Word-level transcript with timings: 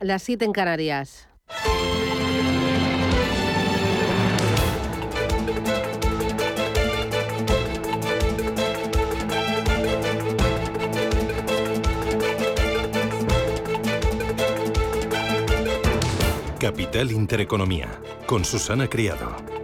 las 0.00 0.22
7 0.22 0.44
en 0.44 0.52
Canarias. 0.52 1.28
Capital 16.58 17.12
Intereconomía, 17.12 18.00
con 18.26 18.44
Susana 18.44 18.88
Criado. 18.88 19.55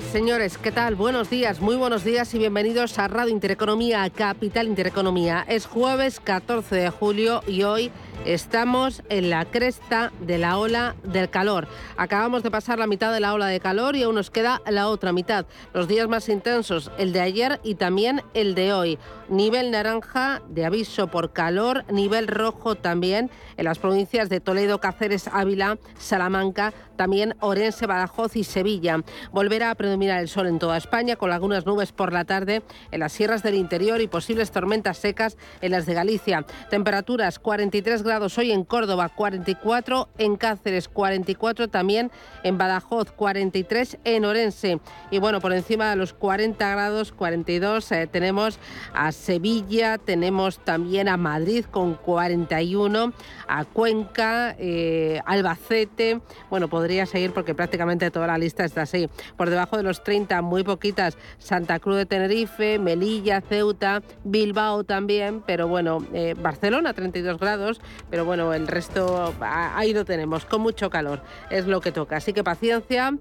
Señores, 0.00 0.58
¿qué 0.58 0.72
tal? 0.72 0.96
Buenos 0.96 1.30
días, 1.30 1.60
muy 1.60 1.76
buenos 1.76 2.02
días 2.02 2.34
y 2.34 2.38
bienvenidos 2.38 2.98
a 2.98 3.06
Radio 3.06 3.30
Intereconomía, 3.30 4.08
Capital 4.10 4.66
Intereconomía. 4.66 5.44
Es 5.46 5.66
jueves 5.66 6.18
14 6.18 6.74
de 6.74 6.90
julio 6.90 7.42
y 7.46 7.62
hoy 7.62 7.92
Estamos 8.24 9.02
en 9.10 9.28
la 9.28 9.44
cresta 9.44 10.10
de 10.20 10.38
la 10.38 10.56
ola 10.56 10.96
del 11.02 11.28
calor. 11.28 11.68
Acabamos 11.98 12.42
de 12.42 12.50
pasar 12.50 12.78
la 12.78 12.86
mitad 12.86 13.12
de 13.12 13.20
la 13.20 13.34
ola 13.34 13.48
de 13.48 13.60
calor 13.60 13.96
y 13.96 14.02
aún 14.02 14.14
nos 14.14 14.30
queda 14.30 14.62
la 14.66 14.88
otra 14.88 15.12
mitad. 15.12 15.44
Los 15.74 15.88
días 15.88 16.08
más 16.08 16.30
intensos, 16.30 16.90
el 16.96 17.12
de 17.12 17.20
ayer 17.20 17.60
y 17.62 17.74
también 17.74 18.22
el 18.32 18.54
de 18.54 18.72
hoy. 18.72 18.98
Nivel 19.28 19.70
naranja 19.70 20.42
de 20.48 20.64
aviso 20.64 21.08
por 21.08 21.32
calor, 21.32 21.84
nivel 21.90 22.28
rojo 22.28 22.74
también 22.74 23.30
en 23.56 23.64
las 23.64 23.78
provincias 23.78 24.28
de 24.28 24.40
Toledo, 24.40 24.80
Cáceres, 24.80 25.28
Ávila, 25.32 25.78
Salamanca, 25.98 26.72
también 26.96 27.34
Orense, 27.40 27.86
Badajoz 27.86 28.36
y 28.36 28.44
Sevilla. 28.44 29.02
Volverá 29.32 29.70
a 29.70 29.74
predominar 29.74 30.20
el 30.20 30.28
sol 30.28 30.46
en 30.46 30.58
toda 30.58 30.76
España 30.76 31.16
con 31.16 31.32
algunas 31.32 31.66
nubes 31.66 31.92
por 31.92 32.12
la 32.12 32.24
tarde 32.24 32.62
en 32.90 33.00
las 33.00 33.12
sierras 33.12 33.42
del 33.42 33.54
interior 33.54 34.00
y 34.00 34.06
posibles 34.06 34.50
tormentas 34.50 34.98
secas 34.98 35.36
en 35.60 35.72
las 35.72 35.86
de 35.86 35.94
Galicia. 35.94 36.44
Temperaturas 36.70 37.38
43 37.38 38.02
grados 38.02 38.38
hoy 38.38 38.52
en 38.52 38.64
Córdoba, 38.64 39.08
44 39.08 40.08
en 40.18 40.36
Cáceres, 40.36 40.88
44 40.88 41.68
también 41.68 42.10
en 42.42 42.58
Badajoz, 42.58 43.10
43 43.12 43.98
en 44.04 44.24
Orense. 44.24 44.80
Y 45.10 45.18
bueno, 45.18 45.40
por 45.40 45.52
encima 45.52 45.90
de 45.90 45.96
los 45.96 46.12
40 46.12 46.70
grados, 46.70 47.12
42 47.12 47.92
eh, 47.92 48.06
tenemos 48.06 48.58
a 48.92 49.12
Sevilla, 49.14 49.98
tenemos 49.98 50.58
también 50.58 51.08
a 51.08 51.16
Madrid 51.16 51.64
con 51.64 51.94
41, 51.94 53.12
a 53.48 53.64
Cuenca, 53.64 54.54
eh, 54.58 55.20
Albacete. 55.24 56.20
Bueno, 56.50 56.68
podría 56.68 57.06
seguir 57.06 57.32
porque 57.32 57.54
prácticamente 57.54 58.10
toda 58.10 58.26
la 58.26 58.38
lista 58.38 58.64
está 58.64 58.82
así. 58.82 59.08
Por 59.36 59.50
debajo 59.50 59.76
de 59.76 59.82
los 59.82 60.04
30, 60.04 60.42
muy 60.42 60.64
poquitas, 60.64 61.16
Santa 61.38 61.78
Cruz 61.78 61.96
de 61.96 62.06
Tenerife, 62.06 62.78
Melilla, 62.78 63.40
Ceuta, 63.40 64.02
Bilbao 64.24 64.84
también, 64.84 65.42
pero 65.46 65.68
bueno, 65.68 66.04
eh, 66.12 66.34
Barcelona 66.38 66.92
32 66.92 67.38
grados, 67.38 67.80
pero 68.10 68.24
bueno, 68.24 68.52
el 68.52 68.66
resto 68.66 69.32
ahí 69.40 69.94
lo 69.94 70.04
tenemos, 70.04 70.44
con 70.44 70.60
mucho 70.60 70.90
calor, 70.90 71.22
es 71.50 71.66
lo 71.66 71.80
que 71.80 71.92
toca. 71.92 72.16
Así 72.16 72.32
que 72.32 72.44
paciencia 72.44 73.16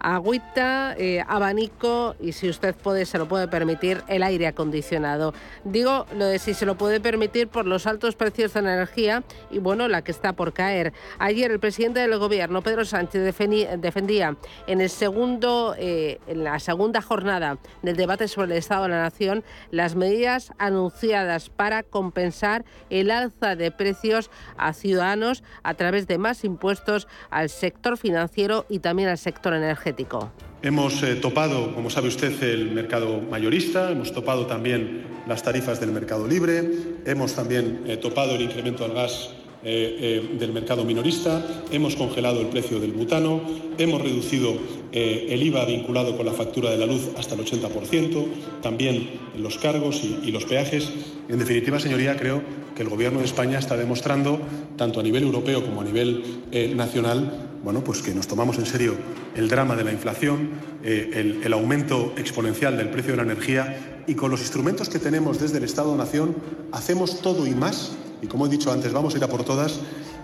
agüita, 0.00 0.94
eh, 0.98 1.22
abanico 1.28 2.16
y 2.18 2.32
si 2.32 2.48
usted 2.48 2.74
puede, 2.74 3.04
se 3.06 3.18
lo 3.18 3.28
puede 3.28 3.48
permitir, 3.48 4.02
el 4.08 4.22
aire 4.22 4.46
acondicionado. 4.46 5.34
Digo 5.64 6.06
lo 6.16 6.24
de 6.24 6.38
si 6.38 6.54
se 6.54 6.66
lo 6.66 6.76
puede 6.76 7.00
permitir 7.00 7.48
por 7.48 7.66
los 7.66 7.86
altos 7.86 8.16
precios 8.16 8.54
de 8.54 8.62
la 8.62 8.74
energía 8.74 9.22
y 9.50 9.58
bueno, 9.58 9.88
la 9.88 10.02
que 10.02 10.10
está 10.10 10.32
por 10.32 10.52
caer. 10.52 10.92
Ayer 11.18 11.50
el 11.50 11.60
presidente 11.60 12.00
del 12.00 12.18
gobierno, 12.18 12.62
Pedro 12.62 12.84
Sánchez, 12.84 13.22
defendía 13.22 14.36
en, 14.66 14.80
el 14.80 14.90
segundo, 14.90 15.74
eh, 15.78 16.18
en 16.26 16.44
la 16.44 16.58
segunda 16.58 17.02
jornada 17.02 17.58
del 17.82 17.96
debate 17.96 18.26
sobre 18.26 18.52
el 18.52 18.58
Estado 18.58 18.84
de 18.84 18.88
la 18.90 19.02
Nación 19.02 19.44
las 19.70 19.94
medidas 19.94 20.52
anunciadas 20.58 21.50
para 21.50 21.82
compensar 21.82 22.64
el 22.88 23.10
alza 23.10 23.54
de 23.54 23.70
precios 23.70 24.30
a 24.56 24.72
ciudadanos 24.72 25.42
a 25.62 25.74
través 25.74 26.06
de 26.06 26.18
más 26.18 26.44
impuestos 26.44 27.06
al 27.30 27.50
sector 27.50 27.98
financiero 27.98 28.64
y 28.68 28.78
también 28.78 29.08
al 29.08 29.18
sector 29.18 29.52
energético. 29.52 29.89
Hemos 30.62 31.02
eh, 31.02 31.14
topado, 31.16 31.74
como 31.74 31.88
sabe 31.88 32.08
usted, 32.08 32.42
el 32.42 32.70
mercado 32.72 33.18
mayorista, 33.30 33.90
hemos 33.90 34.12
topado 34.12 34.44
también 34.44 35.04
las 35.26 35.42
tarifas 35.42 35.80
del 35.80 35.90
mercado 35.90 36.28
libre, 36.28 36.62
hemos 37.06 37.32
también 37.32 37.80
eh, 37.86 37.96
topado 37.96 38.34
el 38.34 38.42
incremento 38.42 38.84
del 38.84 38.92
gas 38.92 39.30
eh, 39.64 40.36
del 40.38 40.52
mercado 40.52 40.84
minorista, 40.84 41.42
hemos 41.72 41.96
congelado 41.96 42.42
el 42.42 42.48
precio 42.48 42.78
del 42.78 42.92
butano, 42.92 43.40
hemos 43.78 44.02
reducido 44.02 44.54
el 44.92 45.42
IVA 45.42 45.64
vinculado 45.66 46.16
con 46.16 46.26
la 46.26 46.32
factura 46.32 46.70
de 46.70 46.76
la 46.76 46.86
luz 46.86 47.10
hasta 47.16 47.36
el 47.36 47.40
80%, 47.42 48.26
también 48.60 49.08
los 49.38 49.56
cargos 49.56 50.02
y, 50.02 50.20
y 50.24 50.30
los 50.32 50.44
peajes. 50.44 50.90
En 51.28 51.38
definitiva, 51.38 51.78
señoría, 51.78 52.16
creo 52.16 52.42
que 52.74 52.82
el 52.82 52.88
Gobierno 52.88 53.20
de 53.20 53.26
España 53.26 53.58
está 53.58 53.76
demostrando, 53.76 54.40
tanto 54.76 55.00
a 55.00 55.02
nivel 55.02 55.22
europeo 55.22 55.64
como 55.64 55.82
a 55.82 55.84
nivel 55.84 56.22
nacional, 56.74 57.48
bueno, 57.62 57.84
pues 57.84 58.02
que 58.02 58.14
nos 58.14 58.26
tomamos 58.26 58.58
en 58.58 58.66
serio 58.66 58.96
el 59.34 59.48
drama 59.48 59.76
de 59.76 59.84
la 59.84 59.92
inflación, 59.92 60.50
eh, 60.82 61.40
el, 61.44 61.52
aumento 61.52 62.14
exponencial 62.16 62.76
del 62.76 62.90
precio 62.90 63.12
de 63.12 63.18
la 63.18 63.22
energía 63.22 64.02
y 64.06 64.14
con 64.14 64.30
los 64.30 64.40
instrumentos 64.40 64.88
que 64.88 64.98
tenemos 64.98 65.40
desde 65.40 65.58
el 65.58 65.64
Estado-Nación 65.64 66.36
hacemos 66.72 67.20
todo 67.20 67.46
y 67.46 67.54
más, 67.54 67.92
y 68.22 68.26
como 68.26 68.46
he 68.46 68.48
dicho 68.48 68.72
antes, 68.72 68.92
vamos 68.92 69.14
a 69.14 69.18
ir 69.18 69.24
a 69.24 69.28
por 69.28 69.44
todas 69.44 69.80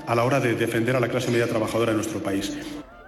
a 0.06 0.14
la 0.14 0.24
hora 0.24 0.40
de 0.40 0.54
defender 0.54 0.96
a 0.96 1.00
la 1.00 1.08
clase 1.08 1.30
media 1.30 1.48
trabajadora 1.48 1.92
en 1.92 1.98
nuestro 1.98 2.20
país. 2.20 2.52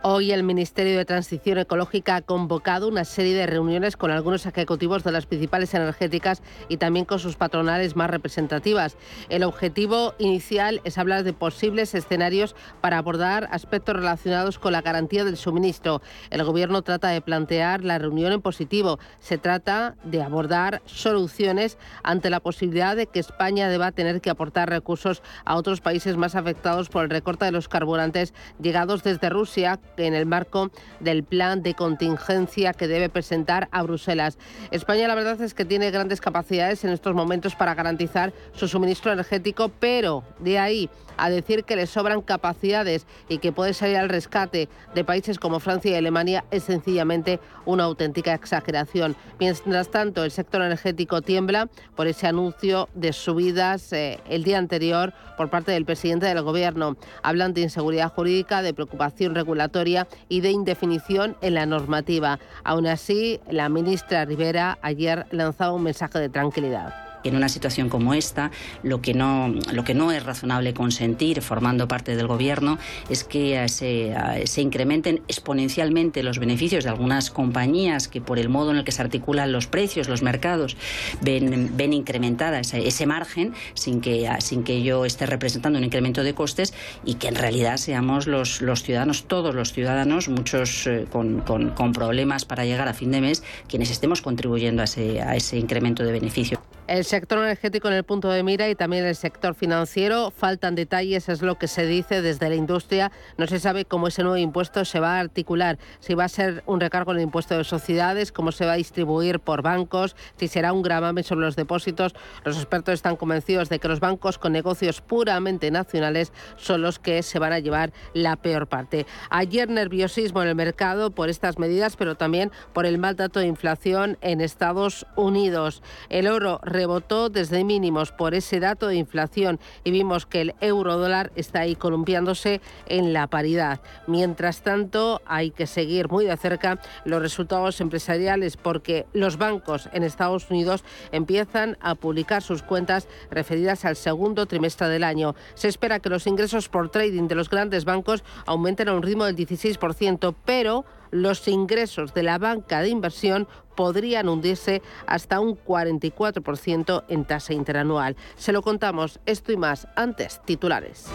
Hoy 0.03 0.31
el 0.31 0.45
Ministerio 0.45 0.97
de 0.97 1.05
Transición 1.05 1.59
Ecológica 1.59 2.15
ha 2.15 2.23
convocado 2.23 2.87
una 2.87 3.05
serie 3.05 3.35
de 3.35 3.49
reuniones 3.49 3.97
con 3.97 4.13
algunos 4.13 4.47
ejecutivos 4.47 5.03
de 5.03 5.11
las 5.11 5.27
principales 5.27 5.75
energéticas 5.75 6.41
y 6.69 6.77
también 6.77 7.05
con 7.05 7.19
sus 7.19 7.35
patronales 7.35 7.97
más 7.97 8.09
representativas. 8.09 8.97
El 9.29 9.43
objetivo 9.43 10.15
inicial 10.19 10.81
es 10.85 10.99
hablar 10.99 11.25
de 11.25 11.33
posibles 11.33 11.97
escenarios 11.97 12.55
para 12.81 12.99
abordar 12.99 13.49
aspectos 13.51 13.97
relacionados 13.97 14.61
con 14.61 14.73
la 14.73 14.83
garantía 14.83 15.25
del 15.25 15.37
suministro. 15.37 16.01
El 16.31 16.45
Gobierno 16.45 16.83
trata 16.83 17.09
de 17.09 17.21
plantear 17.21 17.83
la 17.83 17.99
reunión 17.99 18.31
en 18.31 18.41
positivo. 18.41 19.01
Se 19.19 19.37
trata 19.37 19.97
de 20.05 20.23
abordar 20.23 20.81
soluciones 20.87 21.77
ante 22.05 22.31
la 22.31 22.39
posibilidad 22.39 22.95
de 22.95 23.07
que 23.07 23.19
España 23.19 23.69
deba 23.69 23.91
tener 23.91 24.21
que 24.21 24.31
aportar 24.31 24.71
recursos 24.71 25.25
a 25.45 25.57
otros 25.57 25.81
países 25.81 26.17
más 26.17 26.37
afectados 26.37 26.89
por 26.89 27.03
el 27.03 27.11
recorte 27.11 27.47
de 27.47 27.53
los 27.53 27.67
carburantes 27.67 28.33
llegados 28.61 29.03
desde 29.03 29.29
Rusia 29.29 29.81
en 30.07 30.15
el 30.15 30.27
marco 30.27 30.71
del 31.01 31.25
plan 31.25 31.63
de 31.63 31.75
contingencia 31.75 32.73
que 32.73 32.89
debe 32.89 33.09
presentar 33.09 33.69
a 33.73 33.83
Bruselas. 33.83 34.39
España 34.71 35.09
la 35.09 35.15
verdad 35.15 35.41
es 35.41 35.55
que 35.55 35.65
tiene 35.65 35.91
grandes 35.91 36.21
capacidades 36.21 36.85
en 36.85 36.91
estos 36.91 37.15
momentos 37.15 37.55
para 37.55 37.75
garantizar 37.75 38.33
su 38.53 38.69
suministro 38.69 39.13
energético, 39.13 39.71
pero 39.81 40.25
de 40.39 40.59
ahí 40.59 40.91
a 41.19 41.29
decir 41.29 41.65
que 41.65 41.77
le 41.77 41.87
sobran 41.87 42.23
capacidades 42.23 43.07
y 43.29 43.39
que 43.39 43.53
puede 43.53 43.75
salir 43.75 43.97
al 43.97 44.09
rescate 44.09 44.69
de 44.95 45.05
países 45.05 45.39
como 45.39 45.61
Francia 45.61 45.91
y 45.91 45.95
Alemania 45.95 46.45
es 46.51 46.63
sencillamente 46.63 47.41
una 47.67 47.85
auténtica 47.85 48.33
exageración. 48.33 49.17
Mientras 49.39 49.91
tanto, 49.91 50.25
el 50.25 50.31
sector 50.31 50.63
energético 50.63 51.21
tiembla 51.21 51.69
por 51.97 52.07
ese 52.07 52.27
anuncio 52.27 52.89
de 52.95 53.13
subidas 53.13 53.93
eh, 53.93 54.21
el 54.29 54.45
día 54.45 54.59
anterior 54.59 55.13
por 55.37 55.51
parte 55.51 55.73
del 55.73 55.85
presidente 55.85 56.27
del 56.27 56.43
Gobierno. 56.43 56.97
Hablan 57.23 57.53
de 57.53 57.63
inseguridad 57.63 58.13
jurídica, 58.13 58.63
de 58.63 58.73
preocupación 58.73 59.35
regulatoria 59.35 59.88
y 60.29 60.41
de 60.41 60.51
indefinición 60.51 61.37
en 61.41 61.55
la 61.55 61.67
normativa. 61.67 62.39
Aún 62.65 62.87
así, 62.87 63.41
la 63.51 63.69
ministra 63.69 64.25
Rivera 64.25 64.79
ayer 64.83 65.27
lanzaba 65.31 65.73
un 65.73 65.83
mensaje 65.83 66.19
de 66.19 66.29
tranquilidad 66.29 67.08
en 67.25 67.37
una 67.37 67.49
situación 67.49 67.89
como 67.89 68.15
esta 68.15 68.51
lo 68.83 69.01
que 69.01 69.15
no, 69.15 69.55
lo 69.73 69.85
que 69.85 69.95
no 69.95 70.13
es 70.13 70.23
razonable 70.23 70.75
consentir 70.75 71.43
formando 71.43 71.89
parte 71.89 72.17
del 72.17 72.27
Gobierno 72.27 72.79
es 73.09 73.25
que 73.25 73.63
eh, 73.63 73.69
se, 73.69 74.11
eh, 74.11 74.47
se, 74.47 74.63
incrementen 74.63 75.23
exponencialmente 75.29 76.23
los 76.23 76.39
beneficios 76.39 76.85
de 76.85 76.91
algunas 76.91 77.31
compañías 77.31 78.09
que 78.09 78.21
por 78.21 78.39
el 78.39 78.49
modo 78.49 78.71
en 78.71 78.79
el 78.79 78.85
que 78.85 78.93
se 78.93 79.03
articulan 79.03 79.53
los 79.53 79.67
precios, 79.67 80.09
los 80.09 80.23
mercados, 80.23 80.77
ven, 81.21 81.73
ven 81.77 81.93
incrementada 81.93 82.61
ese, 82.61 83.07
margen 83.07 83.55
sin 83.75 84.01
que, 84.01 84.27
eh, 84.27 84.31
sin 84.41 84.65
que 84.65 84.83
yo 84.83 85.05
esté 85.05 85.27
representando 85.27 85.79
un 85.79 85.85
incremento 85.85 86.23
de 86.23 86.35
costes 86.35 86.75
y 87.05 87.15
que 87.15 87.29
en 87.29 87.35
realidad 87.35 87.77
seamos 87.77 88.27
los, 88.27 88.61
los 88.61 88.83
ciudadanos, 88.83 89.25
todos 89.25 89.55
los 89.55 89.73
ciudadanos, 89.73 90.29
muchos 90.29 90.89
con, 91.11 91.41
con, 91.41 91.71
con 91.71 91.93
problemas 91.93 92.45
para 92.45 92.65
llegar 92.65 92.89
a 92.89 92.95
fin 92.95 93.11
de 93.11 93.21
mes, 93.21 93.43
quienes 93.69 93.91
estemos 93.91 94.23
contribuyendo 94.23 94.83
a 94.83 94.85
ese, 94.85 95.21
a 95.21 95.37
ese 95.37 95.59
incremento 95.59 96.05
de 96.05 96.13
beneficio. 96.13 96.61
El 96.87 97.05
sector 97.09 97.39
energético 97.39 97.89
en 97.89 97.95
el 97.95 98.05
punto 98.05 98.29
de 98.29 98.43
mira 98.43 98.69
y 98.69 98.75
también 98.75 99.07
el 99.07 99.17
sector 99.17 99.55
financiero. 99.55 100.31
Faltan 100.31 100.75
detalles, 100.75 101.31
es 101.31 101.41
lo 101.41 101.57
que 101.57 101.67
se 101.67 101.87
dice 101.87 102.21
desde 102.21 102.51
la 102.51 102.55
industria. 102.55 103.11
No 103.39 103.47
se 103.47 103.59
sabe 103.59 103.87
cómo 103.87 104.09
ese 104.09 104.23
nuevo 104.23 104.37
impuesto 104.37 104.85
se 104.85 105.01
va 105.01 105.17
a 105.17 105.21
articular, 105.21 105.79
si 106.01 106.13
va 106.13 106.25
a 106.25 106.29
ser 106.29 106.63
un 106.67 106.81
recargo 106.81 107.13
en 107.13 107.19
el 107.19 107.23
impuesto 107.25 107.57
de 107.57 107.65
sociedades, 107.65 108.31
cómo 108.31 108.53
se 108.53 108.67
va 108.67 108.73
a 108.73 108.77
distribuir 108.77 109.41
por 109.41 109.63
bancos, 109.63 110.17
si 110.37 110.49
será 110.49 110.75
un 110.75 110.83
gravamen 110.83 111.25
sobre 111.25 111.47
los 111.47 111.57
depósitos. 111.57 112.15
Los 112.45 112.57
expertos 112.57 112.93
están 112.93 113.17
convencidos 113.17 113.71
de 113.71 113.79
que 113.79 113.89
los 113.89 114.01
bancos 114.01 114.37
con 114.37 114.53
negocios 114.53 115.01
puramente 115.01 115.71
nacionales 115.71 116.33
son 116.57 116.83
los 116.83 116.99
que 116.99 117.23
se 117.23 117.39
van 117.39 117.55
a 117.55 117.59
llevar 117.59 117.91
la 118.13 118.37
peor 118.37 118.67
parte. 118.67 119.07
Ayer 119.31 119.71
nerviosismo 119.71 120.43
en 120.43 120.49
el 120.49 120.55
mercado 120.55 121.11
por 121.11 121.31
estas 121.31 121.59
medidas, 121.59 121.97
pero 121.97 122.17
también 122.17 122.53
por 122.75 122.85
el 122.85 122.99
mal 122.99 123.17
dato 123.17 123.41
de 123.41 123.47
inflación 123.47 124.19
en 124.21 124.43
Estados 124.43 125.07
Unidos. 125.17 125.83
El 126.11 126.27
oro 126.27 126.61
rebotó 126.63 126.98
desde 127.31 127.63
mínimos 127.63 128.11
por 128.11 128.35
ese 128.35 128.59
dato 128.59 128.89
de 128.89 128.97
inflación 128.97 129.61
y 129.85 129.93
vimos 129.93 130.27
que 130.27 130.41
el 130.41 130.55
euro 130.61 130.99
dólar 130.99 131.31
está 131.37 131.61
ahí 131.61 131.77
columpiándose 131.77 132.61
en 132.87 133.13
la 133.13 133.29
paridad. 133.29 133.81
Mientras 134.07 134.63
tanto, 134.63 135.23
hay 135.25 135.51
que 135.51 135.67
seguir 135.67 136.09
muy 136.09 136.25
de 136.25 136.37
cerca 136.37 136.81
los 137.05 137.23
resultados 137.23 137.81
empresariales 137.81 138.57
porque 138.57 139.07
los 139.13 139.37
bancos 139.37 139.89
en 139.93 140.03
Estados 140.03 140.51
Unidos 140.51 140.83
empiezan 141.13 141.77
a 141.81 141.95
publicar 141.95 142.43
sus 142.43 142.63
cuentas 142.63 143.07
referidas 143.31 143.85
al 143.85 143.95
segundo 143.95 144.47
trimestre 144.47 144.89
del 144.89 145.05
año. 145.05 145.37
Se 145.55 145.69
espera 145.69 146.01
que 146.01 146.11
los 146.11 146.27
ingresos 146.27 146.69
por 146.69 146.91
trading 146.91 147.29
de 147.29 147.37
los 147.37 147.49
grandes 147.49 147.85
bancos 147.85 148.25
aumenten 148.45 148.89
a 148.89 148.95
un 148.95 149.03
ritmo 149.03 149.25
del 149.25 149.37
16%, 149.37 150.35
pero 150.45 150.85
los 151.11 151.47
ingresos 151.49 152.15
de 152.15 152.23
la 152.23 152.39
banca 152.39 152.81
de 152.81 152.89
inversión 152.89 153.49
podrían 153.77 154.29
hundirse 154.29 154.83
hasta 155.07 155.41
un 155.41 155.57
44% 155.57 157.05
en 157.09 157.25
tasa 157.25 157.53
interanual. 157.53 158.17
Se 158.37 158.53
lo 158.53 158.63
contamos 158.63 159.21
esto 159.27 159.53
y 159.53 159.57
más 159.57 159.87
antes, 159.95 160.41
titulares. 160.45 161.07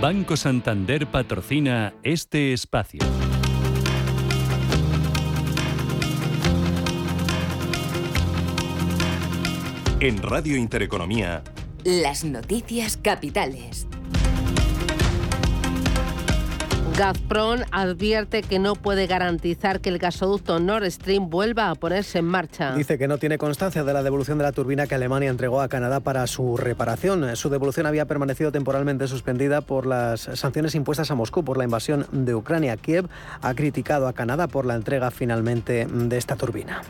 Banco 0.00 0.34
Santander 0.34 1.06
patrocina 1.06 1.92
este 2.02 2.54
espacio. 2.54 3.00
En 10.00 10.22
Radio 10.22 10.56
Intereconomía. 10.56 11.44
Las 11.84 12.24
noticias 12.24 12.96
capitales. 12.96 13.86
Gazprom 17.00 17.60
advierte 17.70 18.42
que 18.42 18.58
no 18.58 18.74
puede 18.74 19.06
garantizar 19.06 19.80
que 19.80 19.88
el 19.88 19.96
gasoducto 19.96 20.60
Nord 20.60 20.84
Stream 20.90 21.30
vuelva 21.30 21.70
a 21.70 21.74
ponerse 21.74 22.18
en 22.18 22.26
marcha. 22.26 22.74
Dice 22.74 22.98
que 22.98 23.08
no 23.08 23.16
tiene 23.16 23.38
constancia 23.38 23.84
de 23.84 23.94
la 23.94 24.02
devolución 24.02 24.36
de 24.36 24.44
la 24.44 24.52
turbina 24.52 24.86
que 24.86 24.96
Alemania 24.96 25.30
entregó 25.30 25.62
a 25.62 25.68
Canadá 25.68 26.00
para 26.00 26.26
su 26.26 26.58
reparación. 26.58 27.36
Su 27.36 27.48
devolución 27.48 27.86
había 27.86 28.04
permanecido 28.04 28.52
temporalmente 28.52 29.08
suspendida 29.08 29.62
por 29.62 29.86
las 29.86 30.28
sanciones 30.34 30.74
impuestas 30.74 31.10
a 31.10 31.14
Moscú 31.14 31.42
por 31.42 31.56
la 31.56 31.64
invasión 31.64 32.06
de 32.12 32.34
Ucrania. 32.34 32.76
Kiev 32.76 33.08
ha 33.40 33.54
criticado 33.54 34.06
a 34.06 34.12
Canadá 34.12 34.46
por 34.46 34.66
la 34.66 34.74
entrega 34.74 35.10
finalmente 35.10 35.86
de 35.86 36.18
esta 36.18 36.36
turbina. 36.36 36.82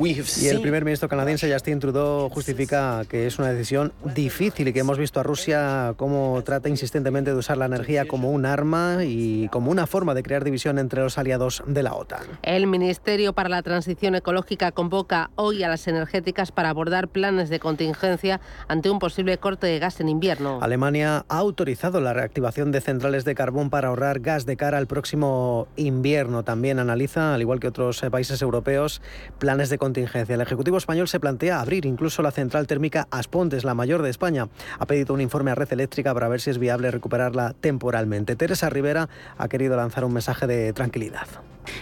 Y 0.00 0.48
el 0.48 0.60
primer 0.60 0.84
ministro 0.84 1.08
canadiense 1.08 1.52
Justin 1.52 1.80
Trudeau 1.80 2.28
justifica 2.30 3.02
que 3.08 3.26
es 3.26 3.38
una 3.38 3.52
decisión 3.52 3.92
difícil 4.14 4.68
y 4.68 4.72
que 4.72 4.80
hemos 4.80 4.98
visto 4.98 5.20
a 5.20 5.22
Rusia 5.22 5.94
cómo 5.96 6.42
trata 6.44 6.68
insistentemente 6.68 7.32
de 7.32 7.36
usar 7.36 7.56
la 7.56 7.66
energía 7.66 8.06
como 8.06 8.30
un 8.30 8.46
arma 8.46 8.98
y 9.04 9.48
como 9.48 9.70
una 9.70 9.86
forma 9.86 10.14
de 10.14 10.22
crear 10.22 10.44
división 10.44 10.78
entre 10.78 11.02
los 11.02 11.18
aliados 11.18 11.62
de 11.66 11.82
la 11.82 11.94
OTAN. 11.94 12.22
El 12.42 12.66
Ministerio 12.66 13.32
para 13.32 13.48
la 13.48 13.62
Transición 13.62 14.14
Ecológica 14.14 14.72
convoca 14.72 15.30
hoy 15.36 15.62
a 15.62 15.68
las 15.68 15.86
energéticas 15.88 16.52
para 16.52 16.70
abordar 16.70 17.08
planes 17.08 17.48
de 17.48 17.60
contingencia 17.60 18.40
ante 18.68 18.90
un 18.90 18.98
posible 18.98 19.38
corte 19.38 19.66
de 19.66 19.78
gas 19.78 20.00
en 20.00 20.08
invierno. 20.08 20.58
Alemania 20.62 21.24
ha 21.28 21.38
autorizado 21.38 22.00
la 22.00 22.12
reactivación 22.12 22.72
de 22.72 22.80
centrales 22.80 23.24
de 23.24 23.34
carbón 23.34 23.70
para 23.70 23.88
ahorrar 23.88 24.20
gas 24.20 24.46
de 24.46 24.56
cara 24.56 24.78
al 24.78 24.86
próximo 24.86 25.68
invierno. 25.76 26.42
También 26.44 26.78
analiza, 26.78 27.34
al 27.34 27.40
igual 27.40 27.60
que 27.60 27.68
otros 27.68 28.00
países 28.10 28.42
europeos, 28.42 29.02
planes 29.38 29.70
de 29.70 29.78
contingencia. 29.78 30.34
El 30.34 30.40
Ejecutivo 30.40 30.76
español 30.76 31.08
se 31.08 31.20
plantea 31.20 31.60
abrir 31.60 31.86
incluso 31.86 32.22
la 32.22 32.30
central 32.30 32.66
térmica 32.66 33.08
Aspontes, 33.10 33.64
la 33.64 33.74
mayor 33.74 34.02
de 34.02 34.10
España. 34.10 34.48
Ha 34.78 34.86
pedido 34.86 35.14
un 35.14 35.20
informe 35.20 35.50
a 35.50 35.54
Red 35.54 35.72
Eléctrica 35.72 36.12
para 36.14 36.28
ver 36.28 36.40
si 36.40 36.50
es 36.50 36.58
viable 36.58 36.90
recuperarla 36.90 37.54
temporalmente. 37.60 38.36
Teresa 38.36 38.70
Rivera 38.70 39.08
ha 39.38 39.48
querido 39.48 39.76
lanzar 39.76 40.04
un 40.04 40.12
mensaje 40.12 40.46
de 40.46 40.72
tranquilidad. 40.72 41.26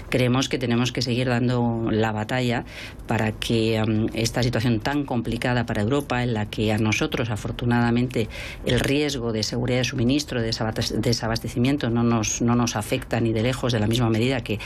Creemos 0.09 0.49
que 0.49 0.59
tenemos 0.59 0.93
que 0.93 1.03
seguir 1.03 1.29
dando 1.29 1.89
la 1.91 2.13
batalla 2.13 2.65
para 3.07 3.33
que 3.33 3.83
um, 3.83 4.09
esta 4.15 4.43
situación 4.43 4.81
tan 4.81 5.05
complicada 5.05 5.67
para 5.67 5.83
Europa, 5.83 6.23
en 6.23 6.35
la 6.35 6.47
que 6.47 6.73
a 6.73 6.79
nosotros, 6.79 7.31
afortunadamente, 7.31 8.29
el 8.65 8.81
riesgo 8.81 9.33
de 9.33 9.43
seguridad 9.43 9.79
de 9.79 9.85
suministro, 9.85 10.41
de 10.41 10.53
desabastecimiento, 10.97 11.91
no 11.91 12.03
nos, 12.03 12.43
no 12.43 12.55
nos 12.55 12.77
afecta 12.77 13.21
ni 13.21 13.33
de 13.33 13.43
lejos 13.43 13.73
de 13.73 13.81
la 13.81 13.87
misma 13.87 14.11
medida 14.11 14.41
que, 14.43 14.59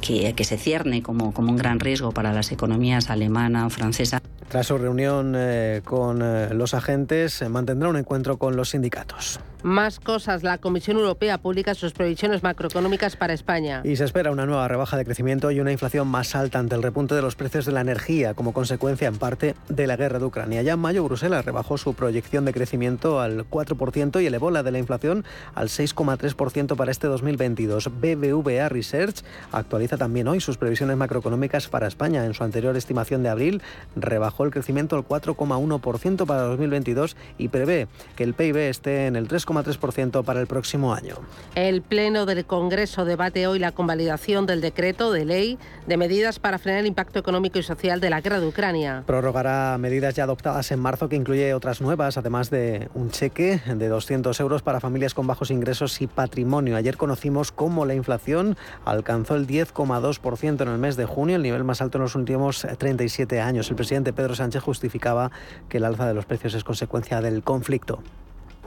que, 0.00 0.44
se 0.44 0.56
cierne 0.56 1.02
como, 1.02 1.32
como 1.32 1.50
un 1.50 1.56
gran 1.56 1.80
riesgo 1.80 2.12
para 2.12 2.32
las 2.32 2.52
economías 2.52 3.10
alemana 3.10 3.68
francesa. 3.70 4.20
Tras 4.48 4.66
su 4.66 4.78
reunión 4.78 5.34
eh, 5.36 5.80
con 5.84 6.22
eh, 6.22 6.52
los 6.54 6.74
agentes, 6.74 7.48
mantendrá 7.48 7.88
un 7.88 7.96
encuentro 7.96 8.36
con 8.36 8.56
los 8.56 8.70
sindicatos. 8.70 9.38
Más 9.62 10.00
cosas. 10.00 10.42
La 10.42 10.58
Comisión 10.58 10.96
Europea 10.96 11.38
publica 11.38 11.74
sus 11.74 11.92
previsiones 11.92 12.42
macroeconómicas 12.42 13.16
para 13.16 13.34
España. 13.34 13.82
Y 13.84 13.96
se 13.96 14.04
espera 14.04 14.30
una 14.30 14.46
nueva 14.46 14.66
rebaja 14.68 14.96
de 14.96 15.04
crecimiento 15.04 15.50
y 15.50 15.60
una 15.60 15.72
inflación 15.72 16.08
más 16.08 16.34
alta 16.34 16.58
ante 16.58 16.74
el 16.74 16.82
repunte 16.82 17.14
de 17.14 17.22
los 17.22 17.36
precios 17.36 17.66
de 17.66 17.72
la 17.72 17.82
energía 17.82 18.34
como 18.34 18.52
consecuencia 18.52 19.08
en 19.08 19.16
parte 19.16 19.54
de 19.68 19.86
la 19.86 19.96
guerra 19.96 20.18
de 20.18 20.24
Ucrania. 20.24 20.62
Ya 20.62 20.72
en 20.72 20.78
mayo 20.78 21.04
Bruselas 21.04 21.44
rebajó 21.44 21.76
su 21.76 21.94
proyección 21.94 22.44
de 22.44 22.54
crecimiento 22.54 23.20
al 23.20 23.48
4% 23.48 24.22
y 24.22 24.26
elevó 24.26 24.50
la 24.50 24.62
de 24.62 24.70
la 24.70 24.78
inflación 24.78 25.24
al 25.54 25.68
6,3% 25.68 26.76
para 26.76 26.90
este 26.90 27.06
2022. 27.06 27.90
BBVA 28.00 28.68
Research 28.68 29.22
actualiza 29.52 29.98
también 29.98 30.28
hoy 30.28 30.40
sus 30.40 30.56
previsiones 30.56 30.96
macroeconómicas 30.96 31.68
para 31.68 31.86
España. 31.86 32.24
En 32.24 32.34
su 32.34 32.44
anterior 32.44 32.76
estimación 32.76 33.22
de 33.22 33.28
abril 33.28 33.62
rebajó 33.94 34.44
el 34.44 34.50
crecimiento 34.50 34.96
al 34.96 35.06
4,1% 35.06 36.26
para 36.26 36.42
2022 36.42 37.16
y 37.36 37.48
prevé 37.48 37.88
que 38.16 38.24
el 38.24 38.34
PIB 38.34 38.56
esté 38.56 39.06
en 39.06 39.16
el 39.16 39.28
3, 39.28 39.44
3,3% 39.52 40.24
para 40.24 40.40
el 40.40 40.46
próximo 40.46 40.94
año. 40.94 41.16
El 41.54 41.82
Pleno 41.82 42.26
del 42.26 42.44
Congreso 42.44 43.04
debate 43.04 43.46
hoy 43.46 43.58
la 43.58 43.72
convalidación 43.72 44.46
del 44.46 44.60
decreto 44.60 45.12
de 45.12 45.24
ley 45.24 45.58
de 45.86 45.96
medidas 45.96 46.38
para 46.38 46.58
frenar 46.58 46.80
el 46.80 46.86
impacto 46.86 47.18
económico 47.18 47.58
y 47.58 47.62
social 47.62 48.00
de 48.00 48.10
la 48.10 48.20
guerra 48.20 48.40
de 48.40 48.46
Ucrania. 48.46 49.02
Prorrogará 49.06 49.76
medidas 49.78 50.14
ya 50.14 50.24
adoptadas 50.24 50.70
en 50.70 50.80
marzo 50.80 51.08
que 51.08 51.16
incluye 51.16 51.54
otras 51.54 51.80
nuevas, 51.80 52.16
además 52.16 52.50
de 52.50 52.88
un 52.94 53.10
cheque 53.10 53.60
de 53.66 53.88
200 53.88 54.38
euros 54.40 54.62
para 54.62 54.80
familias 54.80 55.14
con 55.14 55.26
bajos 55.26 55.50
ingresos 55.50 56.00
y 56.00 56.06
patrimonio. 56.06 56.76
Ayer 56.76 56.96
conocimos 56.96 57.52
cómo 57.52 57.86
la 57.86 57.94
inflación 57.94 58.56
alcanzó 58.84 59.36
el 59.36 59.46
10,2% 59.46 60.62
en 60.62 60.68
el 60.68 60.78
mes 60.78 60.96
de 60.96 61.06
junio, 61.06 61.36
el 61.36 61.42
nivel 61.42 61.64
más 61.64 61.80
alto 61.80 61.98
en 61.98 62.02
los 62.02 62.14
últimos 62.14 62.66
37 62.78 63.40
años. 63.40 63.68
El 63.70 63.76
presidente 63.76 64.12
Pedro 64.12 64.34
Sánchez 64.34 64.62
justificaba 64.62 65.30
que 65.68 65.78
el 65.78 65.84
alza 65.84 66.06
de 66.06 66.14
los 66.14 66.26
precios 66.26 66.54
es 66.54 66.64
consecuencia 66.64 67.20
del 67.20 67.42
conflicto 67.42 68.02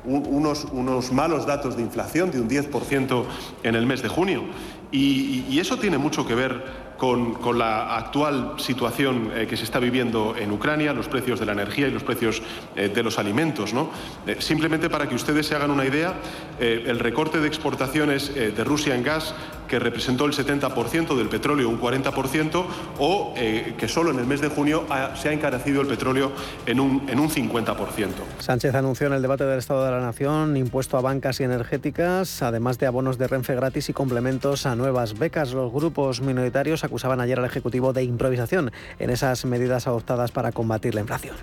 unos, 0.05 0.65
unos 0.71 1.11
malos 1.11 1.45
datos 1.45 1.75
de 1.75 1.83
inflación 1.83 2.31
de 2.31 2.41
un 2.41 2.49
10% 2.49 3.25
en 3.63 3.75
el 3.75 3.85
mes 3.85 4.01
de 4.01 4.09
junio. 4.09 4.43
Y, 4.91 5.45
y, 5.49 5.59
eso 5.59 5.77
tiene 5.77 5.97
mucho 5.97 6.27
que 6.27 6.35
ver 6.35 6.63
con, 6.97 7.57
la 7.57 7.97
actual 7.97 8.53
situación 8.57 9.31
eh, 9.35 9.45
que 9.47 9.57
se 9.57 9.63
está 9.63 9.79
viviendo 9.79 10.35
en 10.37 10.51
Ucrania, 10.51 10.93
los 10.93 11.07
precios 11.07 11.39
de 11.39 11.45
la 11.45 11.51
energía 11.51 11.87
y 11.87 11.91
los 11.91 12.03
precios 12.03 12.41
eh, 12.75 12.89
de 12.89 13.03
los 13.03 13.19
alimentos. 13.19 13.73
¿no? 13.73 13.89
Eh, 14.25 14.37
simplemente 14.39 14.89
para 14.89 15.07
que 15.07 15.15
ustedes 15.15 15.47
se 15.47 15.55
hagan 15.55 15.71
una 15.71 15.85
idea, 15.85 16.13
el 16.59 16.99
recorte 16.99 17.39
de 17.39 17.47
exportaciones 17.47 18.33
de 18.33 18.63
Rusia 18.63 18.95
en 18.95 19.03
gas 19.03 19.33
que 19.67 19.79
representó 19.79 20.25
el 20.25 20.33
70% 20.33 21.17
del 21.17 21.27
petróleo, 21.27 21.67
un 21.67 21.81
40%, 21.81 22.65
o 22.99 23.33
que 23.33 23.87
solo 23.87 24.11
en 24.11 24.19
el 24.19 24.25
mes 24.25 24.39
de 24.39 24.49
junio 24.49 24.85
se 25.15 25.29
ha 25.29 25.33
encarecido 25.33 25.81
el 25.81 25.87
petróleo 25.87 26.31
en 26.65 26.79
un, 26.79 27.09
en 27.09 27.19
un 27.19 27.29
50%. 27.29 28.09
Sánchez 28.39 28.75
anunció 28.75 29.07
en 29.07 29.13
el 29.13 29.21
debate 29.21 29.45
del 29.45 29.59
Estado 29.59 29.83
de 29.83 29.91
la 29.91 29.99
Nación 29.99 30.55
impuesto 30.55 30.97
a 30.97 31.01
bancas 31.01 31.39
y 31.39 31.43
energéticas, 31.43 32.41
además 32.43 32.77
de 32.77 32.85
abonos 32.85 33.17
de 33.17 33.27
Renfe 33.27 33.55
gratis 33.55 33.89
y 33.89 33.93
complementos 33.93 34.65
a 34.65 34.75
nuevas 34.75 35.17
becas. 35.17 35.53
Los 35.53 35.71
grupos 35.71 36.21
minoritarios 36.21 36.82
acusaban 36.83 37.21
ayer 37.21 37.39
al 37.39 37.45
Ejecutivo 37.45 37.93
de 37.93 38.03
improvisación 38.03 38.71
en 38.99 39.09
esas 39.09 39.45
medidas 39.45 39.87
adoptadas 39.87 40.31
para 40.31 40.51
combatir 40.51 40.95
la 40.95 41.01
inflación. 41.01 41.35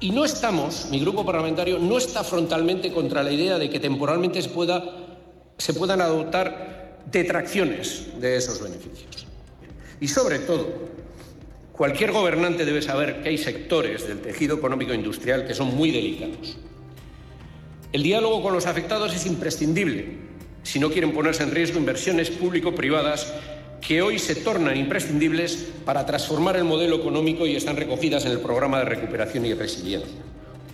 Y 0.00 0.10
no 0.10 0.24
estamos, 0.24 0.88
mi 0.90 0.98
grupo 0.98 1.24
parlamentario 1.24 1.78
no 1.78 1.96
está 1.96 2.24
frontalmente 2.24 2.92
contra 2.92 3.22
la 3.22 3.30
idea 3.30 3.58
de 3.58 3.70
que 3.70 3.78
temporalmente 3.78 4.42
se, 4.42 4.48
pueda, 4.48 4.82
se 5.58 5.74
puedan 5.74 6.00
adoptar 6.00 6.98
detracciones 7.10 8.08
de 8.20 8.36
esos 8.36 8.60
beneficios. 8.60 9.26
Y 10.00 10.08
sobre 10.08 10.40
todo, 10.40 10.66
cualquier 11.72 12.10
gobernante 12.10 12.64
debe 12.64 12.82
saber 12.82 13.22
que 13.22 13.28
hay 13.28 13.38
sectores 13.38 14.08
del 14.08 14.20
tejido 14.20 14.56
económico 14.56 14.92
industrial 14.92 15.46
que 15.46 15.54
son 15.54 15.76
muy 15.76 15.92
delicados. 15.92 16.58
El 17.92 18.02
diálogo 18.02 18.42
con 18.42 18.54
los 18.54 18.66
afectados 18.66 19.14
es 19.14 19.26
imprescindible, 19.26 20.16
si 20.62 20.78
no 20.78 20.90
quieren 20.90 21.12
ponerse 21.12 21.42
en 21.42 21.50
riesgo 21.50 21.78
inversiones 21.78 22.30
público-privadas 22.30 23.32
que 23.86 24.00
hoy 24.00 24.18
se 24.18 24.36
tornan 24.36 24.76
imprescindibles 24.76 25.72
para 25.84 26.06
transformar 26.06 26.56
el 26.56 26.64
modelo 26.64 26.96
económico 26.96 27.46
y 27.46 27.56
están 27.56 27.76
recogidas 27.76 28.24
en 28.24 28.32
el 28.32 28.40
programa 28.40 28.78
de 28.78 28.84
recuperación 28.84 29.44
y 29.44 29.54
resiliencia, 29.54 30.22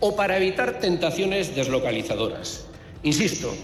o 0.01 0.15
para 0.15 0.37
evitar 0.37 0.79
tentaciones 0.79 1.57
deslocalizadoras. 1.57 2.67
Insisto, 3.03 3.55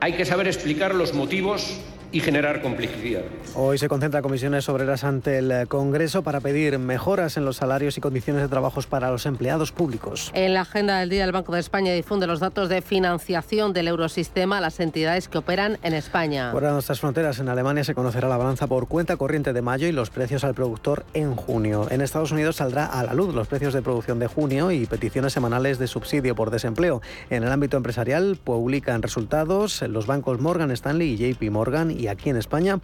hay 0.00 0.12
que 0.12 0.24
saber 0.24 0.46
explicar 0.46 0.94
los 0.94 1.14
motivos 1.14 1.78
y 2.12 2.20
generar 2.20 2.60
complicidad. 2.60 3.22
Hoy 3.54 3.78
se 3.78 3.88
concentra 3.88 4.22
comisiones 4.22 4.68
obreras 4.68 5.02
ante 5.04 5.38
el 5.38 5.66
Congreso 5.68 6.22
para 6.22 6.40
pedir 6.40 6.78
mejoras 6.78 7.36
en 7.36 7.44
los 7.44 7.56
salarios 7.56 7.96
y 7.98 8.00
condiciones 8.00 8.42
de 8.42 8.48
trabajo 8.48 8.72
para 8.88 9.10
los 9.10 9.26
empleados 9.26 9.72
públicos. 9.72 10.30
En 10.34 10.54
la 10.54 10.62
agenda 10.62 10.98
del 10.98 11.10
día, 11.10 11.24
el 11.24 11.32
Banco 11.32 11.52
de 11.52 11.60
España 11.60 11.92
difunde 11.92 12.26
los 12.26 12.40
datos 12.40 12.68
de 12.68 12.80
financiación 12.80 13.72
del 13.72 13.88
eurosistema 13.88 14.58
a 14.58 14.60
las 14.60 14.80
entidades 14.80 15.28
que 15.28 15.38
operan 15.38 15.78
en 15.82 15.94
España. 15.94 16.50
Fuera 16.52 16.68
de 16.68 16.74
nuestras 16.74 17.00
fronteras, 17.00 17.38
en 17.38 17.48
Alemania 17.48 17.84
se 17.84 17.94
conocerá 17.94 18.28
la 18.28 18.36
balanza 18.36 18.66
por 18.66 18.88
cuenta 18.88 19.16
corriente 19.16 19.52
de 19.52 19.62
mayo 19.62 19.86
y 19.86 19.92
los 19.92 20.10
precios 20.10 20.44
al 20.44 20.54
productor 20.54 21.04
en 21.14 21.34
junio. 21.34 21.86
En 21.90 22.00
Estados 22.00 22.32
Unidos 22.32 22.56
saldrá 22.56 22.86
a 22.86 23.02
la 23.02 23.14
luz 23.14 23.34
los 23.34 23.48
precios 23.48 23.74
de 23.74 23.82
producción 23.82 24.18
de 24.18 24.26
junio 24.26 24.70
y 24.70 24.86
peticiones 24.86 25.32
semanales 25.32 25.78
de 25.78 25.86
subsidio 25.86 26.34
por 26.34 26.50
desempleo. 26.50 27.02
En 27.30 27.42
el 27.42 27.52
ámbito 27.52 27.76
empresarial 27.76 28.38
publican 28.42 29.02
resultados 29.02 29.82
los 29.82 30.06
bancos 30.06 30.40
Morgan 30.40 30.70
Stanley 30.70 31.10
y 31.10 31.32
JP 31.34 31.50
Morgan 31.50 31.90
y 32.02 32.08
aquí 32.08 32.30
en 32.30 32.36
España, 32.36 32.80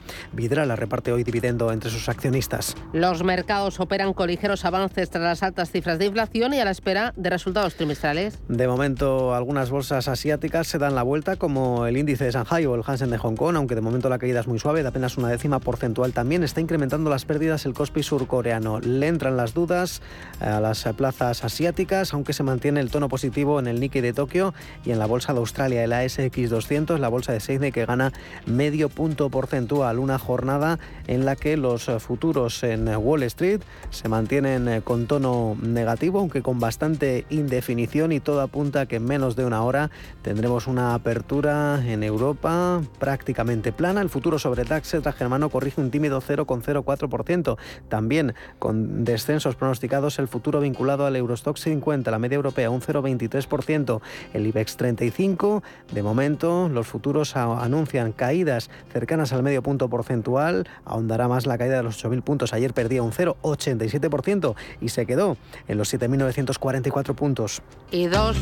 la 0.49 0.77
reparte 0.77 1.13
hoy 1.13 1.25
dividendo 1.25 1.73
entre 1.73 1.91
sus 1.91 2.09
accionistas. 2.09 2.77
Los 2.93 3.23
mercados 3.25 3.81
operan 3.81 4.13
con 4.13 4.29
ligeros 4.29 4.65
avances 4.65 5.11
tras 5.11 5.23
las 5.23 5.43
altas 5.43 5.71
cifras 5.71 5.99
de 5.99 6.07
inflación 6.07 6.55
y 6.55 6.61
a 6.61 6.65
la 6.65 6.71
espera 6.71 7.13
de 7.17 7.31
resultados 7.31 7.75
trimestrales. 7.75 8.39
De 8.49 8.67
momento, 8.67 9.35
algunas 9.35 9.71
bolsas 9.71 10.09
asiáticas 10.09 10.67
se 10.67 10.79
dan 10.79 10.95
la 10.95 11.03
vuelta, 11.03 11.37
como 11.37 11.87
el 11.87 11.97
índice 11.97 12.25
de 12.25 12.31
Shanghai 12.31 12.67
o 12.67 12.75
el 12.75 12.83
Hansen 12.87 13.11
de 13.11 13.19
Hong 13.19 13.35
Kong, 13.35 13.57
aunque 13.57 13.75
de 13.75 13.81
momento 13.81 14.09
la 14.09 14.19
caída 14.19 14.41
es 14.41 14.47
muy 14.47 14.59
suave, 14.59 14.83
de 14.83 14.89
apenas 14.89 15.17
una 15.17 15.29
décima 15.29 15.59
porcentual. 15.59 16.13
También 16.13 16.45
está 16.45 16.61
incrementando 16.61 17.11
las 17.11 17.25
pérdidas 17.25 17.67
el 17.67 17.75
Kospi 17.75 18.03
surcoreano. 18.03 18.81
Le 18.81 19.09
entran 19.09 19.37
las 19.37 19.55
dudas 19.55 20.01
a 20.41 20.61
las 20.61 20.85
plazas 20.97 21.45
asiáticas, 21.45 22.15
aunque 22.15 22.33
se 22.33 22.43
mantiene 22.43 22.81
el 22.81 22.91
tono 22.91 23.09
positivo 23.09 23.59
en 23.59 23.67
el 23.67 23.81
Nikkei 23.81 24.03
de 24.03 24.13
Tokio 24.13 24.55
y 24.85 24.93
en 24.93 24.99
la 24.99 25.07
bolsa 25.07 25.33
de 25.33 25.41
Australia, 25.41 25.83
el 25.83 25.93
ASX 25.93 26.51
200, 26.51 27.01
la 27.01 27.09
bolsa 27.09 27.33
de 27.33 27.41
Sydney 27.41 27.73
que 27.73 27.85
gana 27.85 28.13
medio 28.47 28.89
punto 28.89 29.08
porcentual, 29.17 29.99
una 29.99 30.19
jornada 30.19 30.79
en 31.07 31.25
la 31.25 31.37
que 31.37 31.57
los 31.57 31.91
futuros 31.99 32.63
en 32.63 32.89
Wall 32.89 33.23
Street 33.25 33.61
se 33.91 34.09
mantienen 34.09 34.69
eh, 34.69 34.83
con 34.83 35.07
tono 35.07 35.57
negativo, 35.61 36.21
aunque 36.21 36.43
con 36.43 36.61
bastante 36.61 37.27
indefinición 37.31 38.13
y 38.13 38.21
todo 38.21 38.41
apunta 38.41 38.87
que 38.87 38.97
en 38.97 39.05
menos 39.05 39.37
de 39.37 39.45
una 39.45 39.63
hora 39.63 39.91
tendremos 40.23 40.67
una 40.67 40.95
apertura 40.95 41.83
en 41.87 42.03
Europa 42.03 42.83
prácticamente 42.99 43.73
plana. 43.73 44.01
El 44.01 44.11
futuro 44.11 44.39
sobre 44.39 44.65
DAX 44.65 44.97
germano 45.17 45.49
corrige 45.49 45.81
un 45.81 45.91
tímido 45.91 46.21
0,04%. 46.21 47.57
También 47.89 48.35
con 48.59 49.05
descensos 49.05 49.57
pronosticados 49.57 50.19
el 50.19 50.29
futuro 50.29 50.61
vinculado 50.61 51.07
al 51.07 51.17
Eurostock 51.17 51.57
50, 51.57 52.11
la 52.11 52.19
media 52.19 52.37
europea 52.37 52.71
un 52.71 52.81
0,23%. 52.81 54.01
El 54.33 54.47
IBEX 54.47 54.77
35, 54.77 55.63
de 55.93 56.03
momento 56.03 56.69
los 56.69 56.87
futuros 56.87 57.37
anuncian 57.37 58.13
caídas 58.13 58.71
cercanas 58.99 59.33
al 59.33 59.45
medio 59.45 59.63
punto 59.63 59.89
porcentual. 59.89 60.67
Ahondará 60.85 61.29
más 61.29 61.47
la 61.47 61.57
caída 61.57 61.77
de 61.77 61.85
los 61.85 62.05
8.000 62.05 62.23
puntos. 62.23 62.53
Ayer 62.53 62.75
perdía 62.75 63.01
un 63.05 63.13
0,87% 63.13 64.57
y 64.81 64.89
se 64.89 65.07
quedó 65.07 65.37
en 65.69 65.79
los 65.79 65.95
7.944 65.95 67.15
puntos. 67.15 67.63
Y 67.93 68.07
dos 68.07 68.37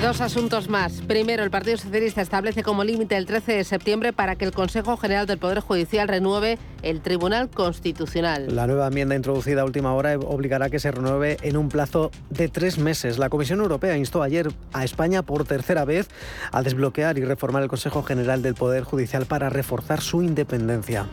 dos 0.00 0.22
asuntos 0.22 0.70
más. 0.70 1.02
Primero, 1.02 1.42
el 1.42 1.50
Partido 1.50 1.76
Socialista 1.76 2.22
establece 2.22 2.62
como 2.62 2.84
límite 2.84 3.16
el 3.16 3.26
13 3.26 3.52
de 3.52 3.64
septiembre 3.64 4.14
para 4.14 4.34
que 4.34 4.46
el 4.46 4.52
Consejo 4.52 4.96
General 4.96 5.26
del 5.26 5.36
Poder 5.36 5.60
Judicial 5.60 6.08
renueve 6.08 6.58
el 6.82 7.02
Tribunal 7.02 7.50
Constitucional. 7.50 8.54
La 8.54 8.66
nueva 8.66 8.86
enmienda 8.86 9.14
introducida 9.14 9.60
a 9.60 9.64
última 9.66 9.92
hora 9.92 10.18
obligará 10.18 10.66
a 10.66 10.70
que 10.70 10.78
se 10.78 10.90
renueve 10.90 11.36
en 11.42 11.58
un 11.58 11.68
plazo 11.68 12.10
de 12.30 12.48
tres 12.48 12.78
meses. 12.78 13.18
La 13.18 13.28
Comisión 13.28 13.60
Europea 13.60 13.96
instó 13.98 14.22
ayer 14.22 14.50
a 14.72 14.84
España 14.84 15.22
por 15.22 15.44
tercera 15.44 15.84
vez 15.84 16.08
a 16.50 16.62
desbloquear 16.62 17.18
y 17.18 17.24
reformar 17.24 17.62
el 17.62 17.68
Consejo 17.68 18.02
General 18.02 18.40
del 18.40 18.54
Poder 18.54 18.84
Judicial 18.84 19.26
para 19.26 19.50
reforzar 19.50 20.00
su 20.00 20.22
independencia 20.22 21.06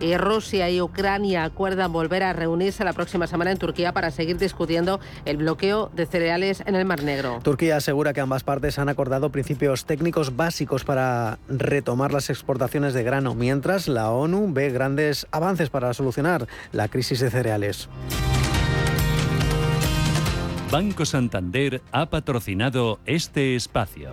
y 0.00 0.16
Rusia 0.16 0.70
y 0.70 0.80
Ucrania 0.80 1.44
acuerdan 1.44 1.92
volver 1.92 2.22
a 2.22 2.32
reunirse 2.32 2.84
la 2.84 2.92
próxima 2.92 3.26
semana 3.26 3.52
en 3.52 3.58
Turquía 3.58 3.92
para 3.92 4.10
seguir 4.10 4.38
discutiendo 4.38 5.00
el 5.24 5.36
bloqueo 5.36 5.90
de 5.94 6.06
cereales 6.06 6.62
en 6.66 6.74
el 6.74 6.84
Mar 6.84 7.02
Negro. 7.02 7.40
Turquía 7.42 7.76
asegura 7.76 8.12
que 8.12 8.20
ambas 8.20 8.44
partes 8.44 8.78
han 8.78 8.88
acordado 8.88 9.30
principios 9.30 9.84
técnicos 9.84 10.36
básicos 10.36 10.84
para 10.84 11.38
retomar 11.48 12.12
las 12.12 12.30
exportaciones 12.30 12.94
de 12.94 13.02
grano, 13.02 13.34
mientras 13.34 13.88
la 13.88 14.10
ONU 14.10 14.52
ve 14.52 14.70
grandes 14.70 15.26
avances 15.30 15.70
para 15.70 15.92
solucionar 15.94 16.46
la 16.72 16.88
crisis 16.88 17.20
de 17.20 17.30
cereales. 17.30 17.88
Banco 20.70 21.04
Santander 21.04 21.82
ha 21.92 22.06
patrocinado 22.10 22.98
este 23.06 23.54
espacio. 23.54 24.12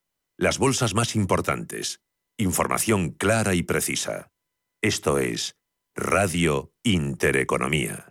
las 0.41 0.57
bolsas 0.57 0.95
más 0.95 1.15
importantes. 1.15 2.01
Información 2.35 3.11
clara 3.11 3.53
y 3.53 3.61
precisa. 3.61 4.31
Esto 4.81 5.19
es 5.19 5.55
Radio 5.95 6.73
Intereconomía. 6.81 8.10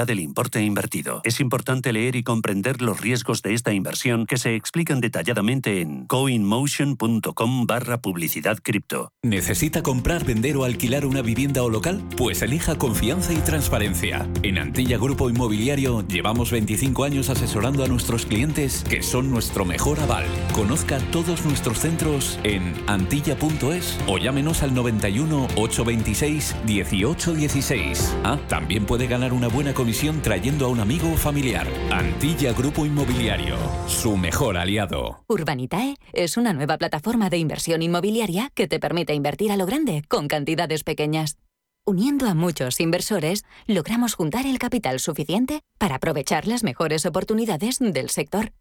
del 0.05 0.19
importe 0.19 0.61
invertido. 0.63 1.21
Es 1.23 1.39
importante 1.39 1.93
leer 1.93 2.15
y 2.15 2.23
comprender 2.23 2.81
los 2.81 2.99
riesgos 2.99 3.41
de 3.41 3.53
esta 3.53 3.73
inversión 3.73 4.25
que 4.25 4.37
se 4.37 4.55
explican 4.55 4.99
detalladamente 4.99 5.81
en 5.81 6.07
coinmotion.com 6.07 7.67
barra 7.67 8.01
publicidad 8.01 8.57
cripto. 8.61 9.11
¿Necesita 9.21 9.83
comprar, 9.83 10.25
vender 10.25 10.57
o 10.57 10.63
alquilar 10.63 11.05
una 11.05 11.21
vivienda 11.21 11.61
o 11.63 11.69
local? 11.69 12.03
Pues 12.17 12.41
elija 12.41 12.77
confianza 12.77 13.33
y 13.33 13.37
transparencia. 13.37 14.27
En 14.41 14.57
Antilla 14.57 14.97
Grupo 14.97 15.29
Inmobiliario 15.29 16.05
llevamos 16.07 16.51
25 16.51 17.03
años 17.03 17.29
asesorando 17.29 17.83
a 17.83 17.87
nuestros 17.87 18.25
clientes 18.25 18.83
que 18.89 19.03
son 19.03 19.29
nuestro 19.29 19.65
mejor 19.65 19.99
aval. 19.99 20.25
Conozca 20.53 20.97
todos 21.11 21.45
nuestros 21.45 21.79
centros 21.79 22.39
en 22.43 22.73
antilla.es 22.87 23.99
o 24.07 24.17
llámenos 24.17 24.63
al 24.63 24.73
91 24.73 25.47
826 25.55 26.55
1816. 26.65 28.15
Ah, 28.23 28.39
también 28.47 28.85
puede 28.85 29.07
ganar 29.07 29.33
una 29.33 29.47
buena 29.47 29.73
comisión 29.73 29.90
trayendo 30.21 30.65
a 30.65 30.69
un 30.69 30.79
amigo 30.79 31.11
o 31.11 31.17
familiar. 31.17 31.67
Antilla 31.91 32.53
Grupo 32.53 32.85
Inmobiliario, 32.85 33.57
su 33.87 34.15
mejor 34.15 34.57
aliado. 34.57 35.25
Urbanitae 35.27 35.97
es 36.13 36.37
una 36.37 36.53
nueva 36.53 36.77
plataforma 36.77 37.29
de 37.29 37.37
inversión 37.37 37.81
inmobiliaria 37.81 38.51
que 38.55 38.67
te 38.67 38.79
permite 38.79 39.13
invertir 39.13 39.51
a 39.51 39.57
lo 39.57 39.65
grande 39.65 40.03
con 40.07 40.27
cantidades 40.27 40.83
pequeñas. 40.83 41.37
Uniendo 41.85 42.27
a 42.27 42.33
muchos 42.33 42.79
inversores, 42.79 43.43
logramos 43.67 44.13
juntar 44.13 44.45
el 44.45 44.59
capital 44.59 44.99
suficiente 44.99 45.61
para 45.77 45.95
aprovechar 45.95 46.47
las 46.47 46.63
mejores 46.63 47.05
oportunidades 47.05 47.79
del 47.79 48.09
sector. 48.09 48.53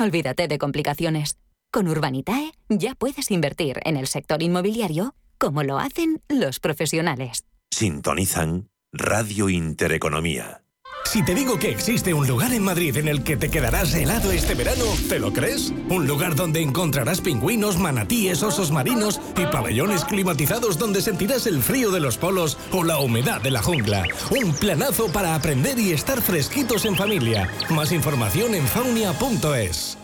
Olvídate 0.00 0.48
de 0.48 0.58
complicaciones. 0.58 1.38
Con 1.70 1.86
Urbanitae 1.86 2.52
ya 2.68 2.94
puedes 2.96 3.30
invertir 3.30 3.80
en 3.84 3.96
el 3.96 4.08
sector 4.08 4.42
inmobiliario 4.42 5.14
como 5.38 5.62
lo 5.62 5.78
hacen 5.78 6.22
los 6.28 6.58
profesionales. 6.60 7.44
Sintonizan 7.70 8.68
Radio 8.92 9.48
Intereconomía. 9.48 10.61
Si 11.04 11.22
te 11.22 11.34
digo 11.34 11.58
que 11.58 11.70
existe 11.70 12.14
un 12.14 12.26
lugar 12.26 12.54
en 12.54 12.62
Madrid 12.62 12.96
en 12.96 13.08
el 13.08 13.22
que 13.22 13.36
te 13.36 13.50
quedarás 13.50 13.94
helado 13.94 14.32
este 14.32 14.54
verano, 14.54 14.84
¿te 15.08 15.18
lo 15.18 15.32
crees? 15.32 15.72
Un 15.88 16.06
lugar 16.06 16.34
donde 16.34 16.62
encontrarás 16.62 17.20
pingüinos, 17.20 17.78
manatíes, 17.78 18.42
osos 18.42 18.70
marinos 18.70 19.20
y 19.36 19.44
pabellones 19.46 20.04
climatizados 20.04 20.78
donde 20.78 21.02
sentirás 21.02 21.46
el 21.46 21.62
frío 21.62 21.90
de 21.90 22.00
los 22.00 22.16
polos 22.16 22.56
o 22.70 22.82
la 22.82 22.98
humedad 22.98 23.42
de 23.42 23.50
la 23.50 23.62
jungla. 23.62 24.04
Un 24.30 24.54
planazo 24.54 25.12
para 25.12 25.34
aprender 25.34 25.78
y 25.78 25.92
estar 25.92 26.22
fresquitos 26.22 26.84
en 26.86 26.96
familia. 26.96 27.50
Más 27.68 27.92
información 27.92 28.54
en 28.54 28.66
faunia.es. 28.66 29.98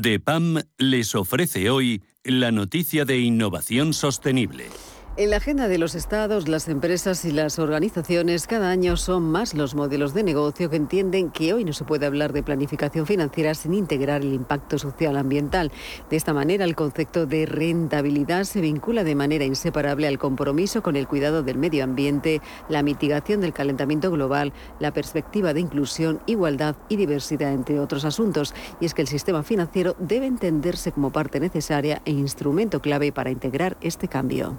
DEPAM 0.00 0.60
les 0.76 1.14
ofrece 1.14 1.70
hoy 1.70 2.02
la 2.24 2.50
noticia 2.50 3.04
de 3.04 3.18
innovación 3.18 3.92
sostenible. 3.92 4.70
En 5.16 5.30
la 5.30 5.36
agenda 5.36 5.68
de 5.68 5.78
los 5.78 5.94
estados, 5.94 6.48
las 6.48 6.66
empresas 6.66 7.24
y 7.24 7.30
las 7.30 7.60
organizaciones 7.60 8.48
cada 8.48 8.70
año 8.70 8.96
son 8.96 9.22
más 9.22 9.54
los 9.54 9.76
modelos 9.76 10.12
de 10.12 10.24
negocio 10.24 10.68
que 10.70 10.74
entienden 10.74 11.30
que 11.30 11.54
hoy 11.54 11.64
no 11.64 11.72
se 11.72 11.84
puede 11.84 12.06
hablar 12.06 12.32
de 12.32 12.42
planificación 12.42 13.06
financiera 13.06 13.54
sin 13.54 13.74
integrar 13.74 14.22
el 14.22 14.34
impacto 14.34 14.76
social 14.76 15.16
ambiental. 15.16 15.70
De 16.10 16.16
esta 16.16 16.34
manera, 16.34 16.64
el 16.64 16.74
concepto 16.74 17.26
de 17.26 17.46
rentabilidad 17.46 18.42
se 18.42 18.60
vincula 18.60 19.04
de 19.04 19.14
manera 19.14 19.44
inseparable 19.44 20.08
al 20.08 20.18
compromiso 20.18 20.82
con 20.82 20.96
el 20.96 21.06
cuidado 21.06 21.44
del 21.44 21.58
medio 21.58 21.84
ambiente, 21.84 22.40
la 22.68 22.82
mitigación 22.82 23.40
del 23.40 23.52
calentamiento 23.52 24.10
global, 24.10 24.52
la 24.80 24.92
perspectiva 24.92 25.54
de 25.54 25.60
inclusión, 25.60 26.22
igualdad 26.26 26.74
y 26.88 26.96
diversidad, 26.96 27.52
entre 27.52 27.78
otros 27.78 28.04
asuntos. 28.04 28.52
Y 28.80 28.86
es 28.86 28.94
que 28.94 29.02
el 29.02 29.08
sistema 29.08 29.44
financiero 29.44 29.94
debe 30.00 30.26
entenderse 30.26 30.90
como 30.90 31.12
parte 31.12 31.38
necesaria 31.38 32.02
e 32.04 32.10
instrumento 32.10 32.82
clave 32.82 33.12
para 33.12 33.30
integrar 33.30 33.76
este 33.80 34.08
cambio. 34.08 34.58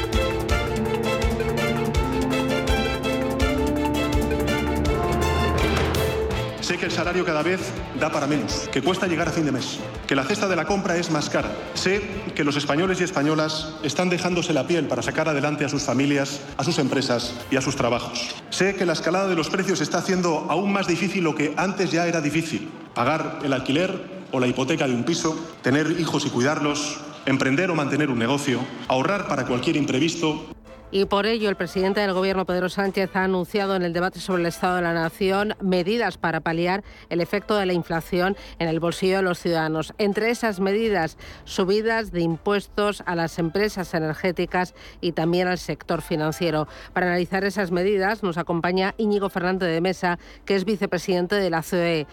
Sé 6.71 6.77
que 6.77 6.85
el 6.85 6.91
salario 6.93 7.25
cada 7.25 7.43
vez 7.43 7.59
da 7.99 8.09
para 8.09 8.27
menos, 8.27 8.69
que 8.71 8.81
cuesta 8.81 9.05
llegar 9.05 9.27
a 9.27 9.31
fin 9.33 9.43
de 9.43 9.51
mes, 9.51 9.77
que 10.07 10.15
la 10.15 10.23
cesta 10.23 10.47
de 10.47 10.55
la 10.55 10.63
compra 10.63 10.95
es 10.95 11.11
más 11.11 11.29
cara. 11.29 11.51
Sé 11.73 12.01
que 12.33 12.45
los 12.45 12.55
españoles 12.55 13.01
y 13.01 13.03
españolas 13.03 13.73
están 13.83 14.07
dejándose 14.07 14.53
la 14.53 14.65
piel 14.65 14.87
para 14.87 15.01
sacar 15.01 15.27
adelante 15.27 15.65
a 15.65 15.67
sus 15.67 15.83
familias, 15.83 16.39
a 16.55 16.63
sus 16.63 16.79
empresas 16.79 17.35
y 17.51 17.57
a 17.57 17.61
sus 17.61 17.75
trabajos. 17.75 18.33
Sé 18.51 18.73
que 18.75 18.85
la 18.85 18.93
escalada 18.93 19.27
de 19.27 19.35
los 19.35 19.49
precios 19.49 19.81
está 19.81 19.97
haciendo 19.97 20.45
aún 20.49 20.71
más 20.71 20.87
difícil 20.87 21.25
lo 21.25 21.35
que 21.35 21.53
antes 21.57 21.91
ya 21.91 22.07
era 22.07 22.21
difícil. 22.21 22.69
Pagar 22.95 23.39
el 23.43 23.51
alquiler 23.51 24.21
o 24.31 24.39
la 24.39 24.47
hipoteca 24.47 24.87
de 24.87 24.93
un 24.93 25.03
piso, 25.03 25.37
tener 25.61 25.99
hijos 25.99 26.25
y 26.25 26.29
cuidarlos, 26.29 27.01
emprender 27.25 27.69
o 27.69 27.75
mantener 27.75 28.09
un 28.09 28.19
negocio, 28.19 28.61
ahorrar 28.87 29.27
para 29.27 29.45
cualquier 29.45 29.75
imprevisto 29.75 30.45
y 30.91 31.05
por 31.05 31.25
ello 31.25 31.49
el 31.49 31.55
presidente 31.55 32.01
del 32.01 32.13
Gobierno, 32.13 32.45
Pedro 32.45 32.67
Sánchez, 32.67 33.15
ha 33.15 33.23
anunciado 33.23 33.75
en 33.75 33.83
el 33.83 33.93
debate 33.93 34.19
sobre 34.19 34.41
el 34.41 34.47
Estado 34.47 34.75
de 34.75 34.81
la 34.81 34.93
Nación 34.93 35.55
medidas 35.61 36.17
para 36.17 36.41
paliar 36.41 36.83
el 37.09 37.21
efecto 37.21 37.55
de 37.55 37.65
la 37.65 37.73
inflación 37.73 38.35
en 38.59 38.67
el 38.67 38.81
bolsillo 38.81 39.17
de 39.17 39.21
los 39.23 39.39
ciudadanos. 39.39 39.93
Entre 39.97 40.29
esas 40.29 40.59
medidas, 40.59 41.17
subidas 41.45 42.11
de 42.11 42.21
impuestos 42.21 43.03
a 43.05 43.15
las 43.15 43.39
empresas 43.39 43.93
energéticas 43.93 44.75
y 44.99 45.13
también 45.13 45.47
al 45.47 45.57
sector 45.57 46.01
financiero. 46.01 46.67
Para 46.93 47.07
analizar 47.07 47.45
esas 47.45 47.71
medidas 47.71 48.21
nos 48.21 48.37
acompaña 48.37 48.93
Íñigo 48.97 49.29
Fernández 49.29 49.69
de 49.69 49.79
Mesa, 49.79 50.19
que 50.45 50.55
es 50.55 50.65
vicepresidente 50.65 51.35
de 51.35 51.49
la 51.49 51.63
COE. 51.63 52.05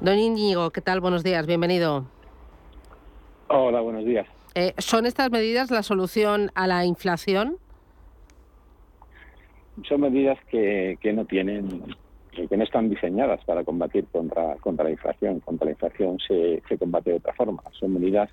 Don 0.00 0.18
Íñigo, 0.18 0.70
¿qué 0.70 0.82
tal? 0.82 1.00
Buenos 1.00 1.24
días, 1.24 1.46
bienvenido. 1.46 2.04
Hola, 3.48 3.80
buenos 3.80 4.04
días. 4.04 4.26
Eh, 4.54 4.74
¿Son 4.78 5.06
estas 5.06 5.30
medidas 5.30 5.70
la 5.70 5.82
solución 5.82 6.50
a 6.54 6.66
la 6.66 6.84
inflación? 6.84 7.58
Son 9.88 10.00
medidas 10.00 10.38
que, 10.50 10.98
que 11.00 11.12
no 11.12 11.24
tienen 11.24 11.82
que 12.48 12.56
no 12.56 12.64
están 12.64 12.90
diseñadas 12.90 13.44
para 13.44 13.62
combatir 13.62 14.06
contra, 14.06 14.56
contra 14.56 14.84
la 14.84 14.90
inflación. 14.90 15.38
Contra 15.38 15.66
la 15.66 15.70
inflación 15.70 16.18
se, 16.18 16.60
se 16.68 16.76
combate 16.76 17.10
de 17.10 17.16
otra 17.16 17.32
forma. 17.32 17.62
Son 17.78 17.94
medidas 17.94 18.28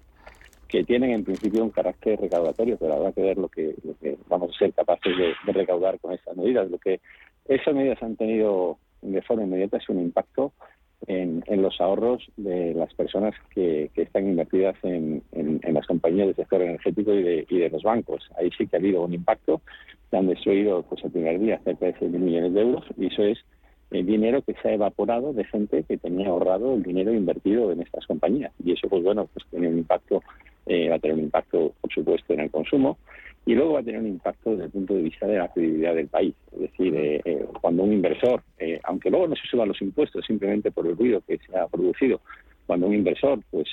que 0.68 0.84
tienen 0.84 1.12
en 1.12 1.24
principio 1.26 1.64
un 1.64 1.70
carácter 1.70 2.20
recaudatorio, 2.20 2.78
pero 2.78 2.94
habrá 2.94 3.12
que 3.12 3.22
ver 3.22 3.38
lo 3.38 3.50
que, 3.50 3.76
lo 3.84 3.94
que 4.00 4.18
vamos 4.30 4.56
a 4.56 4.58
ser 4.58 4.74
capaces 4.74 5.14
de, 5.18 5.34
recaudar 5.52 6.00
con 6.00 6.14
estas 6.14 6.36
medidas. 6.38 6.72
Lo 6.72 6.80
que 6.80 7.02
esas 7.46 7.76
medidas 7.76 8.02
han 8.02 8.16
tenido 8.16 8.78
de 9.02 9.22
forma 9.22 9.44
inmediata 9.44 9.78
es 9.78 9.90
un 9.90 10.00
impacto 10.00 10.54
en, 11.08 11.44
en 11.48 11.62
los 11.62 11.80
ahorros 11.82 12.24
de 12.38 12.74
las 12.74 12.94
personas 12.94 13.34
que, 13.54 13.90
están 13.96 14.28
invertidas 14.28 14.76
en, 14.84 15.24
las 15.62 15.88
compañías 15.88 16.28
del 16.28 16.36
sector 16.36 16.62
energético 16.62 17.14
y 17.14 17.24
de, 17.24 17.70
los 17.72 17.84
bancos. 17.84 18.30
Ahí 18.38 18.50
sí 18.58 18.68
que 18.68 18.76
ha 18.76 18.80
habido 18.80 19.04
un 19.04 19.14
impacto 19.14 19.62
han 20.18 20.28
destruido 20.28 20.84
pues 20.84 21.04
el 21.04 21.12
primer 21.12 21.40
día 21.40 21.60
cerca 21.64 21.86
de 21.86 21.96
6.000 21.96 22.10
millones 22.20 22.54
de 22.54 22.62
euros 22.62 22.86
y 22.98 23.08
eso 23.08 23.24
es 23.24 23.40
el 23.92 24.06
dinero 24.06 24.42
que 24.42 24.54
se 24.62 24.70
ha 24.70 24.74
evaporado 24.74 25.34
de 25.34 25.44
gente 25.46 25.84
que 25.84 25.98
tenía 25.98 26.28
ahorrado 26.30 26.74
el 26.74 26.84
dinero 26.84 27.14
invertido 27.14 27.72
en 27.72 27.82
estas 27.82 28.06
compañías 28.08 28.52
y 28.64 28.74
eso 28.74 28.88
pues 28.90 29.04
bueno 29.04 29.28
pues 29.34 29.46
tiene 29.50 29.70
un 29.70 29.78
impacto 29.80 30.22
eh, 30.66 30.90
va 30.90 30.96
a 30.96 31.00
tener 31.00 31.18
un 31.18 31.24
impacto 31.24 31.74
por 31.82 31.92
supuesto 31.92 32.34
en 32.34 32.42
el 32.42 32.52
consumo 32.52 32.98
y 33.46 33.56
luego 33.56 33.74
va 33.74 33.80
a 33.80 33.84
tener 33.84 34.00
un 34.00 34.08
impacto 34.08 34.52
desde 34.52 34.66
el 34.66 34.72
punto 34.72 34.94
de 34.94 35.02
vista 35.02 35.26
de 35.26 35.38
la 35.38 35.48
credibilidad 35.48 35.96
del 35.96 36.08
país. 36.08 36.36
Es 36.54 36.60
decir 36.60 36.96
eh, 36.96 37.22
eh, 37.26 37.46
cuando 37.60 37.84
un 37.84 37.94
inversor 37.94 38.44
aunque 38.84 39.10
luego 39.10 39.28
no 39.28 39.36
se 39.36 39.48
suban 39.48 39.68
los 39.68 39.82
impuestos 39.82 40.26
simplemente 40.26 40.72
por 40.72 40.86
el 40.86 40.96
ruido 40.96 41.22
que 41.28 41.40
se 41.40 41.58
ha 41.58 41.68
producido 41.68 42.22
cuando 42.68 42.88
un 42.88 42.94
inversor 42.94 43.40
pues 43.50 43.68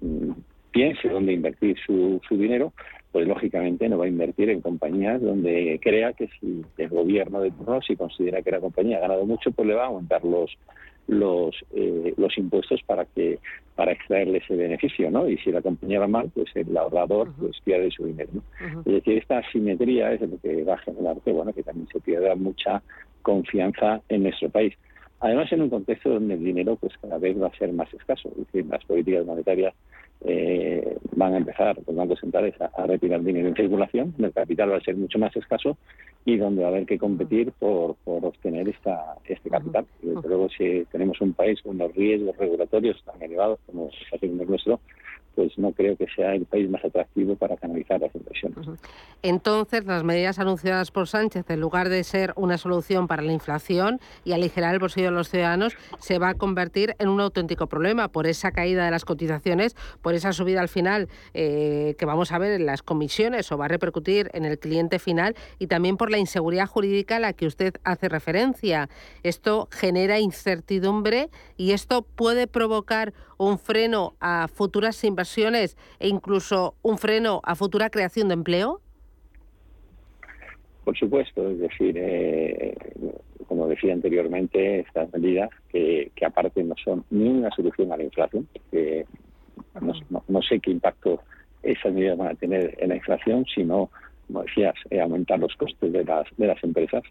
mm, 0.00 0.32
piense 0.72 1.08
dónde 1.08 1.32
invertir 1.32 1.76
su, 1.86 2.20
su 2.28 2.36
dinero 2.36 2.72
pues 3.12 3.26
lógicamente 3.26 3.88
no 3.88 3.98
va 3.98 4.04
a 4.04 4.08
invertir 4.08 4.50
en 4.50 4.60
compañías 4.60 5.20
donde 5.20 5.78
crea 5.82 6.12
que 6.12 6.28
si 6.38 6.64
el 6.78 6.88
gobierno 6.88 7.40
de 7.40 7.50
turno, 7.50 7.82
si 7.82 7.96
considera 7.96 8.42
que 8.42 8.52
la 8.52 8.60
compañía 8.60 8.98
ha 8.98 9.00
ganado 9.00 9.26
mucho, 9.26 9.50
pues 9.50 9.66
le 9.66 9.74
va 9.74 9.84
a 9.84 9.86
aumentar 9.86 10.24
los 10.24 10.56
los 11.10 11.56
eh, 11.74 12.14
los 12.16 12.38
impuestos 12.38 12.80
para 12.84 13.04
que 13.04 13.40
para 13.74 13.92
extraerle 13.92 14.38
ese 14.38 14.54
beneficio, 14.54 15.10
¿no? 15.10 15.28
Y 15.28 15.36
si 15.38 15.50
la 15.50 15.60
compañía 15.60 15.98
va 15.98 16.06
mal, 16.06 16.30
pues 16.32 16.48
el 16.54 16.76
ahorrador 16.76 17.32
pues 17.38 17.60
pierde 17.64 17.90
su 17.90 18.06
dinero. 18.06 18.30
Es 18.86 18.92
decir, 18.92 19.18
esta 19.18 19.38
asimetría 19.38 20.12
es 20.12 20.20
lo 20.20 20.38
que 20.40 20.62
va 20.62 20.74
a 20.74 20.78
generar 20.78 21.16
que 21.24 21.32
bueno 21.32 21.52
que 21.52 21.64
también 21.64 21.88
se 21.92 22.00
pierda 22.00 22.34
mucha 22.36 22.82
confianza 23.22 24.00
en 24.08 24.22
nuestro 24.22 24.50
país. 24.50 24.74
Además, 25.18 25.52
en 25.52 25.62
un 25.62 25.70
contexto 25.70 26.10
donde 26.10 26.34
el 26.34 26.44
dinero 26.44 26.76
pues 26.76 26.92
cada 26.98 27.18
vez 27.18 27.40
va 27.40 27.48
a 27.48 27.58
ser 27.58 27.72
más 27.72 27.92
escaso, 27.92 28.28
es 28.30 28.46
decir, 28.46 28.66
las 28.66 28.84
políticas 28.84 29.26
monetarias 29.26 29.74
eh, 30.22 30.98
van 31.16 31.34
a 31.34 31.38
empezar 31.38 31.78
los 31.86 31.96
bancos 31.96 32.20
centrales 32.20 32.54
a, 32.60 32.86
retirar 32.86 33.22
dinero 33.22 33.48
en 33.48 33.56
circulación, 33.56 34.14
el 34.18 34.32
capital 34.32 34.72
va 34.72 34.76
a 34.76 34.80
ser 34.80 34.96
mucho 34.96 35.18
más 35.18 35.34
escaso 35.34 35.76
y 36.24 36.36
donde 36.36 36.62
va 36.62 36.68
a 36.68 36.70
haber 36.72 36.86
que 36.86 36.98
competir 36.98 37.52
por, 37.52 37.96
por 38.04 38.24
obtener 38.24 38.68
esta, 38.68 39.16
este 39.24 39.48
capital. 39.48 39.86
Y 40.02 40.08
desde 40.08 40.28
luego, 40.28 40.48
si 40.50 40.84
tenemos 40.92 41.20
un 41.20 41.32
país 41.32 41.60
con 41.62 41.78
los 41.78 41.94
riesgos 41.94 42.36
regulatorios 42.36 43.02
tan 43.04 43.22
elevados 43.22 43.58
como 43.66 43.88
el 44.20 44.46
nuestro, 44.46 44.80
pues 45.34 45.56
no 45.58 45.72
creo 45.72 45.96
que 45.96 46.06
sea 46.14 46.34
el 46.34 46.44
país 46.44 46.68
más 46.68 46.84
atractivo 46.84 47.36
para 47.36 47.56
canalizar 47.56 48.00
las 48.00 48.14
inversiones. 48.14 48.58
Entonces, 49.22 49.84
las 49.84 50.02
medidas 50.02 50.38
anunciadas 50.38 50.90
por 50.90 51.08
Sánchez, 51.08 51.48
en 51.50 51.60
lugar 51.60 51.88
de 51.88 52.04
ser 52.04 52.32
una 52.36 52.58
solución 52.58 53.06
para 53.06 53.22
la 53.22 53.32
inflación 53.32 54.00
y 54.24 54.32
aligerar 54.32 54.74
el 54.74 54.80
bolsillo 54.80 55.06
de 55.06 55.12
los 55.12 55.28
ciudadanos, 55.28 55.76
se 55.98 56.18
va 56.18 56.30
a 56.30 56.34
convertir 56.34 56.94
en 56.98 57.08
un 57.08 57.20
auténtico 57.20 57.68
problema 57.68 58.08
por 58.08 58.26
esa 58.26 58.50
caída 58.50 58.84
de 58.84 58.90
las 58.90 59.04
cotizaciones, 59.04 59.76
por 60.10 60.16
esa 60.16 60.32
subida 60.32 60.60
al 60.60 60.68
final 60.68 61.06
eh, 61.34 61.94
que 61.96 62.04
vamos 62.04 62.32
a 62.32 62.38
ver 62.38 62.50
en 62.60 62.66
las 62.66 62.82
comisiones 62.82 63.52
o 63.52 63.56
va 63.56 63.66
a 63.66 63.68
repercutir 63.68 64.28
en 64.34 64.44
el 64.44 64.58
cliente 64.58 64.98
final 64.98 65.36
y 65.60 65.68
también 65.68 65.96
por 65.96 66.10
la 66.10 66.18
inseguridad 66.18 66.66
jurídica 66.66 67.14
a 67.14 67.20
la 67.20 67.32
que 67.32 67.46
usted 67.46 67.74
hace 67.84 68.08
referencia. 68.08 68.88
Esto 69.22 69.68
genera 69.70 70.18
incertidumbre 70.18 71.28
y 71.56 71.70
esto 71.70 72.02
puede 72.02 72.48
provocar 72.48 73.12
un 73.38 73.56
freno 73.56 74.14
a 74.18 74.48
futuras 74.48 75.04
inversiones 75.04 75.76
e 76.00 76.08
incluso 76.08 76.74
un 76.82 76.98
freno 76.98 77.40
a 77.44 77.54
futura 77.54 77.88
creación 77.88 78.26
de 78.26 78.34
empleo? 78.34 78.80
Por 80.82 80.98
supuesto, 80.98 81.48
es 81.50 81.60
decir, 81.60 81.94
eh, 81.96 82.74
como 83.46 83.68
decía 83.68 83.92
anteriormente, 83.92 84.80
estas 84.80 85.12
medidas 85.12 85.50
que, 85.68 86.10
aparte 86.26 86.64
no 86.64 86.74
son 86.84 87.04
ni 87.10 87.28
una 87.28 87.50
solución 87.52 87.92
a 87.92 87.96
la 87.96 88.02
inflación, 88.02 88.48
no, 90.28 90.42
sé 90.42 90.60
qué 90.60 90.70
impacto 90.70 91.20
esas 91.62 91.92
medidas 91.92 92.18
van 92.18 92.28
a 92.28 92.34
tener 92.34 92.76
en 92.78 92.88
la 92.88 92.96
inflación, 92.96 93.44
sino 93.54 93.90
como 94.26 94.44
decías, 94.44 94.74
eh, 94.90 95.00
aumentar 95.00 95.40
los 95.40 95.54
costes 95.56 95.92
de 95.92 96.04
las, 96.04 96.24
de 96.36 96.46
las 96.46 96.62
empresas. 96.62 97.02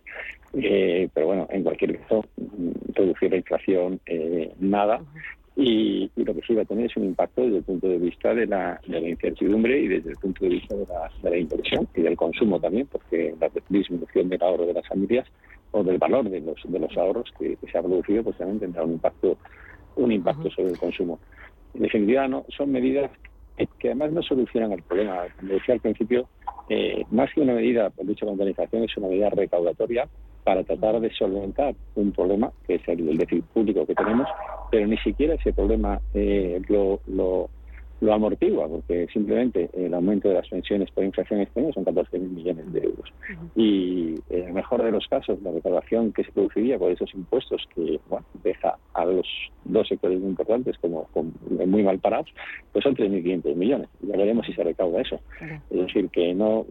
Eh, 0.54 1.10
pero 1.14 1.28
bueno, 1.28 1.48
en 1.50 1.64
cualquier 1.64 2.00
caso, 2.00 2.24
mm, 2.38 2.94
reducir 2.94 3.32
la 3.32 3.38
inflación, 3.38 4.00
eh, 4.06 4.54
nada. 4.60 5.02
Y, 5.56 6.10
lo 6.16 6.34
que 6.34 6.42
sí 6.48 6.54
va 6.54 6.62
a 6.62 6.66
tener 6.66 6.86
es 6.86 6.96
un 6.96 7.04
impacto 7.04 7.42
desde 7.42 7.58
el 7.58 7.64
punto 7.64 7.90
de 7.90 7.98
vista 7.98 8.34
de 8.34 8.46
la, 8.48 8.80
de 8.88 9.02
la 9.02 9.10
incertidumbre 9.10 9.78
y 9.78 9.88
desde 9.90 10.12
el 10.12 10.16
punto 10.16 10.46
de 10.46 10.52
vista 10.52 10.76
de 10.76 10.86
la, 10.86 11.12
de 11.22 11.30
la 11.30 11.38
inversión 11.38 11.88
y 11.94 12.02
del 12.02 12.16
consumo 12.16 12.60
también, 12.62 12.88
porque 12.88 13.36
la 13.40 13.50
disminución 13.68 14.30
del 14.30 14.42
ahorro 14.42 14.66
de 14.66 14.74
las 14.74 14.88
familias 14.88 15.28
o 15.72 15.84
del 15.84 15.98
valor 15.98 16.30
de 16.30 16.40
los, 16.42 16.58
de 16.64 16.80
los 16.80 16.96
ahorros 16.98 17.32
que, 17.38 17.58
se 17.70 17.78
ha 17.78 17.82
producido, 17.82 18.24
pues 18.24 18.38
también 18.38 18.60
tendrá 18.60 18.84
un 18.84 18.94
impacto, 18.94 19.38
un 19.98 20.12
impacto 20.12 20.50
sobre 20.52 20.72
el 20.72 20.78
consumo. 20.78 21.20
En 21.73 21.82
definitiva, 21.82 22.27
no, 22.27 22.45
son 22.49 22.71
medidas 22.71 23.12
que, 23.79 23.88
además 23.89 24.12
no 24.12 24.21
solucionan 24.21 24.71
el 24.71 24.84
problema. 24.84 25.25
Como 25.39 25.53
decía 25.53 25.75
al 25.75 25.82
principio, 25.82 26.27
eh, 26.69 27.03
más 27.12 27.34
que 27.34 27.41
una 27.41 27.53
medida 27.53 27.89
por 27.89 28.05
dicha 28.05 28.25
organización, 28.25 28.84
es 28.84 28.97
una 28.97 29.08
medida 29.08 29.29
recaudatoria 29.29 30.08
para 30.43 30.63
tratar 30.63 30.99
de 30.99 31.12
solventar 31.12 31.75
un 31.95 32.12
problema, 32.12 32.51
que 32.65 32.75
es 32.75 32.88
el 32.88 33.17
déficit 33.17 33.45
público 33.45 33.86
que 33.86 33.95
tenemos, 33.95 34.27
pero 34.71 34.88
ni 34.88 34.97
siquiera 34.97 35.36
ese 35.36 35.53
problema 35.53 35.99
eh, 36.13 36.62
lo, 36.67 37.49
lo 38.02 38.14
amortigua, 38.14 38.68
porque 38.68 39.08
simplemente 39.12 39.70
el 39.74 39.94
aumento 39.94 40.30
de 40.30 40.36
las 40.36 40.48
pensiones 40.48 40.90
por 40.92 41.04
inflación 41.04 41.42
este 41.42 41.60
año 41.60 41.74
son 41.74 41.86
14.000 41.86 42.20
millones 42.20 42.72
de 42.72 42.80
euros. 42.80 43.14
Y 43.56 44.16
en 44.30 44.48
el 44.48 44.54
mejor 44.54 44.84
de 44.84 44.92
los 44.92 45.06
casos, 45.08 45.42
la 45.42 45.52
recaudación 45.52 46.14
que 46.14 46.24
se 46.24 46.32
produciría 46.32 46.80
por 46.80 46.92
esos 46.92 47.14
impuestos, 47.14 47.68
que 47.76 48.00
bueno, 48.10 48.26
deja 48.44 48.78
a 48.94 49.06
los 49.06 49.28
dos 49.66 49.88
sectores 49.88 50.20
muy 50.20 50.30
importantes 50.30 50.78
como, 50.78 51.08
muy 51.66 51.84
mal 51.84 52.00
parados, 52.00 52.30
pues 52.72 52.84
son 52.84 52.96
3.500 52.96 53.56
millones. 53.56 53.90
Ya 54.02 54.16
veremos 54.16 54.46
si 54.46 54.54
se 54.54 54.64
recauda 54.64 55.02
eso. 55.02 55.20
Es 55.70 55.80
decir, 55.80 56.10
que 56.10 56.34
no 56.34 56.66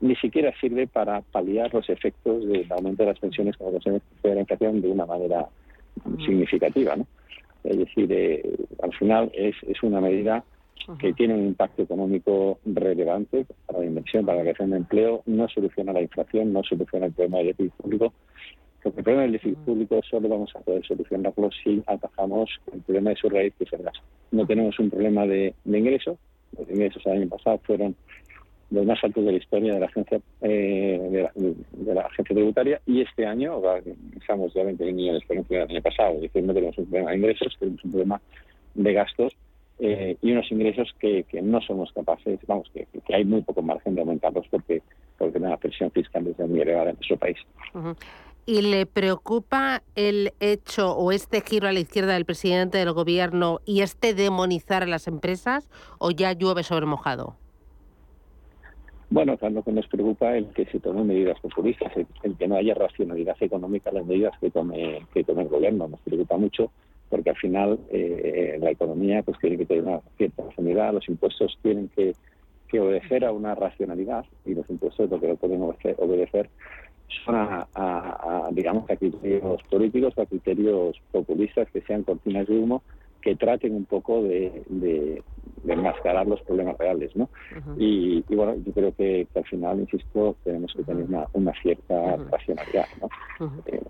ni 0.00 0.16
siquiera 0.16 0.52
sirve 0.60 0.86
para 0.86 1.20
paliar 1.20 1.72
los 1.74 1.88
efectos 1.90 2.46
del 2.46 2.70
aumento 2.72 3.02
de 3.02 3.10
las 3.10 3.18
pensiones 3.18 3.56
como 3.56 3.72
consecuencia 3.72 4.08
de 4.22 4.34
la 4.34 4.40
inflación 4.40 4.80
de 4.80 4.88
una 4.88 5.04
manera 5.04 5.48
significativa, 6.24 6.96
¿no? 6.96 7.06
Es 7.68 7.78
decir, 7.78 8.10
eh, 8.10 8.42
al 8.82 8.92
final 8.94 9.30
es, 9.34 9.54
es 9.66 9.82
una 9.82 10.00
medida 10.00 10.42
que 10.98 11.12
tiene 11.12 11.34
un 11.34 11.46
impacto 11.46 11.82
económico 11.82 12.60
relevante 12.64 13.44
para 13.66 13.80
la 13.80 13.84
inversión, 13.84 14.24
para 14.24 14.38
la 14.38 14.44
creación 14.44 14.70
de 14.70 14.78
empleo, 14.78 15.22
no 15.26 15.46
soluciona 15.48 15.92
la 15.92 16.00
inflación, 16.00 16.52
no 16.52 16.62
soluciona 16.62 17.06
el 17.06 17.12
problema 17.12 17.38
del 17.38 17.48
déficit 17.48 17.74
público, 17.74 18.14
porque 18.82 19.00
el 19.00 19.04
problema 19.04 19.22
del 19.22 19.32
déficit 19.32 19.58
público 19.58 20.00
solo 20.08 20.28
vamos 20.30 20.50
a 20.56 20.60
poder 20.60 20.86
solucionarlo 20.86 21.50
si 21.62 21.82
atajamos 21.86 22.48
el 22.72 22.80
problema 22.80 23.10
de 23.10 23.16
su 23.16 23.28
raíz, 23.28 23.52
que 23.58 23.64
es 23.64 23.72
el 23.74 23.82
gasto. 23.82 24.00
No 24.30 24.46
tenemos 24.46 24.78
un 24.78 24.88
problema 24.88 25.26
de, 25.26 25.54
de 25.64 25.78
ingreso, 25.78 26.16
los 26.56 26.70
ingresos 26.70 27.04
el 27.04 27.12
año 27.12 27.28
pasado 27.28 27.60
fueron 27.64 27.94
los 28.70 28.84
más 28.84 29.02
altos 29.02 29.24
de 29.24 29.32
la 29.32 29.38
historia 29.38 29.74
de 29.74 29.80
la 29.80 29.86
agencia 29.86 30.20
eh, 30.42 30.98
de, 31.10 31.94
la, 31.94 32.02
agencia 32.02 32.34
tributaria 32.34 32.80
y 32.86 33.00
este 33.00 33.26
año 33.26 33.60
estamos 34.20 34.52
ya 34.52 34.64
20 34.64 34.92
millones 34.92 35.22
por 35.26 35.36
encima 35.36 35.60
del 35.60 35.70
año 35.70 35.82
pasado 35.82 36.14
es 36.16 36.22
decir 36.22 36.44
no 36.44 36.52
tenemos 36.52 36.76
un 36.78 36.86
problema 36.86 37.10
de 37.10 37.16
ingresos 37.16 37.56
tenemos 37.58 37.84
un 37.84 37.90
problema 37.90 38.20
de 38.74 38.92
gastos 38.92 39.32
eh, 39.80 40.16
y 40.20 40.32
unos 40.32 40.50
ingresos 40.50 40.92
que, 40.98 41.22
que, 41.24 41.40
no 41.40 41.60
somos 41.62 41.92
capaces 41.92 42.38
vamos 42.46 42.68
que, 42.74 42.86
que, 43.06 43.14
hay 43.14 43.24
muy 43.24 43.42
poco 43.42 43.62
margen 43.62 43.94
de 43.94 44.02
aumentarlos 44.02 44.46
porque 44.50 44.82
porque 45.16 45.38
la 45.38 45.56
presión 45.56 45.90
fiscal 45.90 46.26
es 46.26 46.38
muy 46.46 46.60
elevada 46.60 46.90
en 46.90 46.96
nuestro 46.96 47.16
país 47.16 47.38
¿Y 48.44 48.62
le 48.62 48.86
preocupa 48.86 49.82
el 49.94 50.32
hecho 50.40 50.96
o 50.96 51.12
este 51.12 51.42
giro 51.42 51.68
a 51.68 51.72
la 51.72 51.80
izquierda 51.80 52.14
del 52.14 52.24
presidente 52.24 52.78
del 52.78 52.94
gobierno 52.94 53.60
y 53.66 53.82
este 53.82 54.14
demonizar 54.14 54.82
a 54.82 54.86
las 54.86 55.06
empresas 55.06 55.68
o 55.98 56.12
ya 56.12 56.32
llueve 56.32 56.62
sobre 56.62 56.86
mojado? 56.86 57.36
Bueno, 59.10 59.38
lo 59.40 59.62
que 59.62 59.72
nos 59.72 59.86
preocupa 59.86 60.36
es 60.36 60.46
que 60.48 60.66
se 60.66 60.80
tomen 60.80 61.06
medidas 61.06 61.40
populistas, 61.40 61.92
el, 61.96 62.36
que 62.36 62.46
no 62.46 62.56
haya 62.56 62.74
racionalidad 62.74 63.36
económica 63.40 63.88
en 63.88 63.96
las 63.96 64.06
medidas 64.06 64.38
que 64.38 64.50
tome, 64.50 65.06
que 65.14 65.24
tome 65.24 65.42
el 65.42 65.48
gobierno. 65.48 65.88
Nos 65.88 66.00
preocupa 66.00 66.36
mucho 66.36 66.70
porque 67.08 67.30
al 67.30 67.36
final 67.36 67.78
eh, 67.90 68.58
la 68.60 68.70
economía 68.70 69.22
pues 69.22 69.38
tiene 69.38 69.56
que 69.56 69.64
tener 69.64 69.84
una 69.84 70.00
cierta 70.18 70.42
racionalidad, 70.44 70.92
los 70.92 71.08
impuestos 71.08 71.58
tienen 71.62 71.88
que, 71.96 72.14
que 72.68 72.80
obedecer 72.80 73.24
a 73.24 73.32
una 73.32 73.54
racionalidad 73.54 74.26
y 74.44 74.54
los 74.54 74.68
impuestos 74.68 75.10
lo 75.10 75.18
que 75.18 75.28
no 75.28 75.36
pueden 75.36 75.62
obedecer, 75.62 76.50
son 77.24 77.34
a, 77.36 78.48
digamos, 78.52 78.88
a 78.90 78.96
criterios 78.96 79.62
políticos, 79.70 80.18
a 80.18 80.26
criterios 80.26 81.00
populistas 81.10 81.68
que 81.70 81.80
sean 81.82 82.02
cortinas 82.02 82.46
de 82.46 82.58
humo 82.58 82.82
que 83.22 83.36
traten 83.36 83.74
un 83.74 83.84
poco 83.84 84.22
de, 84.22 84.62
de, 84.68 85.22
enmascarar 85.66 86.26
los 86.26 86.40
problemas 86.42 86.78
reales, 86.78 87.14
¿no? 87.14 87.28
y, 87.76 88.22
bueno, 88.34 88.54
yo 88.64 88.72
creo 88.72 88.94
que, 88.94 89.26
al 89.34 89.44
final, 89.44 89.80
insisto, 89.80 90.36
tenemos 90.44 90.72
que 90.74 90.82
tener 90.84 91.04
una, 91.04 91.26
una 91.32 91.52
cierta 91.60 92.16
racionalidad, 92.30 92.86
¿no? 93.00 93.08
Eh, 93.66 93.82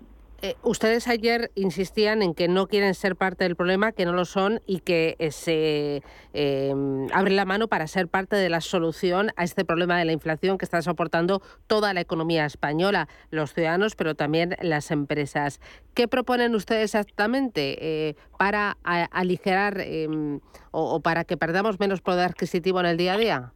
ustedes 0.63 1.07
ayer 1.07 1.51
insistían 1.55 2.21
en 2.21 2.33
que 2.33 2.47
no 2.47 2.67
quieren 2.67 2.93
ser 2.95 3.15
parte 3.15 3.43
del 3.43 3.55
problema, 3.55 3.91
que 3.91 4.05
no 4.05 4.13
lo 4.13 4.25
son 4.25 4.61
y 4.65 4.79
que 4.79 5.15
eh, 5.19 5.31
se 5.31 6.03
eh, 6.33 6.73
abren 7.13 7.35
la 7.35 7.45
mano 7.45 7.67
para 7.67 7.87
ser 7.87 8.07
parte 8.07 8.35
de 8.35 8.49
la 8.49 8.61
solución 8.61 9.31
a 9.35 9.43
este 9.43 9.65
problema 9.65 9.97
de 9.97 10.05
la 10.05 10.11
inflación 10.11 10.57
que 10.57 10.65
está 10.65 10.81
soportando 10.81 11.41
toda 11.67 11.93
la 11.93 12.01
economía 12.01 12.45
española, 12.45 13.07
los 13.31 13.53
ciudadanos, 13.53 13.95
pero 13.95 14.15
también 14.15 14.55
las 14.61 14.91
empresas. 14.91 15.59
¿Qué 15.93 16.07
proponen 16.07 16.55
ustedes 16.55 16.95
exactamente 16.95 18.15
para 18.37 18.77
aligerar 18.83 19.81
em, 19.81 20.39
o 20.71 21.01
para 21.01 21.25
que 21.25 21.37
perdamos 21.37 21.79
menos 21.79 22.01
poder 22.01 22.29
adquisitivo 22.29 22.79
en 22.79 22.85
el 22.85 22.97
día 22.97 23.13
a 23.13 23.17
día? 23.17 23.53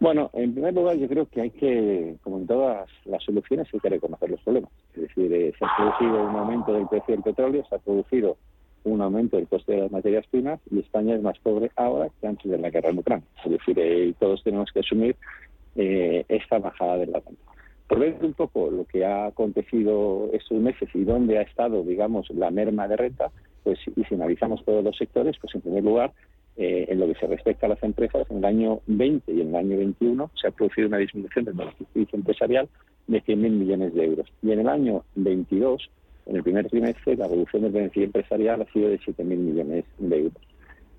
Bueno, 0.00 0.30
en 0.32 0.54
primer 0.54 0.72
lugar, 0.72 0.96
yo 0.96 1.06
creo 1.08 1.26
que 1.26 1.42
hay 1.42 1.50
que, 1.50 2.16
como 2.22 2.38
en 2.38 2.46
todas 2.46 2.88
las 3.04 3.22
soluciones, 3.22 3.68
hay 3.72 3.80
que 3.80 3.88
reconocer 3.90 4.30
los 4.30 4.40
problemas. 4.40 4.70
Es 4.94 5.02
decir, 5.02 5.30
eh, 5.32 5.52
se 5.58 5.64
ha 5.64 5.76
producido 5.76 6.24
un 6.24 6.36
aumento 6.36 6.72
del 6.72 6.88
precio 6.88 7.14
del 7.14 7.22
petróleo, 7.22 7.64
se 7.68 7.74
ha 7.74 7.78
producido 7.78 8.38
un 8.84 9.02
aumento 9.02 9.36
del 9.36 9.46
coste 9.46 9.72
de 9.72 9.82
las 9.82 9.92
materias 9.92 10.26
primas 10.30 10.58
y 10.70 10.78
España 10.78 11.14
es 11.14 11.22
más 11.22 11.38
pobre 11.40 11.70
ahora 11.76 12.08
que 12.18 12.26
antes 12.26 12.50
de 12.50 12.56
la 12.56 12.70
guerra 12.70 12.88
en 12.88 12.98
Ucrania. 12.98 13.26
Es 13.44 13.50
decir, 13.50 13.78
eh, 13.78 14.14
todos 14.18 14.42
tenemos 14.42 14.70
que 14.72 14.80
asumir 14.80 15.16
eh, 15.76 16.24
esta 16.28 16.58
bajada 16.58 16.96
de 16.96 17.06
la 17.06 17.20
renta. 17.20 17.42
Por 17.86 17.98
ver 17.98 18.16
un 18.22 18.32
poco 18.32 18.70
lo 18.70 18.86
que 18.86 19.04
ha 19.04 19.26
acontecido 19.26 20.30
estos 20.32 20.58
meses 20.58 20.88
y 20.94 21.04
dónde 21.04 21.36
ha 21.36 21.42
estado, 21.42 21.82
digamos, 21.82 22.30
la 22.30 22.50
merma 22.50 22.88
de 22.88 22.96
renta, 22.96 23.30
pues 23.64 23.78
y 23.94 24.02
si 24.04 24.14
analizamos 24.14 24.64
todos 24.64 24.82
los 24.82 24.96
sectores, 24.96 25.36
pues 25.38 25.54
en 25.54 25.60
primer 25.60 25.84
lugar, 25.84 26.12
eh, 26.60 26.84
en 26.90 27.00
lo 27.00 27.06
que 27.06 27.18
se 27.18 27.26
respecta 27.26 27.64
a 27.64 27.70
las 27.70 27.82
empresas, 27.82 28.30
en 28.30 28.36
el 28.36 28.44
año 28.44 28.80
20 28.86 29.32
y 29.32 29.40
en 29.40 29.48
el 29.48 29.56
año 29.56 29.78
21 29.78 30.30
se 30.38 30.46
ha 30.46 30.50
producido 30.50 30.88
una 30.88 30.98
disminución 30.98 31.46
del 31.46 31.54
beneficio 31.54 32.06
empresarial 32.12 32.68
de 33.06 33.22
100.000 33.22 33.36
millones 33.36 33.94
de 33.94 34.04
euros. 34.04 34.26
Y 34.42 34.52
en 34.52 34.60
el 34.60 34.68
año 34.68 35.02
22, 35.14 35.90
en 36.26 36.36
el 36.36 36.42
primer 36.42 36.68
trimestre, 36.68 37.16
la 37.16 37.28
reducción 37.28 37.62
del 37.62 37.72
beneficio 37.72 38.04
empresarial 38.04 38.60
ha 38.60 38.72
sido 38.74 38.90
de 38.90 38.98
7.000 38.98 39.24
millones 39.24 39.86
de 39.96 40.18
euros. 40.18 40.42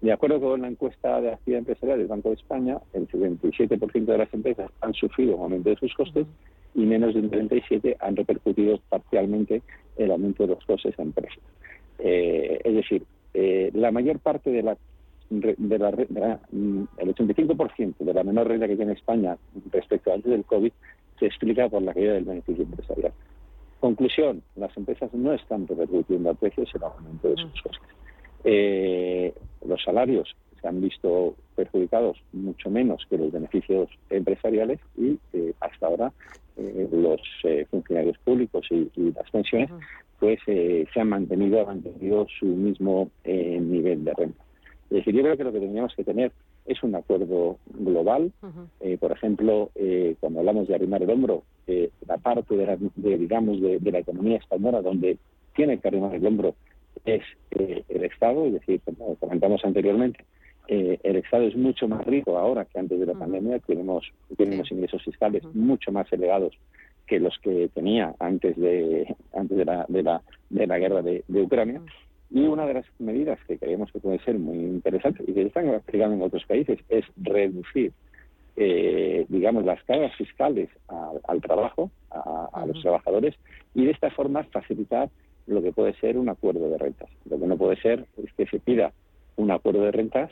De 0.01 0.11
acuerdo 0.11 0.41
con 0.41 0.63
la 0.63 0.67
encuesta 0.67 1.21
de 1.21 1.29
actividad 1.29 1.59
empresarial 1.59 1.99
del 1.99 2.07
Banco 2.07 2.29
de 2.29 2.35
España, 2.37 2.79
el 2.93 3.07
77% 3.07 4.05
de 4.05 4.17
las 4.17 4.33
empresas 4.33 4.71
han 4.81 4.95
sufrido 4.95 5.35
un 5.35 5.43
aumento 5.43 5.69
de 5.69 5.75
sus 5.75 5.93
costes 5.93 6.25
y 6.73 6.87
menos 6.87 7.13
de 7.13 7.19
un 7.19 7.29
37% 7.29 7.97
han 7.99 8.15
repercutido 8.15 8.79
parcialmente 8.89 9.61
el 9.95 10.09
aumento 10.09 10.47
de 10.47 10.55
los 10.55 10.65
costes 10.65 10.97
a 10.97 11.03
empresas. 11.03 11.37
Eh, 11.99 12.59
es 12.63 12.73
decir, 12.73 13.03
eh, 13.35 13.69
la 13.75 13.91
mayor 13.91 14.17
parte 14.17 14.49
de 14.49 14.63
la 14.63 14.75
de 15.31 15.79
la, 15.79 16.39
mm, 16.51 16.83
el 16.97 17.15
85% 17.15 18.03
de 18.03 18.13
la 18.13 18.23
menor 18.23 18.47
renta 18.47 18.67
que 18.67 18.75
tiene 18.75 18.93
España 18.93 19.37
respecto 19.71 20.11
a 20.11 20.15
antes 20.15 20.31
del 20.31 20.43
COVID 20.43 20.71
se 21.19 21.25
explica 21.25 21.69
por 21.69 21.81
la 21.81 21.93
caída 21.93 22.13
del 22.13 22.25
beneficio 22.25 22.63
empresarial. 22.63 23.13
Conclusión, 23.79 24.43
las 24.57 24.75
empresas 24.75 25.13
no 25.13 25.33
están 25.33 25.67
repercutiendo 25.67 26.29
a 26.29 26.33
precios 26.33 26.69
el 26.75 26.83
aumento 26.83 27.29
de 27.29 27.37
sus 27.37 27.61
costes. 27.61 27.89
Eh, 28.43 29.33
los 29.65 29.81
salarios 29.83 30.35
se 30.59 30.67
han 30.67 30.81
visto 30.81 31.35
perjudicados 31.55 32.17
mucho 32.33 32.69
menos 32.69 33.05
que 33.09 33.17
los 33.17 33.31
beneficios 33.31 33.89
empresariales 34.09 34.79
y 34.97 35.17
eh, 35.33 35.53
hasta 35.59 35.87
ahora 35.87 36.11
eh, 36.57 36.89
los 36.91 37.21
funcionarios 37.69 38.17
públicos 38.19 38.65
y, 38.69 38.89
las 39.13 39.29
pensiones 39.31 39.69
pues 40.19 40.39
se 40.45 40.99
han 40.99 41.09
mantenido, 41.09 41.61
han 41.61 41.81
mantenido 41.81 42.27
su 42.39 42.45
mismo 42.45 43.09
nivel 43.25 44.03
de 44.03 44.13
renta. 44.13 44.43
Es 44.91 44.97
decir, 44.97 45.15
yo 45.15 45.21
creo 45.21 45.37
que 45.37 45.45
lo 45.45 45.53
que 45.53 45.61
tendríamos 45.61 45.95
que 45.95 46.03
tener 46.03 46.33
es 46.65 46.83
un 46.83 46.93
acuerdo 46.95 47.57
global. 47.65 48.33
Eh, 48.81 48.97
por 48.97 49.13
ejemplo, 49.13 49.71
eh, 49.75 50.15
cuando 50.19 50.39
hablamos 50.39 50.67
de 50.67 50.75
arrimar 50.75 51.01
el 51.01 51.09
hombro, 51.09 51.43
eh, 51.65 51.89
la 52.05 52.17
parte 52.17 52.57
de, 52.57 52.65
la, 52.65 52.77
digamos 52.97 53.61
de, 53.61 53.79
la 53.89 53.99
economía 53.99 54.35
española 54.35 54.81
donde 54.81 55.17
tiene 55.55 55.77
que 55.77 55.87
arrimar 55.87 56.13
el 56.13 56.27
hombro 56.27 56.55
es 57.05 57.21
el 57.51 58.03
Estado, 58.03 58.45
es 58.47 58.53
decir, 58.53 58.81
como 58.83 59.15
comentamos 59.15 59.63
anteriormente, 59.63 60.25
el 60.67 61.15
Estado 61.15 61.45
es 61.45 61.55
mucho 61.55 61.87
más 61.87 62.05
rico 62.05 62.37
ahora 62.37 62.65
que 62.65 62.77
antes 62.77 62.99
de 62.99 63.05
la 63.05 63.13
pandemia, 63.13 63.59
tenemos, 63.59 64.11
tenemos 64.37 64.71
ingresos 64.71 65.03
fiscales 65.03 65.43
mucho 65.55 65.91
más 65.93 66.11
elevados 66.11 66.53
que 67.07 67.19
los 67.19 67.37
que 67.39 67.69
tenía 67.73 68.13
antes 68.19 68.57
de 68.57 69.15
antes 69.33 69.57
de 69.57 69.65
la, 69.65 69.85
de 69.87 70.03
la, 70.03 70.21
de 70.49 70.67
la 70.67 70.79
guerra 70.79 71.01
de, 71.01 71.23
Ucrania. 71.29 71.81
Y 72.31 72.41
una 72.41 72.65
de 72.65 72.75
las 72.75 72.85
medidas 72.99 73.39
que 73.45 73.57
creemos 73.57 73.91
que 73.91 73.99
puede 73.99 74.19
ser 74.19 74.39
muy 74.39 74.57
interesante 74.57 75.23
y 75.27 75.33
que 75.33 75.43
están 75.43 75.69
aplicando 75.69 76.15
en 76.15 76.21
otros 76.21 76.45
países 76.45 76.79
es 76.89 77.05
reducir 77.17 77.91
eh, 78.57 79.25
digamos, 79.29 79.63
las 79.63 79.81
cargas 79.83 80.13
fiscales 80.15 80.69
al, 81.27 81.41
trabajo, 81.41 81.89
a, 82.09 82.65
los 82.67 82.81
trabajadores, 82.81 83.35
y 83.73 83.85
de 83.85 83.91
esta 83.91 84.11
forma 84.11 84.43
facilitar 84.43 85.09
lo 85.47 85.61
que 85.61 85.71
puede 85.71 85.93
ser 85.95 86.17
un 86.17 86.29
acuerdo 86.29 86.69
de 86.69 86.77
rentas. 86.77 87.09
Lo 87.29 87.39
que 87.39 87.47
no 87.47 87.57
puede 87.57 87.77
ser 87.77 88.05
es 88.21 88.31
que 88.33 88.45
se 88.45 88.59
pida 88.59 88.91
un 89.37 89.51
acuerdo 89.51 89.83
de 89.83 89.91
rentas 89.91 90.31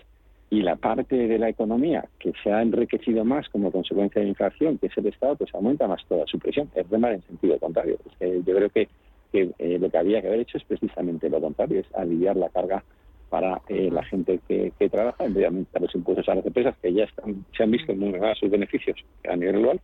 y 0.49 0.61
la 0.61 0.75
parte 0.75 1.15
de 1.15 1.39
la 1.39 1.49
economía 1.49 2.05
que 2.19 2.33
se 2.43 2.51
ha 2.51 2.61
enriquecido 2.61 3.23
más 3.23 3.47
como 3.49 3.71
consecuencia 3.71 4.19
de 4.19 4.25
la 4.25 4.29
inflación, 4.29 4.77
que 4.77 4.87
es 4.87 4.97
el 4.97 5.07
Estado, 5.07 5.35
pues 5.35 5.53
aumenta 5.55 5.87
más 5.87 6.05
toda 6.07 6.25
su 6.27 6.39
presión. 6.39 6.69
Es 6.75 6.89
remar 6.89 7.13
en 7.13 7.21
sentido 7.23 7.57
contrario. 7.57 7.97
yo 8.19 8.55
creo 8.55 8.69
que, 8.69 8.89
eh, 9.33 9.77
lo 9.79 9.89
que 9.89 9.97
había 9.97 10.21
que 10.21 10.27
haber 10.27 10.39
hecho 10.41 10.57
es 10.57 10.63
precisamente 10.63 11.29
lo 11.29 11.39
contrario, 11.39 11.81
es 11.81 11.95
aliviar 11.95 12.35
la 12.35 12.49
carga 12.49 12.83
para 13.29 13.61
eh, 13.67 13.89
la 13.91 14.03
gente 14.03 14.39
que, 14.47 14.71
trabaja, 14.89 15.23
en 15.23 15.33
vez 15.33 15.41
de 15.41 15.45
aumentar 15.45 15.81
los 15.81 15.93
impuestos 15.93 16.27
a 16.29 16.35
las 16.35 16.45
empresas 16.45 16.75
que 16.81 16.93
ya 16.93 17.03
están, 17.03 17.45
se 17.55 17.63
han 17.63 17.71
visto 17.71 17.93
muy 17.93 18.13
sus 18.39 18.49
beneficios 18.49 18.97
a 19.29 19.35
nivel 19.35 19.59
global 19.59 19.81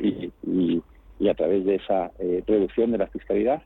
y, 0.00 0.32
y, 0.44 1.28
a 1.28 1.34
través 1.34 1.64
de 1.64 1.76
esa 1.76 2.10
eh, 2.18 2.42
reducción 2.46 2.90
de 2.92 2.98
la 2.98 3.06
fiscalidad 3.08 3.62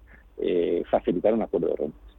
facilitar 0.90 1.32
un 1.34 1.42
acuerdo 1.42 1.68
de 1.68 1.76
rentas. 1.76 2.12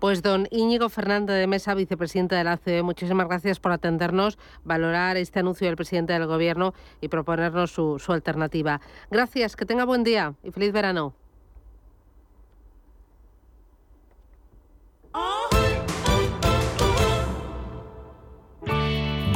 Pues 0.00 0.22
don 0.22 0.48
Íñigo 0.50 0.88
Fernández 0.88 1.36
de 1.36 1.46
Mesa, 1.46 1.74
vicepresidente 1.74 2.34
de 2.34 2.42
la 2.42 2.56
CE, 2.56 2.82
muchísimas 2.82 3.28
gracias 3.28 3.60
por 3.60 3.70
atendernos, 3.70 4.38
valorar 4.64 5.16
este 5.16 5.38
anuncio 5.38 5.68
del 5.68 5.76
presidente 5.76 6.12
del 6.12 6.26
Gobierno 6.26 6.74
y 7.00 7.08
proponernos 7.08 7.70
su, 7.70 8.00
su 8.00 8.12
alternativa. 8.12 8.80
Gracias, 9.10 9.54
que 9.54 9.66
tenga 9.66 9.84
buen 9.84 10.02
día 10.02 10.34
y 10.42 10.50
feliz 10.50 10.72
verano. 10.72 11.14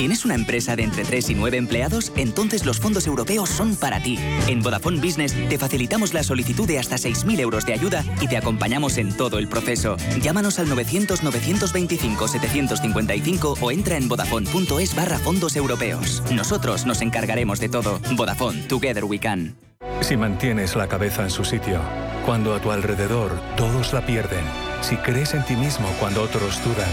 ¿Tienes 0.00 0.24
una 0.24 0.34
empresa 0.34 0.74
de 0.76 0.84
entre 0.84 1.04
3 1.04 1.28
y 1.28 1.34
9 1.34 1.58
empleados? 1.58 2.10
Entonces 2.16 2.64
los 2.64 2.80
fondos 2.80 3.06
europeos 3.06 3.50
son 3.50 3.76
para 3.76 4.02
ti. 4.02 4.18
En 4.48 4.62
Vodafone 4.62 4.98
Business 4.98 5.34
te 5.50 5.58
facilitamos 5.58 6.14
la 6.14 6.22
solicitud 6.22 6.66
de 6.66 6.78
hasta 6.78 6.96
6.000 6.96 7.38
euros 7.38 7.66
de 7.66 7.74
ayuda 7.74 8.02
y 8.18 8.26
te 8.26 8.38
acompañamos 8.38 8.96
en 8.96 9.14
todo 9.14 9.38
el 9.38 9.46
proceso. 9.46 9.98
Llámanos 10.22 10.58
al 10.58 10.68
900-925-755 10.68 13.58
o 13.60 13.70
entra 13.70 13.98
en 13.98 14.08
vodafone.es 14.08 14.96
barra 14.96 15.18
fondos 15.18 15.54
europeos. 15.54 16.22
Nosotros 16.32 16.86
nos 16.86 17.02
encargaremos 17.02 17.60
de 17.60 17.68
todo. 17.68 18.00
Vodafone, 18.16 18.62
Together 18.68 19.04
We 19.04 19.18
Can. 19.18 19.54
Si 20.00 20.16
mantienes 20.16 20.76
la 20.76 20.88
cabeza 20.88 21.24
en 21.24 21.30
su 21.30 21.44
sitio, 21.44 21.78
cuando 22.24 22.54
a 22.54 22.60
tu 22.62 22.70
alrededor 22.70 23.38
todos 23.54 23.92
la 23.92 24.06
pierden, 24.06 24.46
si 24.80 24.96
crees 24.96 25.34
en 25.34 25.44
ti 25.44 25.56
mismo 25.56 25.88
cuando 26.00 26.22
otros 26.22 26.58
dudan, 26.64 26.88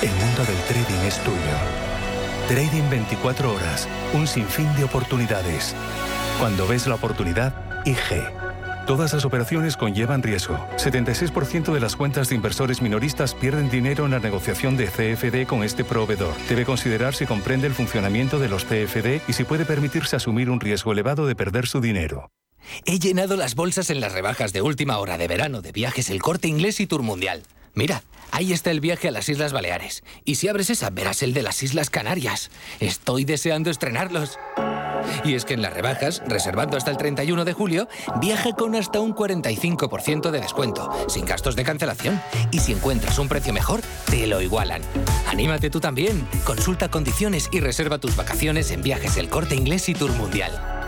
el 0.00 0.08
mundo 0.08 0.46
del 0.46 0.56
trading 0.66 1.06
es 1.06 1.22
tuyo. 1.22 1.87
Trading 2.48 2.88
24 2.88 3.52
horas, 3.52 3.86
un 4.14 4.26
sinfín 4.26 4.74
de 4.74 4.84
oportunidades. 4.84 5.74
Cuando 6.38 6.66
ves 6.66 6.86
la 6.86 6.94
oportunidad, 6.94 7.52
IG. 7.84 8.24
Todas 8.86 9.12
las 9.12 9.26
operaciones 9.26 9.76
conllevan 9.76 10.22
riesgo. 10.22 10.56
76% 10.78 11.74
de 11.74 11.80
las 11.80 11.94
cuentas 11.94 12.30
de 12.30 12.36
inversores 12.36 12.80
minoristas 12.80 13.34
pierden 13.34 13.68
dinero 13.68 14.06
en 14.06 14.12
la 14.12 14.18
negociación 14.18 14.78
de 14.78 14.86
CFD 14.86 15.46
con 15.46 15.62
este 15.62 15.84
proveedor. 15.84 16.32
Debe 16.48 16.64
considerar 16.64 17.14
si 17.14 17.26
comprende 17.26 17.66
el 17.66 17.74
funcionamiento 17.74 18.38
de 18.38 18.48
los 18.48 18.64
CFD 18.64 19.20
y 19.28 19.34
si 19.34 19.44
puede 19.44 19.66
permitirse 19.66 20.16
asumir 20.16 20.48
un 20.48 20.58
riesgo 20.58 20.92
elevado 20.92 21.26
de 21.26 21.36
perder 21.36 21.66
su 21.66 21.82
dinero. 21.82 22.30
He 22.86 22.98
llenado 22.98 23.36
las 23.36 23.56
bolsas 23.56 23.90
en 23.90 24.00
las 24.00 24.12
rebajas 24.12 24.54
de 24.54 24.62
última 24.62 24.96
hora 24.96 25.18
de 25.18 25.28
verano 25.28 25.60
de 25.60 25.72
viajes 25.72 26.08
El 26.08 26.22
Corte 26.22 26.48
Inglés 26.48 26.80
y 26.80 26.86
Tour 26.86 27.02
Mundial. 27.02 27.42
Mira, 27.78 28.02
ahí 28.32 28.52
está 28.52 28.72
el 28.72 28.80
viaje 28.80 29.06
a 29.06 29.12
las 29.12 29.28
Islas 29.28 29.52
Baleares. 29.52 30.02
Y 30.24 30.34
si 30.34 30.48
abres 30.48 30.68
esa, 30.68 30.90
verás 30.90 31.22
el 31.22 31.32
de 31.32 31.44
las 31.44 31.62
Islas 31.62 31.90
Canarias. 31.90 32.50
Estoy 32.80 33.24
deseando 33.24 33.70
estrenarlos. 33.70 34.36
Y 35.22 35.34
es 35.34 35.44
que 35.44 35.54
en 35.54 35.62
las 35.62 35.72
rebajas, 35.72 36.20
reservando 36.26 36.76
hasta 36.76 36.90
el 36.90 36.96
31 36.96 37.44
de 37.44 37.52
julio, 37.52 37.86
viaja 38.20 38.50
con 38.54 38.74
hasta 38.74 38.98
un 38.98 39.14
45% 39.14 40.32
de 40.32 40.40
descuento, 40.40 40.90
sin 41.08 41.24
gastos 41.24 41.54
de 41.54 41.62
cancelación. 41.62 42.20
Y 42.50 42.58
si 42.58 42.72
encuentras 42.72 43.16
un 43.20 43.28
precio 43.28 43.52
mejor, 43.52 43.80
te 44.10 44.26
lo 44.26 44.42
igualan. 44.42 44.82
Anímate 45.28 45.70
tú 45.70 45.78
también. 45.78 46.26
Consulta 46.44 46.90
condiciones 46.90 47.48
y 47.52 47.60
reserva 47.60 47.98
tus 47.98 48.16
vacaciones 48.16 48.72
en 48.72 48.82
viajes 48.82 49.16
El 49.18 49.28
Corte 49.28 49.54
Inglés 49.54 49.88
y 49.88 49.94
Tour 49.94 50.10
Mundial. 50.14 50.87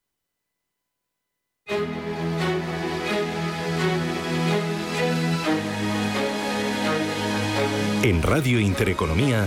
En 8.03 8.23
Radio 8.23 8.59
Intereconomía, 8.59 9.45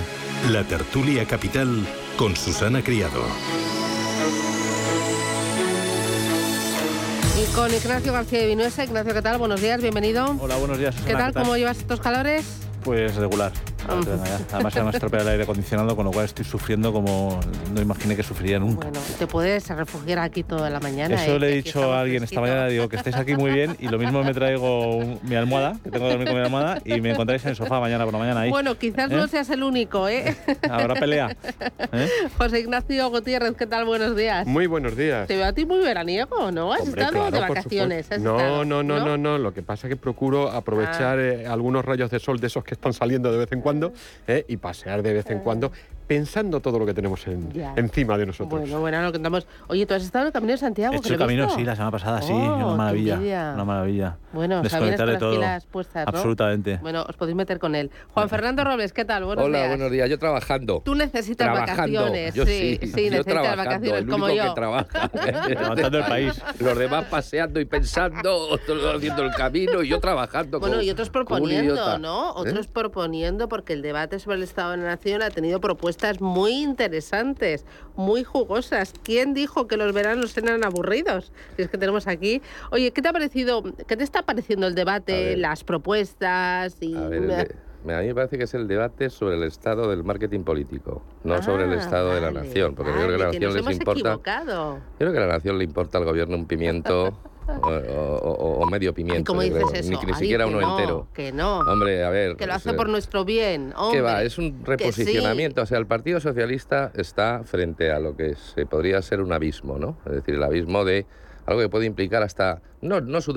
la 0.48 0.62
tertulia 0.62 1.26
capital 1.26 1.84
con 2.16 2.36
Susana 2.36 2.84
Criado. 2.84 3.24
Y 7.36 7.52
con 7.52 7.74
Ignacio 7.74 8.12
García 8.12 8.38
de 8.38 8.46
Vinuesa. 8.46 8.84
Ignacio, 8.84 9.12
¿qué 9.12 9.22
tal? 9.22 9.38
Buenos 9.38 9.60
días, 9.60 9.82
bienvenido. 9.82 10.36
Hola, 10.40 10.54
buenos 10.54 10.78
días. 10.78 10.94
¿Qué 11.04 11.14
tal? 11.14 11.34
¿Cómo 11.34 11.56
llevas 11.56 11.78
estos 11.78 11.98
calores? 11.98 12.44
Pues 12.84 13.16
regular. 13.16 13.50
Además 13.88 14.72
se 14.72 14.82
me 14.82 14.88
ha 14.88 14.90
estropeado 14.90 15.26
el 15.26 15.32
aire 15.32 15.42
acondicionado, 15.44 15.94
con 15.96 16.04
lo 16.04 16.12
cual 16.12 16.24
estoy 16.24 16.44
sufriendo 16.44 16.92
como 16.92 17.40
no 17.72 17.80
imaginé 17.80 18.16
que 18.16 18.22
sufriría 18.22 18.58
nunca. 18.58 18.88
Bueno, 18.88 19.00
te 19.18 19.26
puedes 19.26 19.68
refugiar 19.68 20.18
aquí 20.18 20.42
toda 20.42 20.70
la 20.70 20.80
mañana. 20.80 21.14
Eso 21.22 21.36
¿eh? 21.36 21.40
le 21.40 21.52
he 21.52 21.56
dicho 21.56 21.92
a 21.92 22.00
alguien 22.00 22.24
esta 22.24 22.40
mañana, 22.40 22.66
digo 22.66 22.88
que 22.88 22.96
estés 22.96 23.16
aquí 23.16 23.34
muy 23.34 23.50
bien 23.52 23.76
y 23.78 23.88
lo 23.88 23.98
mismo 23.98 24.22
me 24.22 24.32
traigo 24.32 25.00
mi 25.22 25.34
almohada, 25.34 25.76
que 25.82 25.90
tengo 25.90 26.06
que 26.06 26.10
dormir 26.10 26.28
con 26.28 26.36
mi 26.36 26.42
almohada 26.42 26.80
y 26.84 27.00
me 27.00 27.12
encontráis 27.12 27.44
en 27.44 27.50
el 27.50 27.56
sofá 27.56 27.80
mañana 27.80 28.04
por 28.04 28.12
la 28.12 28.18
mañana 28.18 28.40
ahí. 28.40 28.50
Bueno, 28.50 28.76
quizás 28.76 29.10
no 29.10 29.24
¿Eh? 29.24 29.28
seas 29.28 29.50
el 29.50 29.62
único, 29.62 30.08
¿eh? 30.08 30.36
Habrá 30.70 30.94
pelea. 30.94 31.36
¿Eh? 31.92 32.08
José 32.38 32.60
Ignacio 32.60 33.10
Gutiérrez, 33.10 33.54
¿qué 33.56 33.66
tal? 33.66 33.84
Buenos 33.84 34.16
días. 34.16 34.46
Muy 34.46 34.66
buenos 34.66 34.96
días. 34.96 35.26
Te 35.28 35.36
veo 35.36 35.46
a 35.46 35.52
ti 35.52 35.66
muy 35.66 35.78
veraniego, 35.78 36.50
¿no? 36.50 36.72
¿Has 36.72 36.86
estado 36.88 37.30
de 37.30 37.40
vacaciones? 37.40 38.08
no, 38.18 38.64
no, 38.64 38.82
no, 38.82 38.98
no, 38.98 39.16
no, 39.16 39.38
Lo 39.38 39.52
que 39.52 39.62
pasa 39.62 39.86
es 39.86 39.94
que 39.94 39.96
procuro 39.96 40.50
aprovechar 40.50 41.18
ah. 41.18 41.52
algunos 41.52 41.84
rayos 41.84 42.10
de 42.10 42.18
sol 42.18 42.40
de 42.40 42.46
esos 42.46 42.64
que 42.64 42.74
están 42.74 42.92
saliendo 42.92 43.30
de 43.30 43.38
vez 43.38 43.52
en 43.52 43.60
cuando 43.60 43.73
y 44.48 44.56
pasear 44.56 45.02
de 45.02 45.12
vez 45.12 45.30
en 45.30 45.40
cuando 45.40 45.72
pensando 46.06 46.60
todo 46.60 46.78
lo 46.78 46.86
que 46.86 46.94
tenemos 46.94 47.26
en- 47.26 47.48
encima 47.76 48.18
de 48.18 48.26
nosotros. 48.26 48.60
Bueno, 48.60 48.80
bueno, 48.80 49.02
lo 49.02 49.12
contamos. 49.12 49.46
Oye, 49.68 49.86
¿tú 49.86 49.94
has 49.94 50.02
estado 50.02 50.24
en 50.24 50.26
el 50.28 50.32
Camino 50.32 50.52
de 50.52 50.58
Santiago? 50.58 50.94
He 50.94 50.98
hecho 50.98 51.12
el 51.14 51.18
camino, 51.18 51.44
visto? 51.44 51.58
sí, 51.58 51.64
la 51.64 51.74
semana 51.76 51.90
pasada, 51.90 52.20
sí, 52.22 52.32
Oh, 52.32 52.36
una 52.36 52.76
maravilla, 52.76 53.52
una 53.54 53.64
maravilla. 53.64 54.16
Bueno, 54.32 54.62
Desconectar 54.62 55.06
con 55.06 55.14
de 55.14 55.18
todo. 55.18 55.40
puestas, 55.70 56.04
¿no? 56.06 56.10
Absolutamente. 56.10 56.78
Bueno, 56.82 57.04
os 57.08 57.16
podéis 57.16 57.36
meter 57.36 57.58
con 57.58 57.74
él. 57.74 57.90
Juan 58.12 58.28
Fernando 58.28 58.64
Robles, 58.64 58.92
¿qué 58.92 59.04
tal? 59.04 59.24
Buenos 59.24 59.44
Hola, 59.44 59.58
días. 59.58 59.68
buenos 59.70 59.90
días. 59.92 60.10
Yo 60.10 60.18
trabajando. 60.18 60.82
Tú 60.84 60.94
necesitas 60.94 61.46
Trabajando. 61.46 62.00
vacaciones. 62.00 62.34
Yo 62.34 62.44
sí, 62.44 62.78
sí, 62.80 62.86
sí, 62.88 63.04
yo 63.04 63.10
necesitas 63.10 63.24
trabajando, 63.26 63.64
vacaciones 63.64 64.00
el 64.02 64.08
como 64.08 64.24
único 64.26 64.42
yo. 64.44 64.48
que 64.50 64.54
trabaja. 64.54 65.10
Levantando 65.48 65.98
el 65.98 66.04
país. 66.04 66.42
Los 66.58 66.78
demás 66.78 67.04
paseando 67.10 67.60
y 67.60 67.64
pensando, 67.64 68.48
otros 68.50 68.94
haciendo 68.96 69.22
el 69.22 69.32
camino 69.34 69.82
y 69.82 69.88
yo 69.88 70.00
trabajando. 70.00 70.58
Bueno, 70.60 70.76
como- 70.76 70.82
y 70.86 70.90
otros 70.90 71.10
como 71.10 71.24
proponiendo. 71.26 71.98
¿no? 71.98 72.30
¿Eh? 72.30 72.32
Otros 72.36 72.66
proponiendo, 72.66 73.48
porque 73.48 73.72
el 73.72 73.82
debate 73.82 74.18
sobre 74.18 74.36
el 74.36 74.42
Estado 74.42 74.72
de 74.72 74.78
la 74.78 74.84
Nación 74.84 75.22
ha 75.22 75.30
tenido 75.30 75.60
propuestas 75.60 75.93
muy 76.20 76.62
interesantes, 76.62 77.64
muy 77.96 78.24
jugosas. 78.24 78.92
¿Quién 79.02 79.34
dijo 79.34 79.66
que 79.66 79.76
los 79.76 79.92
veranos 79.92 80.36
eran 80.36 80.64
aburridos? 80.64 81.32
Es 81.56 81.68
que 81.68 81.78
tenemos 81.78 82.06
aquí. 82.06 82.42
Oye, 82.70 82.90
¿qué 82.92 83.02
te 83.02 83.08
ha 83.08 83.12
parecido, 83.12 83.62
qué 83.86 83.96
te 83.96 84.04
está 84.04 84.22
pareciendo 84.22 84.66
el 84.66 84.74
debate, 84.74 85.36
las 85.36 85.64
propuestas 85.64 86.76
y... 86.80 86.94
A 86.94 87.08
ver, 87.08 87.22
de- 87.22 87.94
a 87.94 88.00
mí 88.00 88.06
me 88.06 88.14
parece 88.14 88.38
que 88.38 88.44
es 88.44 88.54
el 88.54 88.66
debate 88.66 89.10
sobre 89.10 89.36
el 89.36 89.42
estado 89.42 89.90
del 89.90 90.04
marketing 90.04 90.40
político, 90.40 91.02
no 91.22 91.42
sobre 91.42 91.64
el 91.64 91.72
Ah, 91.72 91.76
estado 91.76 92.14
de 92.14 92.20
la 92.22 92.30
nación, 92.30 92.74
porque 92.74 92.92
yo 92.92 92.96
creo 92.96 93.10
que 93.10 93.18
la 93.18 93.26
nación 93.26 93.54
nos 93.54 93.66
les 93.66 93.76
importa. 93.78 94.00
equivocado. 94.00 94.74
Yo 94.76 94.82
creo 94.98 95.12
que 95.12 95.18
a 95.18 95.26
la 95.26 95.32
nación 95.34 95.58
le 95.58 95.64
importa 95.64 95.98
al 95.98 96.04
gobierno 96.06 96.34
un 96.36 96.46
pimiento 96.46 97.12
o, 97.48 97.68
o- 98.22 98.58
o 98.62 98.66
medio 98.66 98.94
pimiento. 98.94 99.30
¿Cómo 99.32 99.42
yo 99.42 99.54
dices 99.54 99.70
creo, 99.70 99.80
eso? 99.80 100.02
Ni, 100.06 100.14
siquiera 100.14 100.44
que 100.44 100.50
uno 100.50 100.60
no, 100.60 100.78
entero. 100.78 101.08
Que 101.12 101.32
no. 101.32 101.58
Hombre, 101.60 102.04
a 102.04 102.10
ver. 102.10 102.36
que 102.36 102.46
lo 102.46 102.54
hace 102.54 102.72
por 102.74 102.88
nuestro 102.88 103.24
bien. 103.24 103.72
¿Qué 103.92 104.00
va? 104.00 104.22
Es 104.22 104.38
un 104.38 104.52
Que 104.52 104.58
sí. 104.58 104.64
reposicionamiento. 104.66 105.62
O 105.62 105.66
sea, 105.66 105.78
el 105.78 105.86
Partido 105.86 106.20
Socialista 106.20 106.90
está 106.94 107.42
frente 107.44 107.90
a 107.92 107.98
lo 108.00 108.16
que 108.16 108.34
se 108.34 108.66
podría 108.66 109.00
ser 109.02 109.20
un 109.20 109.32
abismo, 109.32 109.78
¿no? 109.78 109.96
Es 110.06 110.12
decir, 110.12 110.34
el 110.34 110.42
abismo 110.42 110.84
de 110.84 111.06
algo 111.46 111.60
que 111.60 111.68
puede 111.68 111.86
implicar 111.86 112.22
hasta, 112.22 112.62
no, 112.80 113.00
no, 113.00 113.20
su, 113.20 113.34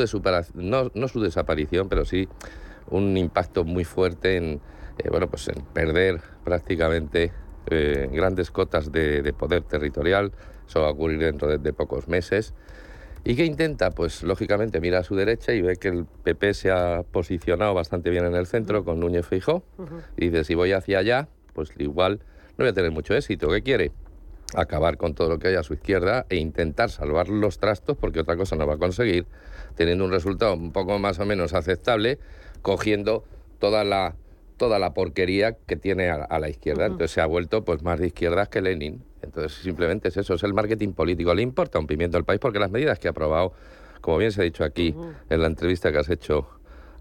no, 0.54 0.92
no 0.94 1.08
su 1.08 1.22
desaparición, 1.22 1.90
pero 1.90 2.06
sí 2.06 2.30
un 2.90 3.18
impacto 3.18 3.66
muy 3.66 3.84
fuerte 3.84 4.38
en, 4.38 4.62
eh, 4.98 5.10
bueno, 5.10 5.28
pues 5.28 5.50
en 5.50 5.62
perder 5.74 6.22
prácticamente 6.46 7.34
eh, 7.70 8.08
grandes 8.14 8.50
cotas 8.50 8.92
de, 8.94 9.22
de 9.22 9.34
poder 9.34 9.64
territorial. 9.64 10.32
Eso 10.66 10.82
va 10.82 10.88
a 10.88 10.92
ocurrir 10.92 11.20
dentro 11.20 11.50
de, 11.50 11.58
de 11.58 11.74
pocos 11.74 12.08
meses. 12.08 12.54
¿Y 13.24 13.36
qué 13.36 13.46
intenta? 13.46 13.92
Pues 13.92 14.24
lógicamente 14.24 14.80
mira 14.80 15.00
a 15.00 15.04
su 15.04 15.16
derecha 15.16 15.54
y 15.54 15.62
ve 15.62 15.76
que 15.76 15.90
el 15.90 16.06
PP 16.06 16.54
se 16.54 16.72
ha 16.72 17.04
posicionado 17.04 17.74
bastante 17.74 18.10
bien 18.10 18.26
en 18.26 18.36
el 18.36 18.48
centro 18.48 18.86
con 18.86 19.00
Núñez 19.00 19.26
Feijó. 19.26 19.64
Y 20.16 20.30
dice, 20.30 20.44
si 20.44 20.56
voy 20.56 20.72
hacia 20.72 21.00
allá, 21.00 21.28
pues 21.54 21.72
igual 21.78 22.20
no 22.58 22.64
voy 22.64 22.70
a 22.70 22.74
tener 22.74 22.92
mucho 22.92 23.16
éxito. 23.16 23.50
¿Qué 23.50 23.62
quiere? 23.62 23.92
Acabar 24.56 24.98
con 24.98 25.14
todo 25.14 25.30
lo 25.30 25.40
que 25.40 25.50
hay 25.50 25.56
a 25.56 25.64
su 25.64 25.74
izquierda 25.74 26.26
e 26.30 26.38
intentar 26.38 26.90
salvar 26.90 27.28
los 27.28 27.60
trastos, 27.60 27.98
porque 27.98 28.22
otra 28.22 28.38
cosa 28.38 28.56
no 28.56 28.66
va 28.66 28.76
a 28.76 28.78
conseguir, 28.78 29.26
teniendo 29.76 30.06
un 30.06 30.12
resultado 30.12 30.54
un 30.54 30.72
poco 30.72 30.98
más 31.00 31.20
o 31.20 31.26
menos 31.26 31.54
aceptable, 31.54 32.20
cogiendo 32.62 33.26
toda 33.60 33.84
la, 33.84 34.16
toda 34.58 34.80
la 34.80 34.94
porquería 34.94 35.54
que 35.54 35.76
tiene 35.76 36.10
a, 36.10 36.16
a 36.16 36.40
la 36.40 36.50
izquierda. 36.50 36.86
Entonces 36.86 37.12
se 37.12 37.22
ha 37.22 37.26
vuelto 37.26 37.64
pues 37.64 37.84
más 37.84 38.00
de 38.00 38.08
izquierdas 38.08 38.50
que 38.50 38.62
Lenin. 38.62 39.04
Entonces 39.22 39.54
simplemente 39.54 40.10
es 40.10 40.18
eso, 40.18 40.34
es 40.34 40.44
el 40.44 40.54
marketing 40.54 40.94
político. 40.94 41.34
Le 41.34 41.42
importa 41.42 41.80
un 41.80 41.88
pimiento 41.88 42.18
al 42.18 42.26
país 42.26 42.40
porque 42.40 42.60
las 42.60 42.72
medidas 42.72 43.00
que 43.00 43.08
ha 43.08 43.12
aprobado, 43.12 43.54
como 44.02 44.18
bien 44.18 44.32
se 44.32 44.42
ha 44.42 44.44
dicho 44.44 44.64
aquí 44.64 44.96
en 45.30 45.42
la 45.42 45.48
entrevista 45.48 45.92
que 45.92 46.00
has 46.00 46.10
hecho 46.10 46.48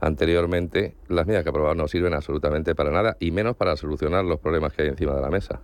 anteriormente, 0.00 0.94
las 1.08 1.26
medidas 1.26 1.42
que 1.42 1.48
ha 1.48 1.50
aprobado 1.50 1.74
no 1.74 1.88
sirven 1.88 2.14
absolutamente 2.14 2.74
para 2.74 2.90
nada 2.90 3.16
y 3.20 3.30
menos 3.30 3.56
para 3.56 3.76
solucionar 3.76 4.24
los 4.24 4.40
problemas 4.40 4.72
que 4.72 4.82
hay 4.82 4.88
encima 4.88 5.14
de 5.14 5.22
la 5.22 5.30
mesa. 5.30 5.60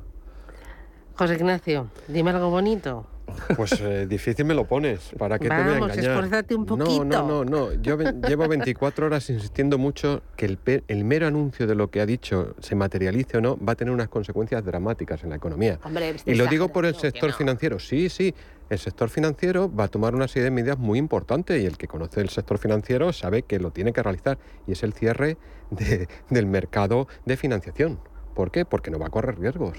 José 1.16 1.34
Ignacio, 1.34 1.88
dime 2.08 2.30
algo 2.30 2.48
bonito. 2.50 3.06
Pues 3.56 3.80
eh, 3.80 4.06
difícil 4.08 4.44
me 4.44 4.54
lo 4.54 4.64
pones. 4.64 5.10
¿Para 5.18 5.38
qué 5.38 5.48
te 5.48 5.54
voy 5.54 5.62
a 5.64 5.66
Vamos, 5.78 5.90
engañar? 5.92 6.10
esfuérzate 6.12 6.54
un 6.54 6.62
No, 6.66 6.76
poquito. 6.76 7.04
no, 7.04 7.26
no, 7.26 7.44
no. 7.44 7.72
Yo 7.74 7.96
llevo 7.98 8.46
24 8.48 9.06
horas 9.06 9.28
insistiendo 9.30 9.78
mucho 9.78 10.22
que 10.36 10.46
el, 10.88 11.04
mero 11.04 11.26
anuncio 11.26 11.66
de 11.66 11.74
lo 11.74 11.90
que 11.90 12.00
ha 12.00 12.06
dicho 12.06 12.54
se 12.60 12.74
materialice 12.74 13.38
o 13.38 13.40
no 13.40 13.56
va 13.56 13.72
a 13.72 13.76
tener 13.76 13.92
unas 13.92 14.08
consecuencias 14.08 14.64
dramáticas 14.64 15.22
en 15.24 15.30
la 15.30 15.36
economía. 15.36 15.78
Hombre, 15.84 16.14
Y 16.26 16.34
lo 16.34 16.46
digo 16.46 16.68
por 16.68 16.84
el 16.84 16.94
sector 16.94 17.30
no. 17.30 17.36
financiero. 17.36 17.78
Sí, 17.78 18.08
sí. 18.08 18.34
El 18.70 18.78
sector 18.78 19.08
financiero 19.10 19.70
va 19.74 19.84
a 19.84 19.88
tomar 19.88 20.14
una 20.14 20.28
serie 20.28 20.44
de 20.44 20.50
medidas 20.50 20.78
muy 20.78 20.98
importantes 20.98 21.60
y 21.62 21.66
el 21.66 21.76
que 21.76 21.86
conoce 21.88 22.20
el 22.20 22.28
sector 22.30 22.58
financiero 22.58 23.12
sabe 23.12 23.42
que 23.42 23.58
lo 23.58 23.70
tiene 23.70 23.92
que 23.92 24.02
realizar 24.02 24.38
y 24.66 24.72
es 24.72 24.82
el 24.82 24.92
cierre 24.94 25.36
de- 25.70 26.08
del 26.30 26.46
mercado 26.46 27.06
de 27.26 27.36
financiación. 27.36 27.98
¿Por 28.34 28.50
qué? 28.50 28.64
Porque 28.64 28.90
no 28.90 28.98
va 28.98 29.08
a 29.08 29.10
correr 29.10 29.38
riesgos. 29.38 29.76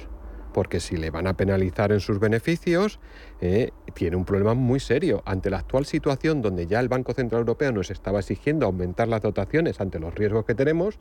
Porque 0.53 0.79
si 0.79 0.97
le 0.97 1.09
van 1.09 1.27
a 1.27 1.35
penalizar 1.35 1.91
en 1.91 1.99
sus 1.99 2.19
beneficios, 2.19 2.99
eh, 3.41 3.71
tiene 3.93 4.15
un 4.15 4.25
problema 4.25 4.53
muy 4.53 4.79
serio. 4.79 5.23
Ante 5.25 5.49
la 5.49 5.59
actual 5.59 5.85
situación 5.85 6.41
donde 6.41 6.67
ya 6.67 6.79
el 6.79 6.89
Banco 6.89 7.13
Central 7.13 7.39
Europeo 7.39 7.71
nos 7.71 7.89
estaba 7.91 8.19
exigiendo 8.19 8.65
aumentar 8.65 9.07
las 9.07 9.21
dotaciones 9.21 9.81
ante 9.81 9.99
los 9.99 10.13
riesgos 10.13 10.45
que 10.45 10.55
tenemos, 10.55 10.99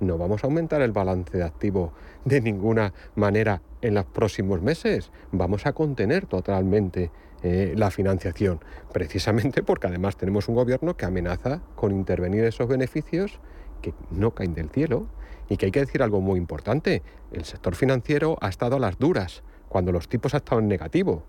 no 0.00 0.16
vamos 0.16 0.44
a 0.44 0.46
aumentar 0.46 0.80
el 0.82 0.92
balance 0.92 1.36
de 1.36 1.44
activo 1.44 1.92
de 2.24 2.40
ninguna 2.40 2.92
manera 3.16 3.62
en 3.80 3.94
los 3.94 4.04
próximos 4.04 4.62
meses. 4.62 5.10
Vamos 5.32 5.66
a 5.66 5.72
contener 5.72 6.26
totalmente 6.26 7.10
eh, 7.42 7.74
la 7.76 7.90
financiación, 7.90 8.60
precisamente 8.92 9.62
porque 9.62 9.86
además 9.86 10.16
tenemos 10.16 10.48
un 10.48 10.54
gobierno 10.54 10.96
que 10.96 11.06
amenaza 11.06 11.62
con 11.74 11.92
intervenir 11.92 12.44
esos 12.44 12.68
beneficios 12.68 13.40
que 13.80 13.94
no 14.10 14.32
caen 14.34 14.54
del 14.54 14.68
cielo 14.70 15.06
y 15.48 15.56
que 15.56 15.66
hay 15.66 15.72
que 15.72 15.80
decir 15.80 16.02
algo 16.02 16.20
muy 16.20 16.38
importante. 16.38 17.02
El 17.32 17.44
sector 17.44 17.74
financiero 17.74 18.36
ha 18.40 18.48
estado 18.48 18.76
a 18.76 18.78
las 18.80 18.98
duras 18.98 19.42
cuando 19.68 19.92
los 19.92 20.08
tipos 20.08 20.34
han 20.34 20.38
estado 20.38 20.60
en 20.60 20.68
negativo. 20.68 21.24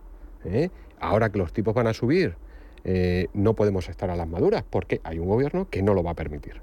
¿eh? 0.46 0.70
Ahora 1.00 1.32
que 1.32 1.38
los 1.38 1.54
tipos 1.54 1.74
van 1.74 1.88
a 1.88 1.94
subir, 1.94 2.36
eh, 2.84 3.28
no 3.34 3.54
podemos 3.56 3.90
estar 3.90 4.10
a 4.10 4.16
las 4.16 4.28
maduras 4.28 4.64
porque 4.70 5.02
hay 5.04 5.20
un 5.20 5.28
gobierno 5.28 5.70
que 5.70 5.82
no 5.82 5.94
lo 5.94 6.04
va 6.04 6.12
a 6.12 6.16
permitir. 6.16 6.62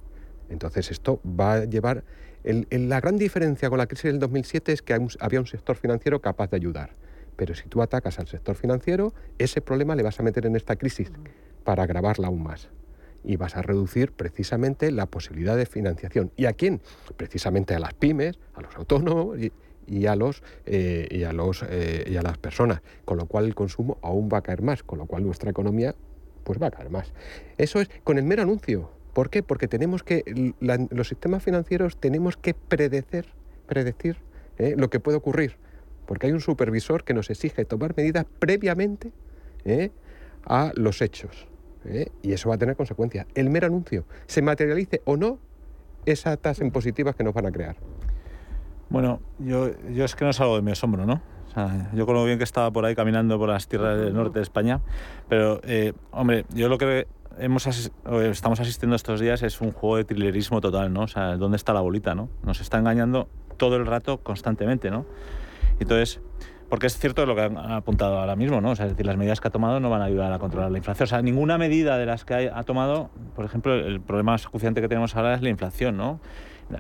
Entonces 0.49 0.91
esto 0.91 1.21
va 1.27 1.55
a 1.55 1.65
llevar... 1.65 2.05
el- 2.45 2.67
el- 2.71 2.89
la 2.89 3.01
gran 3.01 3.17
diferencia 3.19 3.69
con 3.69 3.79
la 3.79 3.87
crisis 3.87 4.05
del 4.05 4.19
2007 4.21 4.73
es 4.73 4.83
que 4.83 4.95
un- 4.97 5.09
había 5.21 5.41
un 5.41 5.47
sector 5.47 5.77
financiero 5.77 6.21
capaz 6.21 6.51
de 6.51 6.57
ayudar. 6.57 6.91
Pero 7.37 7.55
si 7.55 7.69
tú 7.69 7.83
atacas 7.83 8.19
al 8.19 8.29
sector 8.29 8.55
financiero, 8.57 9.13
ese 9.39 9.61
problema 9.61 9.95
le 9.97 10.03
vas 10.03 10.19
a 10.21 10.23
meter 10.23 10.47
en 10.47 10.57
esta 10.57 10.77
crisis 10.77 11.11
para 11.65 11.83
agravarla 11.83 12.29
aún 12.29 12.43
más. 12.43 12.69
Y 13.27 13.37
vas 13.37 13.57
a 13.57 13.63
reducir 13.63 14.13
precisamente 14.13 14.91
la 14.91 15.05
posibilidad 15.05 15.57
de 15.57 15.67
financiación. 15.67 16.31
¿Y 16.37 16.47
a 16.47 16.55
quién? 16.55 16.81
Precisamente 17.19 17.75
a 17.75 17.79
las 17.79 17.93
pymes, 17.93 18.39
a 18.55 18.63
los 18.63 18.75
autónomos 18.77 19.37
y, 19.87 20.07
a, 20.07 20.17
los, 20.17 20.43
eh, 20.65 21.07
y, 21.11 21.25
a 21.25 21.33
los, 21.33 21.63
eh, 21.69 22.07
y 22.09 22.17
a 22.17 22.23
las 22.23 22.39
personas. 22.39 22.81
Con 23.05 23.19
lo 23.19 23.27
cual 23.27 23.45
el 23.45 23.55
consumo 23.55 23.99
aún 24.01 24.31
va 24.33 24.39
a 24.39 24.43
caer 24.43 24.63
más, 24.63 24.83
con 24.83 24.99
lo 24.99 25.07
cual 25.07 25.25
nuestra 25.25 25.51
economía 25.51 25.95
pues 26.45 26.63
va 26.63 26.69
a 26.69 26.71
caer 26.71 26.91
más. 26.91 27.13
Eso 27.59 27.81
es 27.81 27.91
con 28.05 28.17
el 28.17 28.25
mero 28.25 28.43
anuncio. 28.43 28.91
¿Por 29.13 29.31
qué? 29.31 29.43
Porque 29.43 29.67
tenemos 29.67 30.03
que, 30.03 30.55
los 30.61 31.09
sistemas 31.09 31.43
financieros 31.43 31.97
tenemos 31.97 32.37
que 32.37 32.55
predecir 32.55 33.27
¿eh? 34.59 34.75
lo 34.77 34.91
que 34.91 35.01
puede 35.01 35.17
ocurrir. 35.17 35.57
Porque 36.07 36.27
hay 36.27 36.33
un 36.33 36.41
supervisor 36.41 37.03
que 37.03 37.15
nos 37.15 37.31
exige 37.31 37.65
tomar 37.65 37.95
medidas 37.97 38.27
previamente 38.39 39.13
¿eh? 39.65 39.91
a 40.45 40.71
los 40.77 41.03
hechos. 41.03 41.49
¿Eh? 41.89 42.13
Y 42.23 42.33
eso 42.33 42.49
va 42.49 42.57
a 42.57 42.59
tener 42.59 42.77
consecuencias. 42.77 43.27
El 43.35 43.51
mero 43.51 43.67
anuncio, 43.67 44.05
se 44.27 44.43
materialice 44.43 45.03
o 45.05 45.17
no 45.17 45.39
esas 46.05 46.39
tasas 46.39 46.65
impositivas 46.65 47.15
que 47.17 47.25
nos 47.25 47.35
van 47.35 47.47
a 47.47 47.53
crear. 47.53 47.77
Bueno, 48.89 49.21
yo, 49.39 49.71
yo 49.91 50.05
es 50.05 50.15
que 50.15 50.25
no 50.25 50.33
salgo 50.33 50.57
de 50.57 50.63
mi 50.63 50.71
asombro, 50.71 51.07
¿no? 51.07 51.21
O 51.49 51.51
sea, 51.53 51.91
yo 51.95 52.07
con 52.07 52.15
lo 52.15 52.25
bien 52.25 52.39
que 52.39 52.45
estaba 52.45 52.71
por 52.71 52.85
ahí 52.85 52.95
caminando 52.95 53.39
por 53.39 53.49
las 53.49 53.67
tierras 53.67 53.99
del 53.99 54.15
norte 54.15 54.39
de 54.39 54.43
España, 54.43 54.81
pero, 55.29 55.61
eh, 55.65 55.93
hombre, 56.13 56.45
yo 56.55 56.69
lo 56.69 56.79
que 56.79 57.07
hemos 57.39 57.67
asis- 57.67 57.91
o 58.05 58.21
estamos 58.21 58.61
asistiendo 58.61 58.95
estos 58.95 59.21
días 59.21 59.43
es 59.43 59.61
un 59.61 59.73
juego 59.73 59.97
de 59.97 60.05
trilerismo 60.05 60.61
total, 60.61 60.93
¿no? 60.93 61.03
O 61.03 61.09
sea, 61.09 61.37
¿dónde 61.37 61.57
está 61.57 61.73
la 61.73 61.81
bolita, 61.81 62.15
no? 62.15 62.29
Nos 62.45 62.61
está 62.61 62.79
engañando 62.79 63.29
todo 63.57 63.77
el 63.77 63.87
rato, 63.87 64.19
constantemente, 64.19 64.91
¿no? 64.91 65.07
Entonces, 65.81 66.21
porque 66.69 66.87
es 66.87 66.99
cierto 66.99 67.27
lo 67.27 67.35
que 67.35 67.43
han 67.43 67.57
apuntado 67.57 68.19
ahora 68.19 68.37
mismo, 68.37 68.61
¿no? 68.61 68.71
O 68.71 68.77
sea, 68.77 68.87
es 68.87 68.93
decir, 68.93 69.07
las 69.07 69.17
medidas 69.17 69.41
que 69.41 69.49
ha 69.49 69.51
tomado 69.51 69.81
no 69.81 69.91
van 69.91 70.03
a 70.03 70.07
ayudar 70.07 70.33
a 70.33 70.39
controlar 70.39 70.71
la 70.71 70.79
inflación. 70.79 71.05
O 71.05 71.09
sea, 71.09 71.23
ninguna 71.23 71.59
medida 71.59 71.99
de 71.99 72.07
las 72.07 72.25
que 72.25 72.51
ha 72.53 72.63
tomado, 72.65 73.11
por 73.35 73.45
ejemplo, 73.45 73.75
el 73.75 74.01
problema 74.01 74.33
más 74.33 74.47
acuciante 74.47 74.81
que 74.81 74.89
tenemos 74.89 75.15
ahora 75.15 75.35
es 75.35 75.43
la 75.43 75.49
inflación, 75.49 75.97
¿no? 75.97 76.21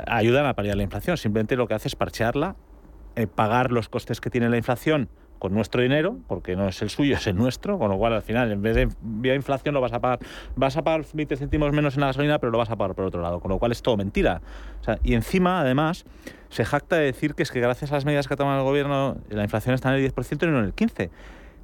Ayudan 0.06 0.46
a 0.46 0.54
paliar 0.54 0.76
la 0.76 0.82
inflación, 0.82 1.16
simplemente 1.16 1.54
lo 1.56 1.68
que 1.68 1.74
hace 1.74 1.88
es 1.88 1.94
parchearla, 1.94 2.56
eh, 3.14 3.28
pagar 3.28 3.70
los 3.70 3.88
costes 3.88 4.20
que 4.20 4.30
tiene 4.30 4.48
la 4.48 4.56
inflación 4.56 5.08
con 5.38 5.52
nuestro 5.54 5.82
dinero, 5.82 6.16
porque 6.28 6.56
no 6.56 6.68
es 6.68 6.80
el 6.82 6.90
suyo, 6.90 7.16
es 7.16 7.26
el 7.26 7.36
nuestro, 7.36 7.78
con 7.78 7.90
lo 7.90 7.98
cual 7.98 8.12
al 8.14 8.22
final, 8.22 8.50
en 8.52 8.62
vez 8.62 8.74
de 8.74 8.88
vía 9.02 9.34
inflación, 9.34 9.74
lo 9.74 9.80
vas 9.80 9.92
a 9.92 10.00
pagar, 10.00 10.18
vas 10.54 10.76
a 10.76 10.82
pagar 10.82 11.04
20 11.12 11.36
céntimos 11.36 11.72
menos 11.72 11.94
en 11.94 12.00
la 12.00 12.06
gasolina, 12.08 12.38
pero 12.38 12.50
lo 12.52 12.58
vas 12.58 12.70
a 12.70 12.76
pagar 12.76 12.94
por 12.94 13.04
otro 13.06 13.20
lado, 13.22 13.40
con 13.40 13.50
lo 13.50 13.58
cual 13.58 13.72
es 13.72 13.82
todo 13.82 13.96
mentira. 13.96 14.40
Y 15.02 15.14
encima, 15.14 15.60
además, 15.60 16.04
se 16.48 16.64
jacta 16.64 16.96
de 16.96 17.04
decir 17.06 17.34
que 17.34 17.42
es 17.42 17.50
que 17.50 17.60
gracias 17.60 17.90
a 17.92 17.94
las 17.94 18.04
medidas 18.04 18.28
que 18.28 18.34
ha 18.34 18.36
tomado 18.36 18.58
el 18.60 18.64
gobierno, 18.64 19.16
la 19.30 19.42
inflación 19.42 19.74
está 19.74 19.88
en 19.94 20.02
el 20.04 20.12
10% 20.12 20.42
y 20.42 20.46
no 20.50 20.58
en 20.60 20.64
el 20.66 20.74
15%, 20.74 21.10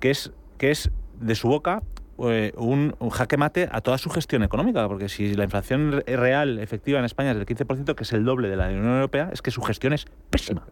que 0.01 0.11
es, 0.11 0.33
que 0.59 0.71
es 0.71 0.91
de 1.21 1.35
su 1.35 1.49
boca 1.49 1.83
eh, 2.25 2.53
un, 2.57 2.95
un 2.99 3.11
jaque 3.11 3.37
mate 3.37 3.69
a 3.73 3.81
toda 3.81 3.97
su 3.99 4.11
gestión 4.11 4.43
económica, 4.43 4.87
porque 4.87 5.09
si 5.09 5.35
la 5.35 5.45
inflación 5.45 5.93
re- 6.07 6.17
real, 6.17 6.59
efectiva 6.59 6.99
en 6.99 7.05
España 7.05 7.31
es 7.33 7.37
del 7.39 7.47
15%, 7.47 7.95
que 7.95 8.03
es 8.03 8.13
el 8.13 8.25
doble 8.25 8.49
de 8.49 8.57
la 8.57 8.67
Unión 8.69 8.87
Europea, 8.95 9.31
es 9.33 9.41
que 9.43 9.51
su 9.51 9.63
gestión 9.63 9.93
es 9.93 10.07
pésima. 10.31 10.63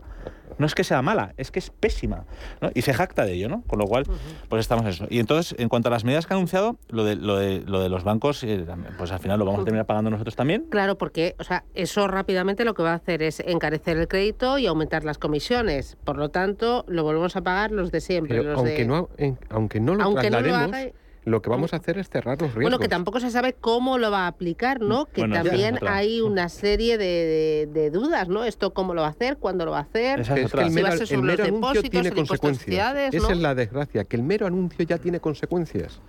No 0.59 0.67
es 0.67 0.75
que 0.75 0.85
sea 0.85 1.03
mala, 1.03 1.35
es 1.37 1.51
que 1.51 1.59
es 1.59 1.71
pésima. 1.71 2.25
¿no? 2.61 2.71
Y 2.75 2.83
se 2.83 2.93
jacta 2.95 3.25
de 3.25 3.33
ello, 3.35 3.49
¿no? 3.49 3.63
Con 3.67 3.79
lo 3.79 3.87
cual, 3.87 4.05
pues 4.49 4.61
estamos 4.61 4.85
en 4.85 4.91
eso. 4.91 5.07
Y 5.11 5.19
entonces, 5.19 5.55
en 5.59 5.69
cuanto 5.69 5.89
a 5.89 5.91
las 5.93 6.05
medidas 6.05 6.27
que 6.27 6.35
ha 6.35 6.37
anunciado, 6.37 6.77
lo 6.89 7.05
de, 7.05 7.17
lo 7.17 7.37
de, 7.37 7.61
lo 7.67 7.81
de 7.81 7.89
los 7.89 8.05
bancos, 8.05 8.43
eh, 8.45 8.65
pues 8.99 9.13
al 9.13 9.19
final 9.21 9.39
lo 9.39 9.45
vamos 9.45 9.63
a 9.63 9.65
terminar 9.65 9.87
pagando 9.87 10.11
nosotros 10.11 10.37
también. 10.37 10.67
Claro, 10.71 10.97
porque 10.99 11.35
o 11.39 11.45
sea, 11.45 11.65
eso 11.75 12.09
rápidamente 12.09 12.65
lo 12.65 12.75
que 12.75 12.83
va 12.83 12.93
a 12.93 12.97
hacer 12.97 13.23
es 13.23 13.41
encarecer 13.41 13.97
el 13.97 14.09
crédito 14.09 14.59
y 14.59 14.67
aumentar 14.67 15.05
las 15.05 15.19
comisiones. 15.19 15.97
Por 16.05 16.17
lo 16.17 16.29
tanto, 16.29 16.85
lo 16.89 17.03
volvemos 17.03 17.37
a 17.37 17.41
pagar 17.43 17.71
los 17.71 17.91
de 17.91 18.01
siempre. 18.01 18.39
Pero 18.39 18.51
los 18.51 18.59
aunque, 18.59 18.73
de... 18.79 18.87
no, 18.87 19.09
en- 19.17 19.39
aunque 19.49 19.81
no 19.81 19.95
lo 19.95 20.05
Aunque 20.05 20.31
no 20.31 20.41
lo 20.41 20.55
haga- 20.55 20.91
lo 21.31 21.41
que 21.43 21.49
vamos 21.51 21.73
a 21.73 21.77
hacer 21.77 21.97
es 21.99 22.09
cerrar 22.11 22.35
los 22.41 22.51
riesgos. 22.51 22.63
Bueno, 22.65 22.79
que 22.79 22.89
tampoco 22.89 23.21
se 23.21 23.31
sabe 23.31 23.55
cómo 23.55 23.97
lo 23.99 24.11
va 24.11 24.25
a 24.25 24.27
aplicar, 24.27 24.81
¿no? 24.81 25.07
Que 25.07 25.23
Bueno, 25.23 25.37
también 25.37 25.79
hay 25.87 26.21
una 26.21 26.49
serie 26.49 26.99
de, 26.99 27.05
de- 27.05 27.81
de 27.81 27.91
dudas, 27.91 28.29
¿no? 28.29 28.45
Esto 28.45 28.73
cómo 28.75 28.93
lo 28.95 29.03
va 29.03 29.09
a 29.09 29.11
hacer, 29.11 29.39
cuándo 29.39 29.65
lo 29.65 29.71
va 29.71 29.79
a 29.79 29.83
hacer, 29.83 30.21
Es 30.21 30.29
que 30.29 30.43
el 30.43 30.49
si 30.49 30.83
va 30.83 30.89
a 30.89 30.93
ser 30.93 31.01
el 31.03 31.07
sobre 31.07 31.21
los 31.37 31.41
anuncio 31.41 31.45
depósitos, 31.55 31.91
tiene 31.91 32.09
el 32.09 32.15
consecuencias. 32.15 32.97
Esa 33.15 33.29
¿no? 33.29 33.31
es 33.35 33.39
la 33.39 33.55
desgracia, 33.55 34.05
que 34.05 34.17
el 34.17 34.23
mero 34.23 34.47
anuncio 34.47 34.85
ya 34.85 34.99
tiene 34.99 35.21
consecuencias. 35.21 36.01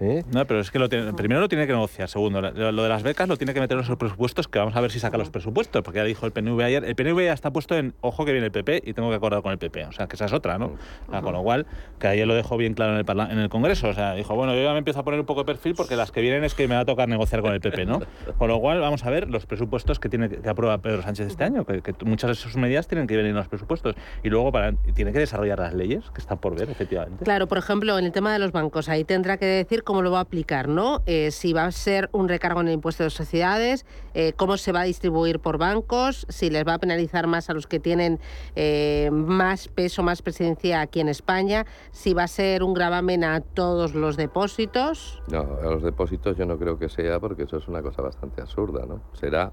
¿Eh? 0.00 0.24
No, 0.32 0.44
pero 0.46 0.60
es 0.60 0.70
que 0.70 0.78
lo 0.78 0.88
tiene- 0.88 1.12
primero 1.14 1.40
lo 1.40 1.48
tiene 1.48 1.66
que 1.66 1.72
negociar. 1.72 2.08
Segundo, 2.08 2.40
lo, 2.40 2.72
lo 2.72 2.82
de 2.82 2.88
las 2.88 3.02
becas 3.02 3.28
lo 3.28 3.36
tiene 3.36 3.54
que 3.54 3.60
meter 3.60 3.78
en 3.78 3.86
los 3.86 3.96
presupuestos, 3.98 4.48
que 4.48 4.58
vamos 4.58 4.76
a 4.76 4.80
ver 4.80 4.90
si 4.90 5.00
saca 5.00 5.16
los 5.18 5.30
presupuestos, 5.30 5.82
porque 5.82 5.98
ya 5.98 6.04
dijo 6.04 6.26
el 6.26 6.32
PNV 6.32 6.60
ayer. 6.62 6.84
El 6.84 6.94
PNV 6.94 7.24
ya 7.24 7.32
está 7.32 7.50
puesto 7.52 7.76
en 7.76 7.94
ojo 8.00 8.24
que 8.24 8.32
viene 8.32 8.46
el 8.46 8.52
PP 8.52 8.82
y 8.84 8.92
tengo 8.92 9.08
que 9.10 9.16
acordar 9.16 9.42
con 9.42 9.52
el 9.52 9.58
PP. 9.58 9.86
O 9.86 9.92
sea, 9.92 10.06
que 10.06 10.16
esa 10.16 10.26
es 10.26 10.32
otra, 10.32 10.58
¿no? 10.58 10.72
O 11.06 11.10
sea, 11.10 11.22
con 11.22 11.32
lo 11.32 11.42
cual, 11.42 11.66
que 11.98 12.06
ayer 12.08 12.26
lo 12.26 12.34
dejó 12.34 12.56
bien 12.56 12.74
claro 12.74 12.92
en 12.92 12.98
el, 12.98 13.04
parla- 13.04 13.30
en 13.30 13.38
el 13.38 13.48
Congreso. 13.48 13.88
O 13.88 13.94
sea, 13.94 14.14
dijo, 14.14 14.34
bueno, 14.34 14.54
yo 14.54 14.62
ya 14.62 14.72
me 14.72 14.78
empiezo 14.78 15.00
a 15.00 15.04
poner 15.04 15.20
un 15.20 15.26
poco 15.26 15.40
de 15.40 15.46
perfil 15.46 15.74
porque 15.74 15.96
las 15.96 16.10
que 16.12 16.20
vienen 16.20 16.44
es 16.44 16.54
que 16.54 16.68
me 16.68 16.74
va 16.74 16.82
a 16.82 16.84
tocar 16.84 17.08
negociar 17.08 17.40
con 17.42 17.52
el 17.52 17.60
PP, 17.60 17.86
¿no? 17.86 18.00
Con 18.38 18.48
lo 18.48 18.60
cual, 18.60 18.80
vamos 18.80 19.04
a 19.04 19.10
ver 19.10 19.28
los 19.30 19.46
presupuestos 19.46 19.98
que 19.98 20.08
tiene 20.08 20.28
que, 20.28 20.36
que 20.38 20.48
aprueba 20.48 20.78
Pedro 20.78 21.02
Sánchez 21.02 21.26
este 21.28 21.44
año, 21.44 21.64
que, 21.64 21.82
que 21.82 21.94
muchas 22.04 22.28
de 22.28 22.34
sus 22.34 22.56
medidas 22.56 22.86
tienen 22.86 23.06
que 23.06 23.16
venir 23.16 23.30
en 23.30 23.36
los 23.36 23.48
presupuestos. 23.48 23.94
Y 24.22 24.28
luego 24.28 24.52
para, 24.52 24.72
tiene 24.94 25.12
que 25.12 25.18
desarrollar 25.18 25.58
las 25.58 25.74
leyes, 25.74 26.04
que 26.14 26.20
están 26.20 26.38
por 26.38 26.58
ver, 26.58 26.70
efectivamente. 26.70 27.24
Claro, 27.24 27.46
por 27.46 27.58
ejemplo, 27.58 27.98
en 27.98 28.04
el 28.04 28.12
tema 28.12 28.32
de 28.32 28.38
los 28.38 28.52
bancos, 28.52 28.88
ahí 28.88 29.04
tendrá 29.04 29.36
que 29.36 29.46
decir 29.46 29.82
cómo 29.86 30.02
lo 30.02 30.10
va 30.10 30.18
a 30.18 30.22
aplicar, 30.22 30.68
¿no? 30.68 31.00
Eh, 31.06 31.30
si 31.30 31.54
va 31.54 31.64
a 31.64 31.72
ser 31.72 32.10
un 32.12 32.28
recargo 32.28 32.60
en 32.60 32.66
el 32.68 32.74
impuesto 32.74 33.04
de 33.04 33.10
sociedades, 33.10 33.86
eh, 34.14 34.34
cómo 34.36 34.58
se 34.58 34.72
va 34.72 34.80
a 34.80 34.84
distribuir 34.84 35.38
por 35.38 35.56
bancos, 35.56 36.26
si 36.28 36.50
les 36.50 36.66
va 36.66 36.74
a 36.74 36.78
penalizar 36.78 37.26
más 37.28 37.48
a 37.48 37.54
los 37.54 37.66
que 37.66 37.78
tienen 37.78 38.18
eh, 38.56 39.08
más 39.12 39.68
peso, 39.68 40.02
más 40.02 40.20
presencia 40.20 40.80
aquí 40.80 41.00
en 41.00 41.08
España, 41.08 41.64
si 41.92 42.12
va 42.12 42.24
a 42.24 42.28
ser 42.28 42.64
un 42.64 42.74
gravamen 42.74 43.22
a 43.22 43.40
todos 43.40 43.94
los 43.94 44.16
depósitos. 44.16 45.22
No, 45.30 45.58
a 45.62 45.70
los 45.70 45.82
depósitos 45.82 46.36
yo 46.36 46.44
no 46.44 46.58
creo 46.58 46.78
que 46.78 46.88
sea 46.88 47.20
porque 47.20 47.44
eso 47.44 47.56
es 47.56 47.68
una 47.68 47.80
cosa 47.80 48.02
bastante 48.02 48.42
absurda, 48.42 48.84
¿no? 48.86 49.02
Será, 49.12 49.52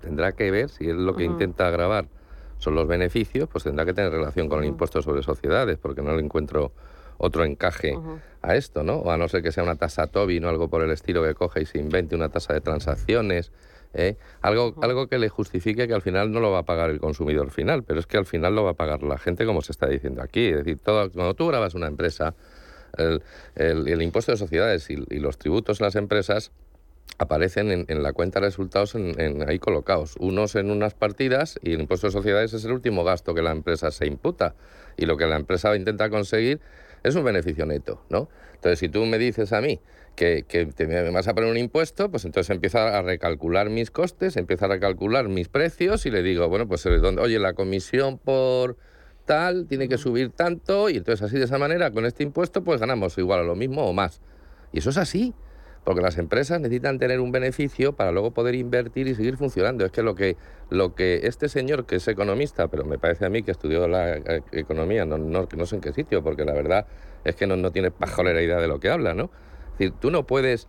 tendrá 0.00 0.32
que 0.32 0.50
ver 0.50 0.70
si 0.70 0.88
es 0.88 0.96
lo 0.96 1.14
que 1.14 1.24
intenta 1.24 1.70
grabar 1.70 2.08
son 2.58 2.74
los 2.74 2.86
beneficios, 2.88 3.46
pues 3.50 3.64
tendrá 3.64 3.84
que 3.84 3.92
tener 3.92 4.10
relación 4.10 4.48
con 4.48 4.60
el 4.60 4.70
impuesto 4.70 5.02
sobre 5.02 5.22
sociedades, 5.22 5.76
porque 5.76 6.00
no 6.00 6.14
le 6.16 6.22
encuentro 6.22 6.72
otro 7.18 7.44
encaje 7.44 7.94
a 8.42 8.54
esto, 8.56 8.82
¿no? 8.84 8.96
O 8.98 9.10
a 9.10 9.16
no 9.16 9.28
ser 9.28 9.42
que 9.42 9.52
sea 9.52 9.62
una 9.64 9.76
tasa 9.76 10.06
Tobin 10.06 10.44
o 10.44 10.48
algo 10.48 10.68
por 10.68 10.82
el 10.82 10.90
estilo 10.90 11.22
que 11.24 11.34
coge 11.34 11.62
y 11.62 11.66
se 11.66 11.78
invente 11.78 12.14
una 12.14 12.28
tasa 12.28 12.52
de 12.54 12.60
transacciones, 12.60 13.50
¿eh? 13.94 14.16
algo, 14.42 14.74
algo 14.82 15.08
que 15.08 15.18
le 15.18 15.28
justifique 15.28 15.88
que 15.88 15.94
al 15.94 16.02
final 16.02 16.30
no 16.30 16.40
lo 16.40 16.50
va 16.52 16.58
a 16.60 16.62
pagar 16.64 16.90
el 16.90 17.00
consumidor 17.00 17.50
final, 17.50 17.82
pero 17.82 17.98
es 18.00 18.06
que 18.06 18.18
al 18.18 18.26
final 18.26 18.54
lo 18.54 18.64
va 18.64 18.70
a 18.72 18.74
pagar 18.74 19.02
la 19.02 19.18
gente 19.18 19.46
como 19.46 19.62
se 19.62 19.72
está 19.72 19.86
diciendo 19.88 20.22
aquí. 20.22 20.46
Es 20.48 20.58
decir, 20.58 20.78
todo, 20.78 21.10
cuando 21.10 21.34
tú 21.34 21.46
grabas 21.48 21.74
una 21.74 21.86
empresa, 21.86 22.34
el, 22.98 23.22
el- 23.56 23.88
el 23.88 24.02
impuesto 24.02 24.32
de 24.32 24.38
sociedades 24.38 24.88
y, 24.90 24.94
y 25.10 25.18
los 25.18 25.38
tributos 25.38 25.80
en 25.80 25.84
las 25.86 25.96
empresas 25.96 26.52
aparecen 27.18 27.70
en, 27.70 27.84
en 27.88 28.02
la 28.02 28.12
cuenta 28.12 28.40
de 28.40 28.46
resultados 28.46 28.94
en- 28.94 29.18
en 29.20 29.48
ahí 29.48 29.58
colocados. 29.58 30.16
Unos 30.18 30.54
en 30.54 30.70
unas 30.70 30.94
partidas 30.94 31.58
y 31.62 31.72
el 31.72 31.80
impuesto 31.80 32.06
de 32.08 32.12
sociedades 32.12 32.52
es 32.52 32.64
el 32.64 32.72
último 32.72 33.04
gasto 33.04 33.34
que 33.34 33.42
la 33.42 33.52
empresa 33.52 33.90
se 33.90 34.06
imputa. 34.06 34.54
Y 34.96 35.06
lo 35.06 35.16
que 35.16 35.26
la 35.26 35.36
empresa 35.36 35.74
intenta 35.76 36.10
conseguir 36.10 36.60
es 37.02 37.14
un 37.14 37.24
beneficio 37.24 37.66
neto, 37.66 38.02
¿no? 38.10 38.28
Entonces, 38.54 38.78
si 38.78 38.88
tú 38.88 39.04
me 39.06 39.18
dices 39.18 39.52
a 39.52 39.60
mí 39.60 39.80
que, 40.14 40.44
que 40.48 40.66
te 40.66 40.86
me 40.86 41.10
vas 41.10 41.28
a 41.28 41.34
poner 41.34 41.50
un 41.50 41.56
impuesto, 41.58 42.10
pues 42.10 42.24
entonces 42.24 42.50
empiezo 42.50 42.78
a 42.78 43.02
recalcular 43.02 43.68
mis 43.70 43.90
costes, 43.90 44.36
empiezo 44.36 44.64
a 44.64 44.68
recalcular 44.68 45.28
mis 45.28 45.48
precios 45.48 46.06
y 46.06 46.10
le 46.10 46.22
digo, 46.22 46.48
bueno, 46.48 46.66
pues 46.66 46.84
eh, 46.86 46.98
¿dónde- 46.98 47.22
oye, 47.22 47.38
la 47.38 47.52
comisión 47.52 48.18
por 48.18 48.76
tal 49.24 49.66
tiene 49.66 49.88
que 49.88 49.98
subir 49.98 50.30
tanto 50.30 50.88
y 50.88 50.96
entonces 50.96 51.22
así 51.26 51.36
de 51.36 51.44
esa 51.44 51.58
manera 51.58 51.90
con 51.90 52.06
este 52.06 52.22
impuesto 52.22 52.62
pues 52.62 52.80
ganamos 52.80 53.18
igual 53.18 53.40
a 53.40 53.42
lo 53.42 53.56
mismo 53.56 53.84
o 53.84 53.92
más. 53.92 54.20
Y 54.72 54.78
eso 54.78 54.90
es 54.90 54.96
así, 54.98 55.34
porque 55.86 56.02
las 56.02 56.18
empresas 56.18 56.60
necesitan 56.60 56.98
tener 56.98 57.20
un 57.20 57.30
beneficio 57.30 57.92
para 57.92 58.10
luego 58.10 58.32
poder 58.32 58.56
invertir 58.56 59.06
y 59.06 59.14
seguir 59.14 59.36
funcionando. 59.36 59.84
Es 59.84 59.92
que 59.92 60.02
lo 60.02 60.16
que, 60.16 60.36
lo 60.68 60.96
que 60.96 61.28
este 61.28 61.48
señor, 61.48 61.86
que 61.86 61.94
es 61.94 62.08
economista, 62.08 62.66
pero 62.66 62.84
me 62.84 62.98
parece 62.98 63.24
a 63.24 63.30
mí 63.30 63.44
que 63.44 63.52
estudió 63.52 63.86
la 63.86 64.16
eh, 64.16 64.42
economía, 64.50 65.04
no, 65.04 65.16
no, 65.16 65.46
no 65.56 65.66
sé 65.66 65.76
en 65.76 65.80
qué 65.80 65.92
sitio, 65.92 66.24
porque 66.24 66.44
la 66.44 66.54
verdad 66.54 66.88
es 67.22 67.36
que 67.36 67.46
no, 67.46 67.54
no 67.54 67.70
tiene 67.70 67.92
pajolera 67.92 68.42
idea 68.42 68.56
de 68.56 68.66
lo 68.66 68.80
que 68.80 68.90
habla, 68.90 69.14
¿no? 69.14 69.30
Es 69.74 69.78
decir, 69.78 69.94
tú 70.00 70.10
no 70.10 70.26
puedes 70.26 70.66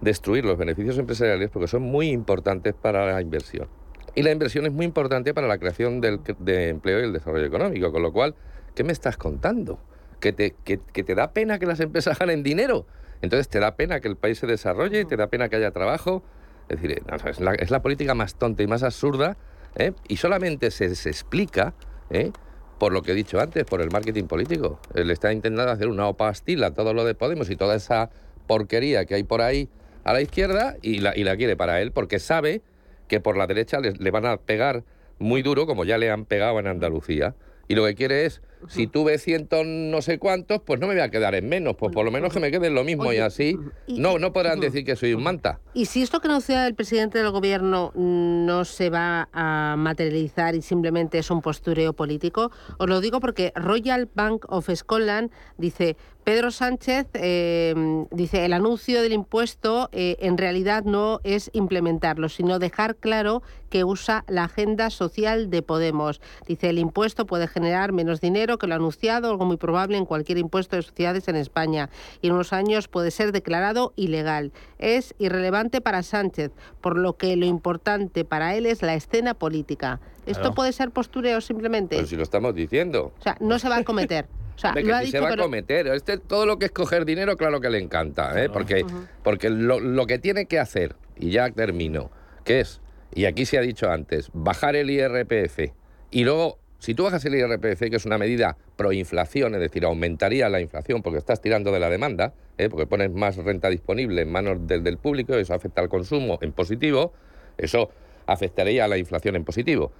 destruir 0.00 0.44
los 0.44 0.56
beneficios 0.56 0.98
empresariales 0.98 1.50
porque 1.50 1.66
son 1.66 1.82
muy 1.82 2.10
importantes 2.10 2.74
para 2.74 3.12
la 3.12 3.20
inversión. 3.20 3.66
Y 4.14 4.22
la 4.22 4.30
inversión 4.30 4.66
es 4.66 4.72
muy 4.72 4.86
importante 4.86 5.34
para 5.34 5.48
la 5.48 5.58
creación 5.58 6.00
de 6.00 6.68
empleo 6.68 7.00
y 7.00 7.02
el 7.02 7.12
desarrollo 7.12 7.44
económico. 7.44 7.90
Con 7.90 8.02
lo 8.02 8.12
cual, 8.12 8.36
¿qué 8.76 8.84
me 8.84 8.92
estás 8.92 9.16
contando? 9.16 9.80
¿Que 10.20 10.32
te, 10.32 10.54
que 10.62 10.78
te 10.78 11.14
da 11.16 11.32
pena 11.32 11.58
que 11.58 11.66
las 11.66 11.80
empresas 11.80 12.16
ganen 12.20 12.44
dinero? 12.44 12.86
Entonces 13.24 13.48
te 13.48 13.58
da 13.58 13.74
pena 13.74 14.00
que 14.00 14.08
el 14.08 14.16
país 14.16 14.38
se 14.38 14.46
desarrolle, 14.46 15.04
te 15.04 15.16
da 15.16 15.28
pena 15.28 15.48
que 15.48 15.56
haya 15.56 15.70
trabajo. 15.70 16.22
Es 16.68 16.80
decir, 16.80 17.02
es, 17.26 17.40
la, 17.40 17.54
es 17.54 17.70
la 17.70 17.82
política 17.82 18.14
más 18.14 18.36
tonta 18.36 18.62
y 18.62 18.66
más 18.66 18.82
absurda 18.82 19.36
¿eh? 19.76 19.92
y 20.08 20.16
solamente 20.16 20.70
se, 20.70 20.94
se 20.94 21.10
explica 21.10 21.74
¿eh? 22.10 22.32
por 22.78 22.92
lo 22.92 23.02
que 23.02 23.12
he 23.12 23.14
dicho 23.14 23.40
antes, 23.40 23.64
por 23.64 23.80
el 23.80 23.90
marketing 23.90 24.24
político. 24.24 24.78
Él 24.94 25.10
está 25.10 25.32
intentando 25.32 25.70
hacer 25.70 25.88
una 25.88 26.06
opastila 26.06 26.68
a 26.68 26.74
todo 26.74 26.94
lo 26.94 27.04
de 27.04 27.14
Podemos 27.14 27.50
y 27.50 27.56
toda 27.56 27.74
esa 27.74 28.10
porquería 28.46 29.04
que 29.04 29.14
hay 29.14 29.24
por 29.24 29.40
ahí 29.40 29.68
a 30.04 30.12
la 30.12 30.20
izquierda 30.20 30.76
y 30.82 30.98
la, 30.98 31.16
y 31.16 31.24
la 31.24 31.36
quiere 31.36 31.56
para 31.56 31.80
él 31.80 31.92
porque 31.92 32.18
sabe 32.18 32.62
que 33.08 33.20
por 33.20 33.36
la 33.36 33.46
derecha 33.46 33.80
le, 33.80 33.92
le 33.92 34.10
van 34.10 34.26
a 34.26 34.36
pegar 34.36 34.84
muy 35.18 35.42
duro 35.42 35.66
como 35.66 35.84
ya 35.84 35.98
le 35.98 36.10
han 36.10 36.24
pegado 36.24 36.58
en 36.60 36.66
Andalucía. 36.66 37.34
Y 37.68 37.74
lo 37.74 37.84
que 37.86 37.94
quiere 37.94 38.26
es, 38.26 38.42
si 38.68 38.86
tuve 38.86 39.18
ciento 39.18 39.62
no 39.64 40.02
sé 40.02 40.18
cuántos, 40.18 40.60
pues 40.62 40.80
no 40.80 40.86
me 40.86 40.94
voy 40.94 41.02
a 41.02 41.10
quedar 41.10 41.34
en 41.34 41.48
menos, 41.48 41.76
pues 41.76 41.92
por 41.92 42.04
lo 42.04 42.10
menos 42.10 42.32
que 42.32 42.40
me 42.40 42.50
quede 42.50 42.68
en 42.68 42.74
lo 42.74 42.84
mismo 42.84 43.12
y 43.12 43.18
así 43.18 43.58
no, 43.88 44.18
no 44.18 44.32
podrán 44.32 44.60
decir 44.60 44.84
que 44.84 44.96
soy 44.96 45.14
un 45.14 45.22
manta. 45.22 45.60
Y 45.74 45.86
si 45.86 46.02
esto 46.02 46.20
que 46.20 46.28
anuncia 46.28 46.66
el 46.66 46.74
presidente 46.74 47.18
del 47.18 47.30
gobierno 47.30 47.92
no 47.94 48.64
se 48.64 48.90
va 48.90 49.28
a 49.32 49.74
materializar 49.76 50.54
y 50.54 50.62
simplemente 50.62 51.18
es 51.18 51.30
un 51.30 51.42
postureo 51.42 51.92
político, 51.92 52.50
os 52.78 52.88
lo 52.88 53.00
digo 53.00 53.20
porque 53.20 53.52
Royal 53.54 54.08
Bank 54.14 54.46
of 54.48 54.68
Scotland 54.74 55.30
dice, 55.58 55.96
Pedro 56.24 56.50
Sánchez 56.50 57.06
eh, 57.12 58.06
dice, 58.10 58.46
el 58.46 58.54
anuncio 58.54 59.02
del 59.02 59.12
impuesto 59.12 59.90
eh, 59.92 60.16
en 60.20 60.38
realidad 60.38 60.84
no 60.84 61.20
es 61.22 61.50
implementarlo, 61.52 62.30
sino 62.30 62.58
dejar 62.58 62.96
claro 62.96 63.42
que 63.68 63.84
usa 63.84 64.24
la 64.26 64.44
agenda 64.44 64.88
social 64.88 65.50
de 65.50 65.60
Podemos. 65.60 66.22
Dice, 66.46 66.70
el 66.70 66.78
impuesto 66.78 67.26
puede 67.26 67.46
generar 67.46 67.92
menos 67.92 68.22
dinero 68.22 68.56
que 68.56 68.66
lo 68.66 68.74
anunciado, 68.74 69.28
algo 69.28 69.44
muy 69.44 69.58
probable 69.58 69.98
en 69.98 70.06
cualquier 70.06 70.38
impuesto 70.38 70.76
de 70.76 70.82
sociedades 70.82 71.28
en 71.28 71.36
España, 71.36 71.90
y 72.22 72.28
en 72.28 72.32
unos 72.32 72.54
años 72.54 72.88
puede 72.88 73.10
ser 73.10 73.30
declarado 73.30 73.92
ilegal. 73.94 74.52
Es 74.78 75.14
irrelevante 75.18 75.82
para 75.82 76.02
Sánchez, 76.02 76.52
por 76.80 76.96
lo 76.96 77.18
que 77.18 77.36
lo 77.36 77.44
importante 77.44 78.24
para 78.24 78.54
él 78.54 78.64
es 78.64 78.80
la 78.80 78.94
escena 78.94 79.34
política. 79.34 80.00
¿Esto 80.24 80.54
puede 80.54 80.72
ser 80.72 80.90
postureo 80.90 81.42
simplemente? 81.42 81.96
Pero 81.96 82.08
si 82.08 82.16
lo 82.16 82.22
estamos 82.22 82.54
diciendo. 82.54 83.12
O 83.18 83.22
sea, 83.22 83.36
no 83.40 83.58
se 83.58 83.68
va 83.68 83.76
a 83.76 83.84
cometer. 83.84 84.26
O 84.56 84.58
sea, 84.58 84.70
Hombre, 84.70 84.82
lo 84.82 84.88
que 84.88 84.92
ha 84.94 84.98
si 85.00 85.06
dicho, 85.06 85.18
se 85.18 85.20
va 85.24 85.28
pero- 85.30 85.42
a 85.42 85.46
cometer. 85.46 85.86
Este, 85.88 86.18
todo 86.18 86.46
lo 86.46 86.58
que 86.58 86.66
es 86.66 86.70
coger 86.72 87.04
dinero, 87.04 87.36
claro 87.36 87.60
que 87.60 87.70
le 87.70 87.78
encanta, 87.78 88.42
¿eh? 88.42 88.48
porque, 88.48 88.84
porque 89.22 89.50
lo, 89.50 89.80
lo 89.80 90.06
que 90.06 90.18
tiene 90.18 90.46
que 90.46 90.58
hacer, 90.58 90.96
y 91.18 91.30
ya 91.30 91.50
termino, 91.50 92.10
que 92.44 92.60
es, 92.60 92.80
y 93.14 93.24
aquí 93.26 93.46
se 93.46 93.58
ha 93.58 93.60
dicho 93.60 93.90
antes, 93.90 94.30
bajar 94.32 94.76
el 94.76 94.90
IRPF. 94.90 95.72
Y 96.10 96.24
luego, 96.24 96.58
si 96.78 96.94
tú 96.94 97.04
bajas 97.04 97.24
el 97.24 97.34
IRPF, 97.34 97.80
que 97.90 97.96
es 97.96 98.04
una 98.06 98.18
medida 98.18 98.56
proinflación, 98.76 99.54
es 99.54 99.60
decir, 99.60 99.84
aumentaría 99.84 100.48
la 100.48 100.60
inflación 100.60 101.02
porque 101.02 101.18
estás 101.18 101.40
tirando 101.40 101.72
de 101.72 101.80
la 101.80 101.88
demanda, 101.90 102.32
¿eh? 102.58 102.68
porque 102.68 102.86
pones 102.86 103.10
más 103.12 103.36
renta 103.36 103.70
disponible 103.70 104.22
en 104.22 104.30
manos 104.30 104.66
del, 104.66 104.82
del 104.84 104.98
público, 104.98 105.34
eso 105.34 105.54
afecta 105.54 105.80
al 105.80 105.88
consumo 105.88 106.38
en 106.42 106.52
positivo, 106.52 107.12
eso 107.58 107.90
afectaría 108.26 108.84
a 108.84 108.88
la 108.88 108.98
inflación 108.98 109.36
en 109.36 109.44
positivo. 109.44 109.92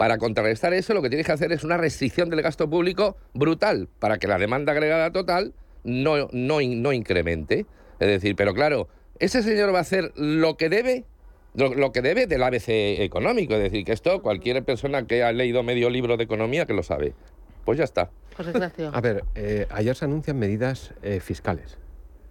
Para 0.00 0.16
contrarrestar 0.16 0.72
eso, 0.72 0.94
lo 0.94 1.02
que 1.02 1.10
tienes 1.10 1.26
que 1.26 1.32
hacer 1.32 1.52
es 1.52 1.62
una 1.62 1.76
restricción 1.76 2.30
del 2.30 2.40
gasto 2.40 2.70
público 2.70 3.18
brutal 3.34 3.86
para 3.98 4.16
que 4.16 4.28
la 4.28 4.38
demanda 4.38 4.72
agregada 4.72 5.12
total 5.12 5.52
no, 5.84 6.26
no, 6.32 6.60
no 6.62 6.92
incremente. 6.94 7.66
Es 7.98 8.08
decir, 8.08 8.34
pero 8.34 8.54
claro, 8.54 8.88
ese 9.18 9.42
señor 9.42 9.74
va 9.74 9.76
a 9.76 9.82
hacer 9.82 10.12
lo 10.16 10.56
que 10.56 10.70
debe, 10.70 11.04
lo, 11.52 11.74
lo 11.74 11.92
que 11.92 12.00
debe 12.00 12.26
del 12.26 12.42
ABC 12.42 12.70
económico. 13.02 13.52
Es 13.52 13.60
decir, 13.60 13.84
que 13.84 13.92
esto 13.92 14.22
cualquier 14.22 14.64
persona 14.64 15.06
que 15.06 15.22
ha 15.22 15.32
leído 15.32 15.62
medio 15.62 15.90
libro 15.90 16.16
de 16.16 16.24
economía 16.24 16.64
que 16.64 16.72
lo 16.72 16.82
sabe. 16.82 17.12
Pues 17.66 17.76
ya 17.76 17.84
está. 17.84 18.08
José 18.34 18.52
Ignacio. 18.52 18.90
A 18.94 19.02
ver, 19.02 19.24
eh, 19.34 19.66
ayer 19.68 19.94
se 19.94 20.06
anuncian 20.06 20.38
medidas 20.38 20.94
eh, 21.02 21.20
fiscales. 21.20 21.76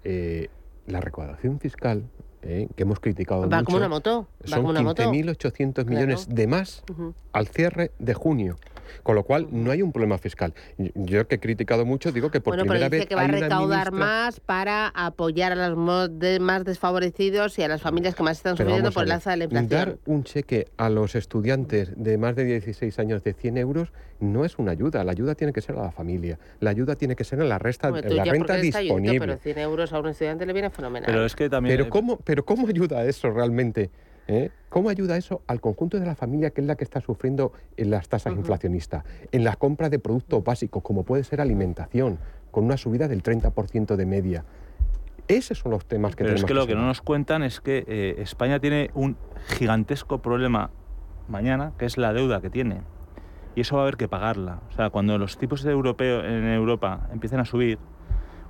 Eh, 0.04 0.48
la 0.88 1.02
recaudación 1.02 1.60
fiscal, 1.60 2.10
eh, 2.44 2.68
que 2.76 2.84
hemos 2.84 3.00
criticado 3.00 3.42
Va 3.42 3.48
mucho, 3.58 3.66
como 3.66 3.78
una 3.78 3.90
moto. 3.90 4.28
Va 4.44 4.48
son 4.48 4.60
como 4.60 4.70
una 4.70 4.82
moto. 4.82 5.04
15.800 5.12 5.86
millones 5.86 6.26
Claro. 6.26 6.36
de 6.36 6.48
más 6.48 6.84
Ujú. 6.90 7.14
al 7.34 7.48
cierre 7.48 7.92
de 8.00 8.14
junio. 8.14 8.58
Con 9.04 9.16
lo 9.16 9.24
cual, 9.24 9.48
no 9.52 9.72
hay 9.72 9.82
un 9.82 9.92
problema 9.92 10.18
fiscal. 10.18 10.54
Yo 10.96 11.28
que 11.28 11.36
he 11.36 11.40
criticado 11.40 11.86
mucho, 11.86 12.12
digo 12.12 12.30
que 12.32 12.42
por 12.42 12.52
bueno, 12.56 12.64
primera 12.64 12.90
pero 12.90 12.92
vez 12.92 13.00
dice 13.02 13.08
que 13.10 13.16
va 13.16 13.22
a 13.24 13.28
recaudar 13.28 13.92
ministra- 13.92 14.06
más 14.06 14.40
para 14.40 14.88
apoyar 14.90 15.52
a 15.52 15.70
los 15.70 15.78
mo- 15.78 16.08
de- 16.08 16.40
más 16.40 16.64
desfavorecidos 16.66 17.58
y 17.60 17.64
a 17.64 17.68
las 17.68 17.82
familias 17.82 18.16
que 18.16 18.24
más 18.24 18.38
están 18.38 18.58
sufriendo 18.58 18.92
por 18.92 19.04
el 19.04 19.12
alza 19.12 19.32
de 19.32 19.38
la 19.38 19.44
inflación. 19.46 19.70
Dar 19.70 19.98
un 20.06 20.24
cheque 20.24 20.68
a 20.78 20.90
los 20.90 21.16
estudiantes 21.16 21.92
de 21.96 22.18
más 22.18 22.36
de 22.36 22.46
16 22.46 22.98
años 23.00 23.24
de 23.24 23.34
100 23.34 23.58
euros 23.58 23.92
no 24.20 24.44
es 24.46 24.58
una 24.60 24.72
ayuda. 24.72 25.04
La 25.04 25.12
ayuda 25.12 25.36
tiene 25.36 25.54
que 25.54 25.62
ser 25.62 25.78
a 25.78 25.84
la 25.84 25.92
familia. 25.92 26.38
La 26.60 26.72
ayuda 26.72 26.96
tiene 26.96 27.16
que 27.16 27.24
ser 27.24 27.40
en 27.40 27.50
la, 27.50 27.58
resta, 27.60 27.88
tú 28.02 28.14
la 28.16 28.26
renta 28.26 28.56
disponible. 28.58 29.20
pero 29.20 29.38
100 29.38 29.58
euros 29.60 29.94
a 29.94 30.00
un 30.00 30.08
estudiante 30.10 30.46
le 30.46 30.54
viene 30.54 30.70
fenomenal. 30.70 31.06
Pero 31.06 31.26
es 31.26 31.36
que 31.36 31.50
también... 31.50 31.78
Pero 31.78 31.90
¿cómo, 31.90 32.18
pero 32.18 32.44
¿cómo 32.46 32.68
ayuda 32.68 33.04
eso 33.06 33.30
realmente? 33.32 33.90
Eh? 34.30 34.52
¿Cómo 34.70 34.90
ayuda 34.90 35.18
eso 35.18 35.42
al 35.48 35.60
conjunto 35.60 36.00
de 36.00 36.06
la 36.06 36.16
familia 36.16 36.52
que 36.52 36.62
es 36.62 36.68
la 36.68 36.76
que 36.76 36.84
está 36.84 37.02
sufriendo 37.02 37.52
en 37.78 37.90
las 37.90 38.08
tasas 38.08 38.34
inflacionistas? 38.34 39.04
En 39.32 39.44
la 39.44 39.56
compra 39.56 39.90
de 39.90 39.98
productos 39.98 40.44
básicos, 40.44 40.84
como 40.84 41.04
puede 41.04 41.24
ser 41.24 41.42
alimentación, 41.42 42.20
con 42.52 42.66
una 42.66 42.78
subida 42.78 43.08
del 43.08 43.24
30% 43.24 43.96
de 43.96 44.06
media. 44.06 44.46
Esos 45.28 45.60
son 45.60 45.72
los 45.72 45.86
temas 45.86 46.16
que 46.16 46.24
Pero 46.24 46.36
es 46.36 46.42
tenemos 46.42 46.48
que 46.48 46.54
lo 46.54 46.68
que 46.68 46.76
no 46.76 46.88
nos 46.88 47.02
cuentan 47.02 47.44
es 47.44 47.60
que 47.60 47.84
eh, 47.88 48.16
España 48.20 48.60
tiene 48.60 48.92
un 48.94 49.18
gigantesco 49.48 50.22
problema 50.22 50.70
mañana, 51.28 51.74
que 51.78 51.86
es 51.86 51.98
la 51.98 52.14
deuda 52.14 52.42
que 52.42 52.50
tiene. 52.50 52.82
Y 53.56 53.62
eso 53.62 53.76
va 53.76 53.82
a 53.82 53.86
haber 53.86 53.98
que 53.98 54.08
pagarla. 54.08 54.62
O 54.70 54.74
sea, 54.74 54.92
cuando 54.92 55.18
los 55.18 55.38
tipos 55.38 55.64
de 55.64 55.72
europeo 55.72 56.24
en 56.24 56.46
Europa 56.48 57.10
empiecen 57.12 57.40
a 57.40 57.46
subir, 57.46 57.80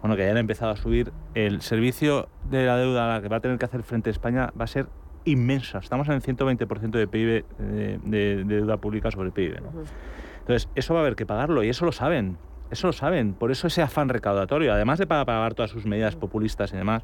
bueno, 0.02 0.16
que 0.16 0.26
ya 0.26 0.32
han 0.32 0.38
empezado 0.38 0.72
a 0.72 0.76
subir, 0.76 1.12
el 1.36 1.62
servicio 1.62 2.28
de 2.50 2.66
la 2.66 2.78
deuda 2.78 3.06
a 3.06 3.16
la 3.16 3.22
que 3.22 3.30
va 3.30 3.38
a 3.38 3.40
tener 3.40 3.58
que 3.58 3.66
hacer 3.66 3.84
frente 3.84 4.10
a 4.10 4.12
España 4.12 4.54
va 4.60 4.66
a 4.66 4.68
ser 4.68 4.88
inmensa. 5.30 5.80
Estamos 5.80 6.08
en 6.08 6.16
el 6.16 6.22
120% 6.22 6.92
de 6.92 7.08
PIB, 7.08 7.30
eh, 7.60 8.00
de, 8.04 8.44
de 8.44 8.44
deuda 8.46 8.78
pública 8.78 9.12
sobre 9.12 9.28
el 9.28 9.34
PIB. 9.34 9.62
¿no? 9.62 9.70
Entonces, 10.42 10.70
eso 10.76 10.94
va 10.94 11.00
a 11.02 11.04
haber 11.04 11.16
que 11.16 11.26
pagarlo 11.26 11.64
y 11.64 11.70
eso 11.70 11.86
lo 11.86 11.92
saben. 11.92 12.38
Eso 12.72 12.88
lo 12.88 12.94
saben. 12.94 13.34
Por 13.34 13.52
eso 13.52 13.68
ese 13.68 13.82
afán 13.82 14.10
recaudatorio, 14.10 14.74
además 14.74 15.00
de 15.00 15.08
para 15.08 15.26
pagar 15.26 15.54
todas 15.54 15.72
sus 15.72 15.86
medidas 15.86 16.16
populistas 16.16 16.72
y 16.74 16.78
demás, 16.78 17.04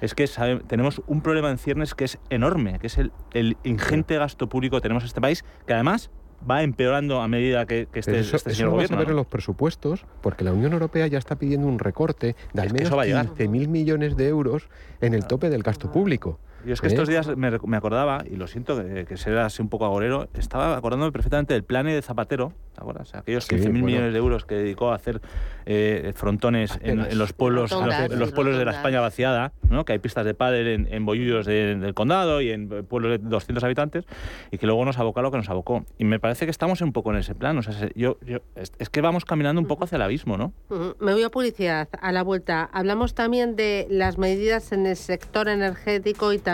es 0.00 0.14
que 0.14 0.26
sabe- 0.26 0.60
tenemos 0.66 1.02
un 1.06 1.20
problema 1.22 1.50
en 1.50 1.58
ciernes 1.58 1.94
que 1.94 2.04
es 2.04 2.18
enorme, 2.30 2.78
que 2.78 2.86
es 2.86 2.98
el, 2.98 3.12
el 3.32 3.56
ingente 3.64 4.16
gasto 4.16 4.48
público 4.48 4.76
que 4.76 4.82
tenemos 4.82 5.02
en 5.02 5.08
este 5.08 5.20
país, 5.20 5.44
que 5.66 5.74
además 5.74 6.10
va 6.50 6.62
empeorando 6.62 7.20
a 7.20 7.28
medida 7.28 7.66
que, 7.66 7.86
que 7.92 7.98
este, 8.00 8.12
Pero 8.12 8.22
eso, 8.22 8.36
este 8.36 8.50
eso 8.50 8.56
señor 8.58 8.72
lo 8.72 8.78
vas 8.78 8.90
a 8.90 8.96
ver 8.96 9.06
¿no? 9.08 9.10
en 9.10 9.16
los 9.16 9.26
presupuestos, 9.26 10.06
porque 10.22 10.42
la 10.44 10.52
Unión 10.52 10.72
Europea 10.72 11.06
ya 11.06 11.18
está 11.18 11.36
pidiendo 11.36 11.66
un 11.66 11.78
recorte 11.78 12.34
de 12.54 12.62
al 12.62 12.72
menos 12.72 12.88
eso 12.88 12.96
va 12.96 13.02
a 13.02 13.06
llegar. 13.06 13.26
15.000 13.26 13.68
millones 13.68 14.16
de 14.16 14.28
euros 14.28 14.70
en 15.02 15.12
el 15.12 15.26
tope 15.26 15.50
del 15.50 15.62
gasto 15.62 15.92
público. 15.92 16.38
Yo 16.64 16.74
es 16.74 16.80
que 16.80 16.88
¿Eh? 16.88 16.90
estos 16.90 17.08
días 17.08 17.26
me, 17.36 17.50
me 17.50 17.76
acordaba, 17.76 18.22
y 18.30 18.36
lo 18.36 18.46
siento 18.46 18.76
que, 18.84 19.06
que 19.06 19.16
sea 19.16 19.46
así 19.46 19.62
un 19.62 19.68
poco 19.68 19.84
agorero, 19.86 20.28
estaba 20.34 20.76
acordándome 20.76 21.10
perfectamente 21.12 21.54
del 21.54 21.64
plan 21.64 21.86
de 21.86 22.00
Zapatero, 22.02 22.52
¿te 22.74 22.80
acuerdas? 22.80 23.14
Aquellos 23.14 23.44
Sí, 23.44 23.54
15.000 23.56 23.62
bueno. 23.70 23.86
millones 23.86 24.12
de 24.12 24.18
euros 24.18 24.44
que 24.44 24.54
dedicó 24.56 24.92
a 24.92 24.96
hacer 24.96 25.20
eh, 25.66 26.12
frontones 26.14 26.78
en, 26.82 27.00
en 27.00 27.18
los 27.18 27.32
pueblos, 27.32 27.72
en 27.72 27.86
los- 28.18 28.28
en 28.28 28.34
pueblos 28.34 28.58
de 28.58 28.64
la. 28.64 28.70
España 28.72 29.00
vaciada, 29.00 29.52
¿no? 29.68 29.84
que 29.84 29.92
hay 29.92 29.98
pistas 29.98 30.24
de 30.24 30.34
pádel 30.34 30.66
en, 30.68 30.88
en 30.92 31.04
bollullos 31.06 31.46
de- 31.46 31.76
del 31.76 31.94
condado 31.94 32.40
y 32.40 32.50
en 32.50 32.68
pueblos 32.86 33.12
de 33.12 33.18
200 33.18 33.64
habitantes, 33.64 34.04
y 34.50 34.58
que 34.58 34.66
luego 34.66 34.84
nos 34.84 34.98
abocó 34.98 35.20
a 35.20 35.22
lo 35.22 35.30
que 35.30 35.36
nos 35.38 35.48
abocó. 35.50 35.84
Y 35.98 36.04
me 36.04 36.20
parece 36.20 36.44
que 36.44 36.50
estamos 36.50 36.80
un 36.82 36.92
poco 36.92 37.10
en 37.10 37.18
ese 37.18 37.34
plan. 37.34 37.56
O 37.58 37.62
sea, 37.62 37.72
se- 37.72 37.92
yo, 37.96 38.18
yo- 38.26 38.38
es, 38.54 38.72
es 38.78 38.90
que 38.90 39.00
vamos 39.00 39.24
caminando 39.24 39.60
un 39.60 39.66
poco 39.66 39.84
hacia 39.84 39.96
el 39.96 40.02
abismo, 40.02 40.36
¿no? 40.36 40.52
Me 41.00 41.12
voy 41.14 41.22
a 41.22 41.30
publicidad 41.30 41.88
a 42.00 42.12
la 42.12 42.22
vuelta. 42.22 42.68
Hablamos 42.72 43.14
también 43.14 43.56
de 43.56 43.86
las 43.90 44.18
medidas 44.18 44.72
en 44.72 44.86
el 44.86 44.96
sector 44.96 45.48
energético 45.48 46.32
y 46.32 46.38
también 46.38 46.49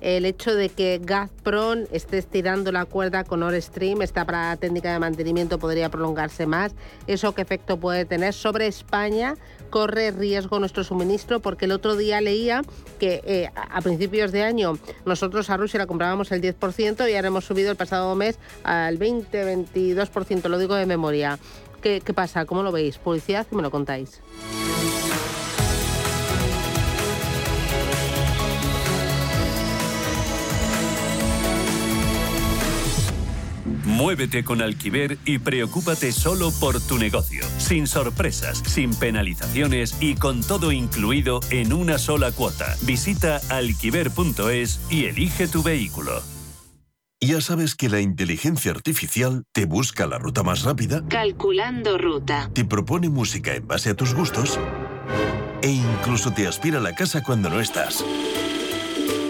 el 0.00 0.24
hecho 0.24 0.54
de 0.54 0.68
que 0.68 1.00
Gazprom 1.02 1.84
esté 1.90 2.18
estirando 2.18 2.70
la 2.72 2.84
cuerda 2.84 3.24
con 3.24 3.40
Nord 3.40 3.60
Stream. 3.60 4.02
Esta 4.02 4.24
parada 4.24 4.56
técnica 4.56 4.92
de 4.92 4.98
mantenimiento 4.98 5.58
podría 5.58 5.90
prolongarse 5.90 6.46
más. 6.46 6.74
¿Eso 7.06 7.34
qué 7.34 7.42
efecto 7.42 7.78
puede 7.78 8.04
tener 8.04 8.34
sobre 8.34 8.66
España? 8.66 9.36
¿Corre 9.70 10.10
riesgo 10.10 10.58
nuestro 10.58 10.84
suministro? 10.84 11.40
Porque 11.40 11.64
el 11.64 11.72
otro 11.72 11.96
día 11.96 12.20
leía 12.20 12.62
que 12.98 13.20
eh, 13.24 13.50
a 13.54 13.80
principios 13.80 14.32
de 14.32 14.42
año 14.42 14.78
nosotros 15.04 15.50
a 15.50 15.56
Rusia 15.56 15.78
la 15.78 15.86
comprábamos 15.86 16.30
el 16.32 16.42
10% 16.42 17.10
y 17.10 17.14
ahora 17.14 17.28
hemos 17.28 17.44
subido 17.44 17.70
el 17.70 17.76
pasado 17.76 18.14
mes 18.14 18.38
al 18.64 18.98
20-22%, 18.98 20.48
lo 20.48 20.58
digo 20.58 20.74
de 20.74 20.86
memoria. 20.86 21.38
¿Qué, 21.82 22.00
qué 22.04 22.12
pasa? 22.12 22.44
¿Cómo 22.46 22.62
lo 22.62 22.72
veis? 22.72 22.98
Publicidad 22.98 23.46
me 23.50 23.62
lo 23.62 23.70
contáis. 23.70 24.20
Muévete 33.96 34.44
con 34.44 34.60
Alquiver 34.60 35.16
y 35.24 35.38
preocúpate 35.38 36.12
solo 36.12 36.52
por 36.60 36.82
tu 36.82 36.98
negocio, 36.98 37.42
sin 37.56 37.86
sorpresas, 37.86 38.58
sin 38.66 38.94
penalizaciones 38.94 39.96
y 40.00 40.16
con 40.16 40.42
todo 40.42 40.70
incluido 40.70 41.40
en 41.50 41.72
una 41.72 41.96
sola 41.96 42.30
cuota. 42.30 42.76
Visita 42.82 43.40
alquiver.es 43.48 44.80
y 44.90 45.06
elige 45.06 45.48
tu 45.48 45.62
vehículo. 45.62 46.22
¿Ya 47.22 47.40
sabes 47.40 47.74
que 47.74 47.88
la 47.88 48.00
inteligencia 48.00 48.70
artificial 48.70 49.44
te 49.54 49.64
busca 49.64 50.06
la 50.06 50.18
ruta 50.18 50.42
más 50.42 50.62
rápida? 50.62 51.02
Calculando 51.08 51.96
ruta. 51.96 52.50
Te 52.52 52.66
propone 52.66 53.08
música 53.08 53.54
en 53.54 53.66
base 53.66 53.88
a 53.88 53.94
tus 53.94 54.12
gustos 54.12 54.60
e 55.62 55.70
incluso 55.70 56.34
te 56.34 56.46
aspira 56.46 56.78
a 56.78 56.82
la 56.82 56.94
casa 56.94 57.22
cuando 57.22 57.48
no 57.48 57.60
estás. 57.60 58.04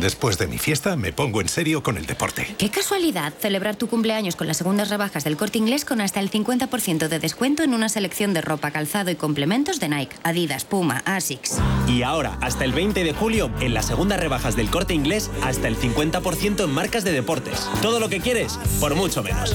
Después 0.00 0.38
de 0.38 0.46
mi 0.46 0.58
fiesta 0.58 0.94
me 0.96 1.12
pongo 1.12 1.40
en 1.40 1.48
serio 1.48 1.82
con 1.82 1.96
el 1.96 2.06
deporte. 2.06 2.54
Qué 2.56 2.70
casualidad 2.70 3.32
celebrar 3.40 3.74
tu 3.76 3.88
cumpleaños 3.88 4.36
con 4.36 4.46
las 4.46 4.58
segundas 4.58 4.90
rebajas 4.90 5.24
del 5.24 5.36
corte 5.36 5.58
inglés 5.58 5.84
con 5.84 6.00
hasta 6.00 6.20
el 6.20 6.30
50% 6.30 7.08
de 7.08 7.18
descuento 7.18 7.64
en 7.64 7.74
una 7.74 7.88
selección 7.88 8.32
de 8.32 8.40
ropa, 8.40 8.70
calzado 8.70 9.10
y 9.10 9.16
complementos 9.16 9.80
de 9.80 9.88
Nike, 9.88 10.16
Adidas, 10.22 10.64
Puma, 10.64 11.02
Asics. 11.04 11.58
Y 11.88 12.02
ahora, 12.02 12.38
hasta 12.40 12.64
el 12.64 12.72
20 12.72 13.02
de 13.02 13.12
julio, 13.12 13.50
en 13.60 13.74
las 13.74 13.86
segundas 13.86 14.20
rebajas 14.20 14.54
del 14.54 14.70
corte 14.70 14.94
inglés, 14.94 15.30
hasta 15.42 15.66
el 15.66 15.76
50% 15.76 16.64
en 16.64 16.70
marcas 16.70 17.02
de 17.02 17.12
deportes. 17.12 17.68
Todo 17.82 17.98
lo 17.98 18.08
que 18.08 18.20
quieres, 18.20 18.58
por 18.80 18.94
mucho 18.94 19.22
menos. 19.22 19.54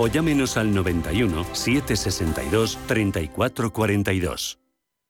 o 0.01 0.07
llámenos 0.07 0.57
al 0.57 0.73
91 0.73 1.45
762 1.53 2.79
3442. 2.87 4.57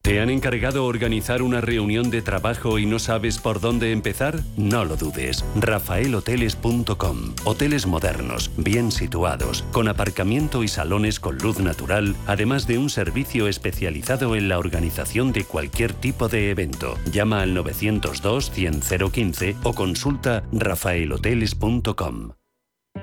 ¿Te 0.02 0.20
han 0.20 0.30
encargado 0.30 0.84
organizar 0.84 1.42
una 1.42 1.60
reunión 1.60 2.10
de 2.10 2.22
trabajo 2.22 2.80
y 2.80 2.86
no 2.86 2.98
sabes 2.98 3.38
por 3.38 3.60
dónde 3.60 3.92
empezar? 3.92 4.40
No 4.56 4.84
lo 4.84 4.96
dudes. 4.96 5.44
rafaelhoteles.com. 5.54 7.34
Hoteles 7.44 7.86
modernos, 7.86 8.50
bien 8.56 8.90
situados, 8.90 9.62
con 9.70 9.86
aparcamiento 9.86 10.64
y 10.64 10.68
salones 10.68 11.20
con 11.20 11.38
luz 11.38 11.60
natural, 11.60 12.16
además 12.26 12.66
de 12.66 12.78
un 12.78 12.90
servicio 12.90 13.46
especializado 13.46 14.34
en 14.34 14.48
la 14.48 14.58
organización 14.58 15.32
de 15.32 15.44
cualquier 15.44 15.94
tipo 15.94 16.28
de 16.28 16.50
evento. 16.50 16.98
Llama 17.12 17.40
al 17.40 17.54
902 17.54 18.50
100 18.50 18.80
015 19.12 19.56
o 19.62 19.72
consulta 19.72 20.42
rafaelhoteles.com. 20.52 22.32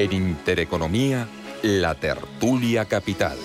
En 0.00 0.14
Intereconomía, 0.14 1.28
la 1.62 1.94
tertulia 1.94 2.86
capital. 2.86 3.36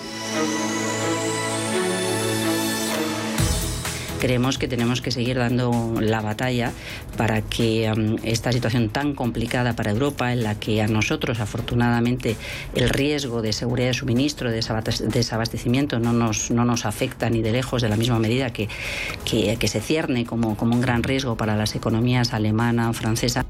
creemos 4.21 4.57
que 4.57 4.67
tenemos 4.69 5.01
que 5.01 5.11
seguir 5.11 5.37
dando 5.37 5.95
la 5.99 6.21
batalla 6.21 6.71
para 7.17 7.41
que 7.41 7.91
um, 7.91 8.15
esta 8.23 8.51
situación 8.51 8.89
tan 8.89 9.13
complicada 9.13 9.75
para 9.75 9.91
Europa, 9.91 10.31
en 10.31 10.43
la 10.43 10.55
que 10.55 10.81
a 10.81 10.87
nosotros 10.87 11.39
afortunadamente 11.41 12.35
el 12.73 12.89
riesgo 12.89 13.41
de 13.41 13.53
seguridad 13.53 13.89
de 13.89 13.93
suministro, 13.93 14.49
de 14.49 14.63
desabastecimiento, 15.09 15.99
no 15.99 16.11
nos, 16.11 16.49
no 16.49 16.65
nos 16.65 16.85
afecta 16.85 17.29
ni 17.29 17.41
de 17.41 17.51
lejos 17.51 17.81
de 17.81 17.89
la 17.89 17.97
misma 17.97 18.17
medida 18.17 18.51
que, 18.51 18.67
que, 19.25 19.57
que 19.57 19.67
se 19.67 19.81
cierne 19.81 20.25
como, 20.25 20.55
como 20.55 20.73
un 20.73 20.81
gran 20.81 21.03
riesgo 21.03 21.35
para 21.35 21.55
las 21.55 21.75
economías 21.75 22.33
alemana 22.33 22.93
francesa. 22.93 23.45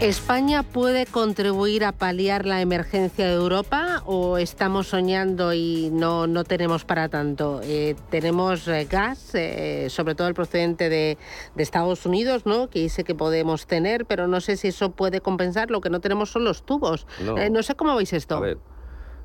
¿España 0.00 0.62
puede 0.62 1.04
contribuir 1.04 1.84
a 1.84 1.92
paliar 1.92 2.46
la 2.46 2.62
emergencia 2.62 3.26
de 3.26 3.34
Europa 3.34 4.02
o 4.06 4.38
estamos 4.38 4.88
soñando 4.88 5.52
y 5.52 5.90
no, 5.92 6.26
no 6.26 6.44
tenemos 6.44 6.86
para 6.86 7.10
tanto? 7.10 7.60
Eh, 7.62 7.94
tenemos 8.08 8.66
eh, 8.66 8.86
gas, 8.90 9.34
eh, 9.34 9.88
sobre 9.90 10.14
todo 10.14 10.28
el 10.28 10.32
procedente 10.32 10.88
de, 10.88 11.18
Estados 11.58 12.06
Unidos, 12.06 12.46
¿no? 12.46 12.70
que 12.70 12.78
dice 12.78 13.04
que 13.04 13.14
podemos 13.14 13.66
tener, 13.66 14.06
pero 14.06 14.26
no 14.26 14.40
sé 14.40 14.56
si 14.56 14.68
eso 14.68 14.92
puede 14.92 15.20
compensar. 15.20 15.70
Lo 15.70 15.82
que 15.82 15.90
no 15.90 16.00
tenemos 16.00 16.30
son 16.30 16.44
los 16.44 16.62
tubos. 16.62 17.06
No, 17.22 17.62
sé 17.62 17.74
cómo 17.74 17.94
veis 17.94 18.14
esto. 18.14 18.36
A 18.36 18.40
ver, 18.40 18.56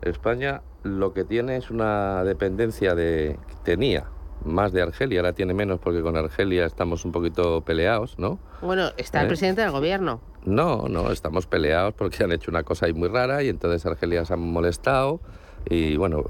España 0.02 0.62
lo 0.84 1.14
que 1.14 1.24
tiene 1.24 1.56
es 1.56 1.72
una 1.72 2.26
dependencia 2.26 2.96
de... 2.96 3.40
tenía 3.64 4.10
más 4.44 4.74
de 4.74 4.82
Argelia, 4.82 5.22
ahora 5.22 5.32
tiene 5.32 5.54
menos 5.54 5.80
porque 5.80 6.02
con 6.02 6.18
Argelia 6.18 6.66
estamos 6.66 7.06
un 7.06 7.14
poquito 7.14 7.62
peleados, 7.62 8.20
¿no? 8.20 8.38
Bueno, 8.62 8.90
está 8.98 9.22
el 9.22 9.28
presidente 9.28 9.62
del 9.62 9.72
gobierno. 9.72 10.20
No, 10.46 10.88
no, 10.88 11.12
estamos 11.12 11.48
peleados 11.48 11.94
porque 11.96 12.24
han 12.24 12.32
hecho 12.32 12.52
una 12.52 12.64
cosa 12.64 12.86
ahí 12.86 12.94
muy 12.94 13.10
rara 13.10 13.42
y 13.44 13.50
entonces 13.50 13.86
Argelia 13.86 14.26
se 14.26 14.34
han 14.34 14.42
molestado. 14.42 15.20
Y 15.68 15.98
bueno, 15.98 16.24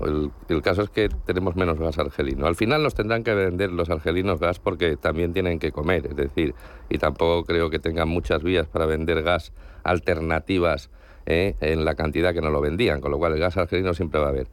el, 0.47 0.61
caso 0.61 0.84
es 0.84 0.89
que 0.89 1.09
tenemos 1.09 1.57
menos 1.57 1.78
gas 1.78 1.99
argelino. 1.99 2.47
Al 2.47 2.55
final 2.55 2.82
nos 2.82 2.95
tendrán 2.95 3.24
que 3.24 3.34
vender 3.34 3.70
los 3.72 3.89
argelinos 3.89 4.39
gas 4.39 4.59
porque 4.59 4.95
también 4.95 5.34
tienen 5.34 5.59
que 5.59 5.74
comer, 5.74 6.07
es 6.07 6.16
decir, 6.16 6.55
y 6.89 6.97
tampoco 6.97 7.43
creo 7.43 7.70
que 7.70 7.80
tengan 7.80 8.07
muchas 8.07 8.43
vías 8.43 8.66
para 8.68 8.86
vender 8.86 9.24
gas 9.24 9.51
alternativas 9.84 10.89
¿eh? 11.26 11.55
en 11.59 11.84
la 11.84 11.95
cantidad 11.95 12.34
que 12.34 12.39
nos 12.39 12.53
lo 12.53 12.61
vendían, 12.61 13.01
con 13.01 13.11
lo 13.11 13.18
cual 13.18 13.34
el 13.34 13.39
gas 13.39 13.57
argelino 13.57 13.93
siempre 13.93 14.22
va 14.22 14.28
a 14.28 14.30
haber. 14.30 14.47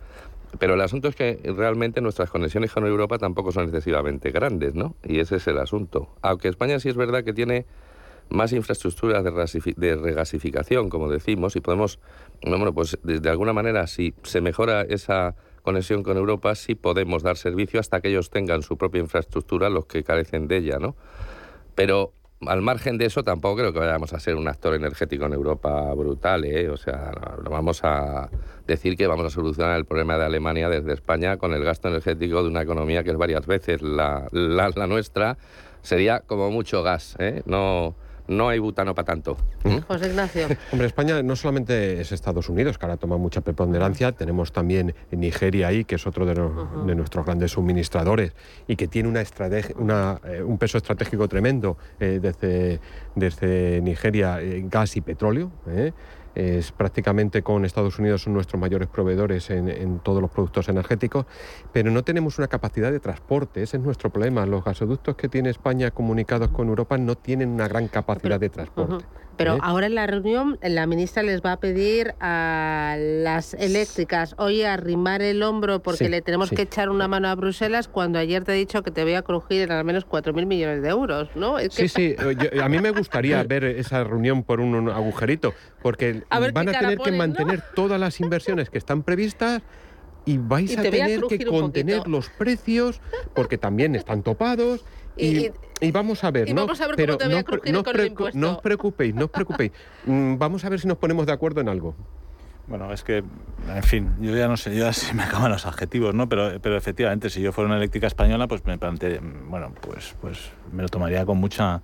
Pero 0.59 0.75
el 0.75 0.81
asunto 0.81 1.09
es 1.09 1.15
que 1.15 1.39
realmente 1.57 2.01
nuestras 2.01 2.31
conexiones 2.31 2.73
con 2.73 2.85
Europa 2.85 3.19
tampoco 3.19 3.53
son 3.53 3.65
excesivamente 3.65 4.33
grandes, 4.33 4.75
¿no? 4.75 4.97
Y 5.03 5.21
ese 5.21 5.37
es 5.37 5.47
el 5.47 5.59
asunto. 5.59 6.09
Aunque 6.21 6.49
España 6.49 6.79
sí 6.81 6.89
es 6.89 6.97
verdad 6.97 7.25
que 7.25 7.33
tiene 7.33 7.65
más 8.33 8.53
infraestructuras 8.53 9.23
de, 9.25 9.97
regasificación, 9.97 10.89
como 10.89 11.09
decimos, 11.09 11.57
y 11.57 11.61
podemos, 11.61 11.99
bueno, 12.43 12.73
pues 12.73 12.99
de, 13.03 13.31
alguna 13.31 13.53
manera, 13.53 13.87
si 13.87 14.15
se 14.23 14.41
mejora 14.41 14.83
esa 14.83 15.35
conexión 15.63 16.03
con 16.03 16.17
Europa, 16.17 16.55
sí 16.55 16.75
podemos 16.75 17.23
dar 17.23 17.37
servicio 17.37 17.79
hasta 17.79 18.01
que 18.01 18.09
ellos 18.09 18.31
tengan 18.31 18.63
su 18.63 18.77
propia 18.77 19.01
infraestructura, 19.01 19.71
los 19.71 19.87
que 19.87 20.03
carecen 20.03 20.49
de 20.49 20.57
ella, 20.57 20.79
¿no? 20.79 20.97
Pero 21.75 22.13
al 22.47 22.63
margen 22.63 22.99
de 22.99 23.07
eso, 23.07 23.23
tampoco 23.23 23.57
creo 23.57 23.73
que 23.73 23.79
vayamos 23.79 24.13
a 24.13 24.19
ser 24.19 24.35
un 24.35 24.49
actor 24.49 24.75
energético 24.75 25.27
en 25.27 25.33
Europa 25.33 25.93
brutal, 25.95 26.45
¿eh? 26.45 26.69
O 26.71 26.77
sea, 26.77 27.13
no, 27.45 27.51
vamos 27.51 27.85
a 27.85 28.29
decir 28.67 28.97
que 28.97 29.07
vamos 29.07 29.27
a 29.27 29.31
solucionar 29.31 29.77
el 29.77 29.85
problema 29.85 30.19
de 30.19 30.25
Alemania 30.25 30.69
desde 30.69 30.93
España 30.93 31.37
con 31.37 31.53
el 31.53 31.63
gasto 31.63 31.89
energético 31.89 32.43
de 32.43 32.49
una 32.49 32.63
economía 32.63 33.05
que 33.05 33.11
es 33.11 33.17
varias 33.17 33.47
veces 33.47 33.83
la, 33.83 34.27
la, 34.33 34.71
la 34.75 34.87
nuestra. 34.87 35.39
Sería 35.83 36.21
como 36.21 36.51
mucho 36.51 36.83
gas, 36.83 37.17
¿eh? 37.21 37.43
No 37.47 37.95
no 38.37 38.49
hay 38.49 38.59
butano 38.59 38.95
para 38.95 39.07
tanto. 39.07 39.37
¿Mm? 39.65 39.79
José 39.87 40.09
Ignacio. 40.09 40.49
Hombre, 40.73 40.87
España 40.87 41.23
no 41.23 41.37
solamente 41.37 42.01
es 42.01 42.13
Estados 42.13 42.49
Unidos, 42.49 42.79
que 42.79 42.87
ahora 42.87 42.97
toma 42.97 43.17
mucha 43.17 43.41
preponderancia, 43.41 44.13
tenemos 44.13 44.53
también 44.53 44.95
Nigeria 45.11 45.69
ahí, 45.69 45.85
que 45.85 45.97
es 45.97 46.07
otro 46.07 46.27
de, 46.27 46.95
nuestros 46.95 47.25
grandes 47.25 47.53
suministradores 47.53 48.33
y 48.67 48.77
que 48.77 48.89
tiene 48.89 49.09
una, 49.09 49.23
una 49.77 50.21
eh, 50.25 50.43
un 50.43 50.59
peso 50.59 50.79
estratégico 50.79 51.29
tremendo 51.29 51.77
eh, 52.01 52.19
desde, 52.21 52.81
desde 53.15 53.81
Nigeria, 53.81 54.41
eh, 54.41 54.63
gas 54.67 54.97
y 54.97 55.01
petróleo 55.01 55.51
es 56.35 56.73
prácticamente 56.73 57.43
con 57.43 57.65
Estados 57.65 57.99
Unidos 57.99 58.23
son 58.23 58.35
nuestros 58.35 58.61
mayores 58.61 58.89
proveedores 58.89 59.51
en, 59.51 60.01
todos 60.01 60.23
los 60.23 60.31
productos 60.31 60.69
energéticos, 60.69 61.27
pero 61.73 61.91
no 61.91 62.03
tenemos 62.03 62.39
una 62.39 62.49
capacidad 62.49 62.91
de 62.91 63.01
transporte, 63.01 63.63
ese 63.63 63.77
es 63.77 63.83
nuestro 63.83 64.11
problema. 64.11 64.47
Los 64.47 64.65
gasoductos 64.65 65.17
que 65.17 65.29
tiene 65.29 65.51
España 65.51 65.91
comunicados 65.91 66.51
con 66.51 66.69
Europa 66.69 66.99
no 66.99 67.17
tienen 67.17 67.51
una 67.51 67.69
gran 67.69 67.89
capacidad 67.89 68.41
de 68.41 68.49
transporte. 68.49 69.05
Pero 69.43 69.57
¿Eh? 69.57 69.61
ahora 69.61 69.87
en 69.87 69.97
la 69.97 70.07
reunión 70.07 70.57
la 70.63 70.87
ministra 70.87 71.25
les 71.25 71.43
va 71.43 71.53
a 71.53 71.57
pedir 71.59 72.15
a 72.21 72.95
las 72.97 73.55
eléctricas, 73.55 74.37
oye, 74.39 74.69
arrimar 74.69 75.21
el 75.21 75.43
hombro 75.43 75.83
porque 75.83 76.09
le 76.09 76.23
tenemos 76.23 76.51
que 76.51 76.63
echar 76.63 76.89
una 76.91 77.09
mano 77.09 77.27
a 77.27 77.35
Bruselas 77.35 77.89
cuando 77.89 78.21
ayer 78.21 78.45
te 78.45 78.53
he 78.53 78.55
dicho 78.55 78.85
que 78.85 78.93
te 78.93 79.03
voy 79.03 79.15
a 79.15 79.23
crujir 79.23 79.63
en 79.63 79.73
al 79.73 79.85
menos 79.85 80.07
4.000 80.07 80.47
millones 80.47 80.83
de 80.83 80.89
euros, 80.91 81.29
¿no? 81.35 81.57
Sí, 81.71 81.89
sí, 81.89 82.15
a 82.63 82.69
mí 82.69 82.79
me 82.79 82.91
gustaría 82.93 83.43
ver 83.49 83.65
esa 83.65 84.05
reunión 84.05 84.45
por 84.45 84.61
un 84.61 84.89
agujerito, 84.89 85.55
porque 85.83 86.23
van 86.31 86.69
a 86.69 86.73
tener 86.73 86.99
que 86.99 87.11
mantener 87.11 87.65
todas 87.75 87.99
las 87.99 88.21
inversiones 88.21 88.71
que 88.71 88.79
están 88.79 89.03
previstas 89.03 89.63
y 90.25 90.39
vais 90.39 90.79
a 90.79 90.83
tener 90.83 91.21
que 91.23 91.45
contener 91.45 92.07
los 92.07 92.29
precios 92.29 93.01
porque 93.35 93.59
también 93.59 93.97
están 93.97 94.23
topados 94.23 94.85
y, 95.17 95.51
vamos 95.91 96.25
a 96.25 96.31
ver, 96.31 96.53
¿no? 96.55 96.67
Pero 96.97 97.19
no, 97.19 97.43
no, 98.35 98.53
os 98.53 98.63
preocupéis, 98.63 99.15
no 99.15 99.25
os 99.25 99.31
preocupéis. 99.31 99.73
Mm, 100.05 100.37
vamos 100.37 100.65
a 100.65 100.69
ver 100.69 100.81
si 100.81 100.89
nos 100.89 100.99
ponemos 100.99 101.27
de 101.27 101.33
acuerdo 101.33 101.61
en 101.61 101.69
algo. 101.69 101.95
Bueno, 102.67 102.93
es 102.93 103.05
que, 103.05 103.19
en 103.19 103.83
fin, 103.83 104.11
yo 104.21 104.37
ya 104.37 104.49
no 104.49 104.57
sé, 104.57 104.75
yo 104.75 104.85
ya 104.85 104.93
se 104.93 105.15
me 105.15 105.23
acaban 105.23 105.53
los 105.53 105.65
adjetivos, 105.67 106.13
¿no? 106.15 106.29
Pero, 106.29 106.61
pero 106.61 106.77
efectivamente, 106.77 107.31
si 107.31 107.41
yo 107.41 107.53
fuera 107.53 107.69
una 107.69 107.77
eléctrica 107.77 108.09
española, 108.09 108.49
pues 108.49 108.65
me 108.65 108.79
planteé, 108.79 109.21
bueno, 109.49 109.73
pues, 109.81 110.17
pues 110.21 110.51
me 110.73 110.83
lo 110.83 110.89
tomaría 110.89 111.25
con 111.25 111.39
mucha 111.39 111.83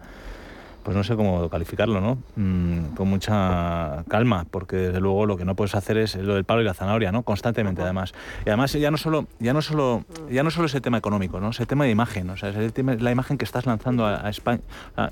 pues 0.83 0.97
no 0.97 1.05
sé 1.05 1.17
cómo 1.17 1.49
calificarlo, 1.49 2.01
¿no? 2.01 2.19
Mm, 2.37 2.95
con 2.95 3.09
mucha 3.09 4.05
calma, 4.09 4.47
porque 4.51 4.77
desde 4.77 5.01
luego 5.01 5.27
lo 5.27 5.37
que 5.37 5.45
no 5.45 5.55
puedes 5.55 5.75
hacer 5.75 5.99
es 5.99 6.17
lo 6.17 6.35
del 6.35 6.45
palo 6.45 6.63
y 6.63 6.65
la 6.65 6.75
zanahoria, 6.75 7.13
¿no? 7.13 7.23
Constantemente, 7.23 7.83
además. 7.83 8.13
Y 8.47 8.49
además 8.49 8.73
ya 8.73 8.91
no 8.91 8.97
solo, 8.97 9.27
ya 9.39 9.53
no 9.53 9.63
solo, 9.63 10.05
ya 10.31 10.43
no 10.43 10.51
solo 10.51 10.67
es 10.67 10.75
el 10.75 10.83
tema 10.83 10.99
económico, 10.99 11.41
¿no? 11.41 11.51
Es 11.51 11.61
el 11.61 11.67
tema 11.67 11.85
de 11.85 11.91
imagen, 11.91 12.31
o 12.31 12.37
sea, 12.37 12.51
es 12.51 13.03
la 13.03 13.11
imagen 13.11 13.39
que 13.39 13.45
estás 13.45 13.67
lanzando 13.67 14.07
a, 14.07 14.29
España. 14.29 14.61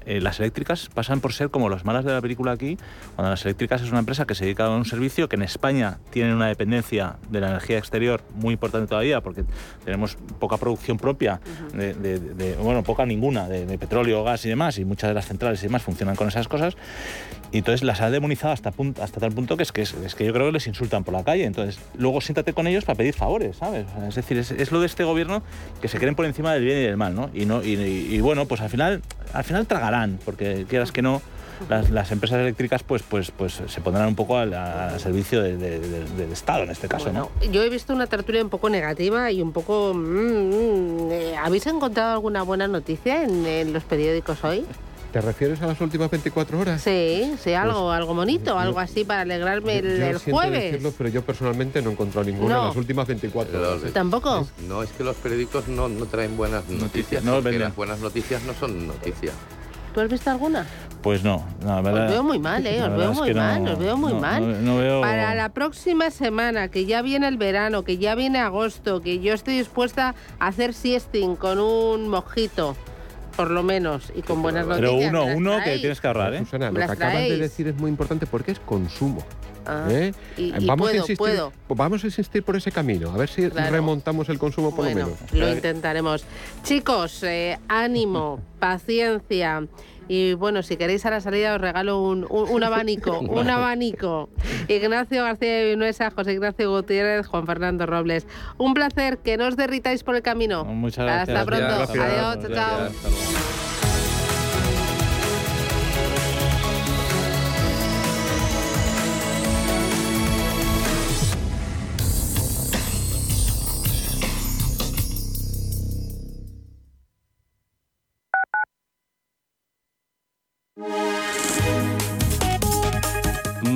Eh, 0.04 0.20
las 0.20 0.40
eléctricas 0.40 0.88
pasan 0.92 1.20
por 1.20 1.32
ser 1.32 1.50
como 1.50 1.68
las 1.68 1.84
malas 1.84 2.04
de 2.04 2.12
la 2.12 2.20
película 2.20 2.52
aquí, 2.52 2.78
cuando 3.14 3.30
las 3.30 3.44
eléctricas 3.44 3.82
es 3.82 3.90
una 3.90 4.00
empresa 4.00 4.26
que 4.26 4.34
se 4.34 4.44
dedica 4.44 4.66
a 4.66 4.70
un 4.70 4.84
servicio 4.84 5.28
que 5.28 5.36
en 5.36 5.42
España 5.42 5.98
tiene 6.10 6.34
una 6.34 6.46
dependencia 6.46 7.16
de 7.30 7.40
la 7.40 7.48
energía 7.48 7.78
exterior 7.78 8.22
muy 8.34 8.54
importante 8.54 8.88
todavía, 8.88 9.20
porque 9.20 9.44
tenemos 9.84 10.16
poca 10.38 10.56
producción 10.56 10.98
propia, 10.98 11.40
de, 11.74 12.56
bueno, 12.60 12.82
poca 12.82 13.06
ninguna, 13.06 13.48
de, 13.48 13.78
petróleo, 13.78 14.24
gas 14.24 14.44
y 14.46 14.48
demás, 14.48 14.78
y 14.78 14.84
muchas 14.84 15.10
de 15.10 15.14
las 15.14 15.26
centrales 15.26 15.62
más 15.68 15.82
funcionan 15.82 16.16
con 16.16 16.28
esas 16.28 16.48
cosas. 16.48 16.76
Y 17.52 17.58
entonces 17.58 17.82
las 17.84 18.00
ha 18.00 18.10
demonizado 18.10 18.52
hasta, 18.52 18.72
hasta 19.00 19.20
tal 19.20 19.32
punto 19.32 19.56
que 19.56 19.62
es, 19.62 19.72
que 19.72 19.82
es, 19.82 19.92
que 19.92 20.24
yo 20.24 20.32
creo 20.32 20.46
que 20.46 20.52
les 20.52 20.66
insultan 20.66 21.04
por 21.04 21.14
la 21.14 21.24
calle. 21.24 21.44
Entonces, 21.44 21.78
luego 21.96 22.20
siéntate 22.20 22.52
con 22.52 22.66
ellos 22.66 22.84
para 22.84 22.96
pedir 22.96 23.14
favores, 23.14 23.56
¿sabes? 23.56 23.86
Es 24.08 24.14
decir, 24.14 24.38
es, 24.38 24.72
lo 24.72 24.80
de 24.80 24.86
este 24.86 25.04
gobierno 25.04 25.42
que 25.80 25.88
se 25.88 25.98
creen 25.98 26.14
por 26.14 26.26
encima 26.26 26.52
del 26.52 26.64
bien 26.64 26.78
y 26.78 26.82
del 26.82 26.96
mal, 26.96 27.14
¿no? 27.14 27.30
Y, 27.32 27.46
no, 27.46 27.62
y, 27.62 28.20
bueno, 28.20 28.46
pues 28.46 28.60
al 28.60 28.70
final, 28.70 29.02
al 29.32 29.44
final 29.44 29.66
tragarán, 29.66 30.18
porque 30.24 30.66
quieras 30.68 30.92
que 30.92 31.02
no, 31.02 31.22
las, 31.68 32.10
empresas 32.10 32.40
eléctricas 32.40 32.82
pues, 32.82 33.02
pues, 33.02 33.30
pues 33.30 33.62
se 33.66 33.80
pondrán 33.80 34.08
un 34.08 34.14
poco 34.14 34.36
al, 34.36 35.00
servicio 35.00 35.42
del 35.42 36.32
Estado 36.32 36.64
en 36.64 36.70
este 36.70 36.88
caso. 36.88 37.12
¿no? 37.12 37.30
Yo 37.50 37.62
he 37.62 37.70
visto 37.70 37.94
una 37.94 38.06
tertulia 38.06 38.42
un 38.42 38.50
poco 38.50 38.68
negativa 38.68 39.30
y 39.30 39.40
un 39.40 39.52
poco... 39.52 39.94
Mm, 39.94 41.06
mm, 41.06 41.12
eh, 41.12 41.36
¿Habéis 41.36 41.66
encontrado 41.66 42.12
alguna 42.12 42.42
buena 42.42 42.66
noticia 42.66 43.22
en 43.22 43.72
los 43.72 43.84
periódicos 43.84 44.42
hoy? 44.44 44.66
¿Te 45.16 45.22
refieres 45.22 45.62
a 45.62 45.66
las 45.68 45.80
últimas 45.80 46.10
24 46.10 46.60
horas? 46.60 46.82
Sí, 46.82 47.32
sí, 47.42 47.54
algo, 47.54 47.84
pues, 47.86 47.96
algo 47.96 48.14
bonito, 48.14 48.58
algo 48.58 48.78
así 48.80 49.02
para 49.02 49.22
alegrarme 49.22 49.78
el, 49.78 50.18
jueves. 50.18 50.72
Decirlo, 50.72 50.92
pero 50.98 51.08
yo 51.08 51.22
personalmente 51.22 51.80
no 51.80 51.88
he 51.88 51.92
encontrado 51.94 52.26
ninguna 52.26 52.58
en 52.58 52.64
las 52.66 52.76
últimas 52.76 53.06
24 53.06 53.58
horas. 53.58 53.92
¿Tampoco? 53.94 54.46
no, 54.68 54.82
es 54.82 54.90
que 54.90 55.04
los 55.04 55.16
periódicos 55.16 55.68
no, 55.68 55.88
no 55.88 56.04
traen 56.04 56.36
buenas 56.36 56.68
noticias. 56.68 57.24
No, 57.24 57.40
las 57.40 57.74
buenas 57.74 58.00
noticias 58.00 58.42
no 58.42 58.52
son 58.52 58.88
noticias. 58.88 59.32
¿Tú 59.94 60.00
has 60.02 60.10
visto 60.10 60.28
alguna? 60.30 60.66
Pues 61.00 61.24
no, 61.24 61.46
la 61.64 61.80
verdad. 61.80 62.04
Os 62.04 62.10
veo 62.10 62.22
muy 62.22 62.38
mal, 62.38 62.66
¿eh? 62.66 62.82
Os 62.82 62.94
veo 62.94 63.14
muy 63.14 63.30
no- 63.32 63.40
mal, 63.40 63.68
os 63.68 63.78
veo 63.78 63.96
muy 63.96 64.12
no, 64.12 64.20
mal. 64.20 64.46
no- 64.46 64.74
no 64.74 64.76
veo- 64.76 65.00
Para 65.00 65.34
la 65.34 65.48
próxima 65.48 66.10
semana, 66.10 66.68
que 66.68 66.84
ya 66.84 67.00
viene 67.00 67.26
el 67.26 67.38
verano, 67.38 67.84
que 67.84 67.96
ya 67.96 68.14
viene 68.16 68.38
agosto, 68.38 69.00
que 69.00 69.20
yo 69.20 69.32
estoy 69.32 69.56
dispuesta 69.56 70.14
a 70.38 70.48
hacer 70.48 70.74
siesting 70.74 71.36
con 71.36 71.58
un 71.58 72.10
mojito, 72.10 72.76
por 73.36 73.50
lo 73.50 73.62
menos, 73.62 74.10
y 74.14 74.22
con 74.22 74.40
buenas 74.42 74.66
Pero 74.66 74.92
noticias. 74.92 75.10
uno, 75.10 75.22
¿me 75.22 75.28
las 75.28 75.36
uno 75.36 75.58
que 75.64 75.78
tienes 75.78 76.00
que 76.00 76.06
ahorrar, 76.06 76.34
¿eh? 76.34 76.38
Susana, 76.44 76.70
lo 76.70 76.76
que 76.78 76.84
acabas 76.84 77.14
de 77.28 77.36
decir 77.36 77.68
es 77.68 77.76
muy 77.76 77.90
importante 77.90 78.26
porque 78.26 78.52
es 78.52 78.58
consumo. 78.60 79.24
Ah, 79.68 79.88
¿eh? 79.90 80.12
y- 80.36 80.44
y 80.62 80.66
vamos, 80.66 80.84
puedo, 80.86 80.92
a 80.92 80.96
insistir, 80.96 81.16
puedo. 81.16 81.52
vamos 81.68 82.04
a 82.04 82.06
insistir 82.06 82.44
por 82.44 82.54
ese 82.56 82.70
camino, 82.70 83.10
a 83.12 83.16
ver 83.16 83.28
si 83.28 83.48
Claro. 83.50 83.72
remontamos 83.72 84.28
el 84.28 84.38
consumo 84.38 84.70
por 84.74 84.84
Bueno, 84.84 85.00
lo 85.00 85.06
menos. 85.06 85.32
lo 85.32 85.52
intentaremos. 85.52 86.24
Chicos, 86.62 87.22
eh, 87.24 87.58
ánimo, 87.68 88.40
paciencia. 88.60 89.66
Y 90.08 90.34
bueno, 90.34 90.62
si 90.62 90.76
queréis 90.76 91.04
a 91.06 91.10
la 91.10 91.20
salida 91.20 91.54
os 91.56 91.60
regalo 91.60 92.00
un, 92.00 92.26
un- 92.30 92.48
un 92.48 92.62
abanico, 92.62 93.18
un 93.28 93.50
abanico. 93.50 94.28
Ignacio 94.68 95.24
García 95.24 95.52
de 95.52 95.70
Vinuesa, 95.70 96.10
José 96.10 96.32
Ignacio 96.34 96.70
Gutiérrez, 96.70 97.26
Juan 97.26 97.46
Fernando 97.46 97.86
Robles. 97.86 98.26
Un 98.58 98.74
placer, 98.74 99.18
que 99.18 99.36
no 99.36 99.46
os 99.48 99.56
derritáis 99.56 100.02
por 100.04 100.14
el 100.16 100.22
camino. 100.22 100.64
Muchas 100.64 101.04
gracias. 101.06 101.36
Hasta 101.36 101.44
pronto. 101.46 101.66
Gracias. 101.76 101.98
Adiós, 101.98 102.38
chao, 102.46 102.54
chao. 102.54 102.78
Gracias, 102.78 103.65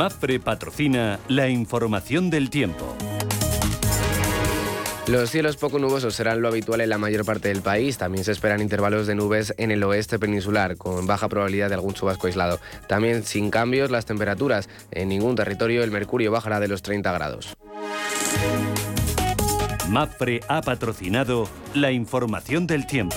Mafre 0.00 0.40
patrocina 0.40 1.20
la 1.28 1.50
información 1.50 2.30
del 2.30 2.48
tiempo. 2.48 2.96
Los 5.06 5.28
cielos 5.28 5.58
poco 5.58 5.78
nubosos 5.78 6.14
serán 6.14 6.40
lo 6.40 6.48
habitual 6.48 6.80
en 6.80 6.88
la 6.88 6.96
mayor 6.96 7.26
parte 7.26 7.48
del 7.48 7.60
país. 7.60 7.98
También 7.98 8.24
se 8.24 8.32
esperan 8.32 8.62
intervalos 8.62 9.06
de 9.06 9.14
nubes 9.14 9.52
en 9.58 9.70
el 9.70 9.84
oeste 9.84 10.18
peninsular, 10.18 10.78
con 10.78 11.06
baja 11.06 11.28
probabilidad 11.28 11.68
de 11.68 11.74
algún 11.74 11.92
chubasco 11.92 12.28
aislado. 12.28 12.60
También 12.88 13.24
sin 13.24 13.50
cambios 13.50 13.90
las 13.90 14.06
temperaturas. 14.06 14.70
En 14.90 15.10
ningún 15.10 15.36
territorio 15.36 15.84
el 15.84 15.90
mercurio 15.90 16.32
bajará 16.32 16.60
de 16.60 16.68
los 16.68 16.80
30 16.80 17.12
grados. 17.12 17.54
Mafre 19.90 20.40
ha 20.48 20.62
patrocinado 20.62 21.46
la 21.74 21.92
información 21.92 22.66
del 22.66 22.86
tiempo. 22.86 23.16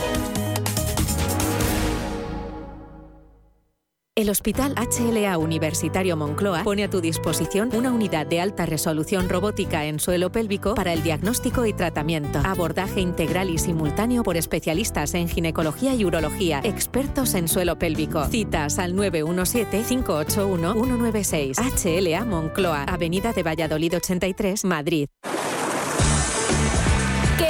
El 4.16 4.30
Hospital 4.30 4.76
HLA 4.76 5.40
Universitario 5.40 6.16
Moncloa 6.16 6.64
pone 6.64 6.84
a 6.84 6.88
tu 6.88 7.02
disposición 7.02 7.72
una 7.74 7.92
unidad 7.92 8.28
de 8.28 8.42
alta 8.42 8.68
resolución 8.68 9.28
robótica 9.28 9.86
en 9.86 10.00
suelo 10.00 10.32
pélvico 10.32 10.76
para 10.76 10.94
el 10.94 11.02
diagnóstico 11.02 11.66
y 11.66 11.74
tratamiento. 11.74 12.40
Abordaje 12.46 13.02
integral 13.02 13.50
y 13.50 13.58
simultáneo 13.58 14.22
por 14.22 14.38
especialistas 14.38 15.16
en 15.16 15.28
ginecología 15.28 15.96
y 15.96 16.06
urología, 16.06 16.62
expertos 16.64 17.34
en 17.34 17.48
suelo 17.48 17.80
pélvico. 17.80 18.24
Citas 18.26 18.78
al 18.78 18.94
917-581-196. 18.94 21.58
HLA 21.58 22.24
Moncloa, 22.24 22.84
Avenida 22.84 23.34
de 23.34 23.42
Valladolid 23.42 23.96
83, 23.96 24.64
Madrid. 24.64 25.08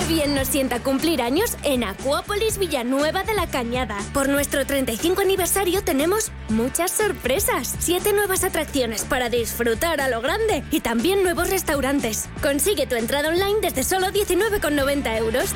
Bien 0.07 0.35
nos 0.35 0.49
sienta 0.49 0.79
cumplir 0.81 1.21
años 1.21 1.57
en 1.63 1.83
Acuópolis 1.85 2.57
Villanueva 2.57 3.23
de 3.23 3.33
la 3.33 3.47
Cañada. 3.47 3.97
Por 4.13 4.27
nuestro 4.27 4.65
35 4.65 5.21
aniversario 5.21 5.81
tenemos 5.81 6.31
muchas 6.49 6.91
sorpresas. 6.91 7.73
Siete 7.79 8.11
nuevas 8.11 8.43
atracciones 8.43 9.05
para 9.05 9.29
disfrutar 9.29 10.01
a 10.01 10.09
lo 10.09 10.21
grande 10.21 10.63
y 10.71 10.81
también 10.81 11.23
nuevos 11.23 11.49
restaurantes. 11.49 12.27
Consigue 12.41 12.85
tu 12.85 12.95
entrada 12.95 13.29
online 13.29 13.61
desde 13.61 13.83
solo 13.83 14.07
19,90 14.07 15.17
euros. 15.17 15.55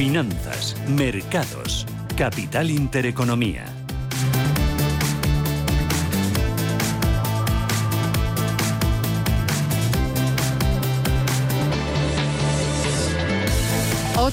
Finanzas, 0.00 0.74
mercados, 0.88 1.86
capital 2.16 2.70
intereconomía. 2.70 3.79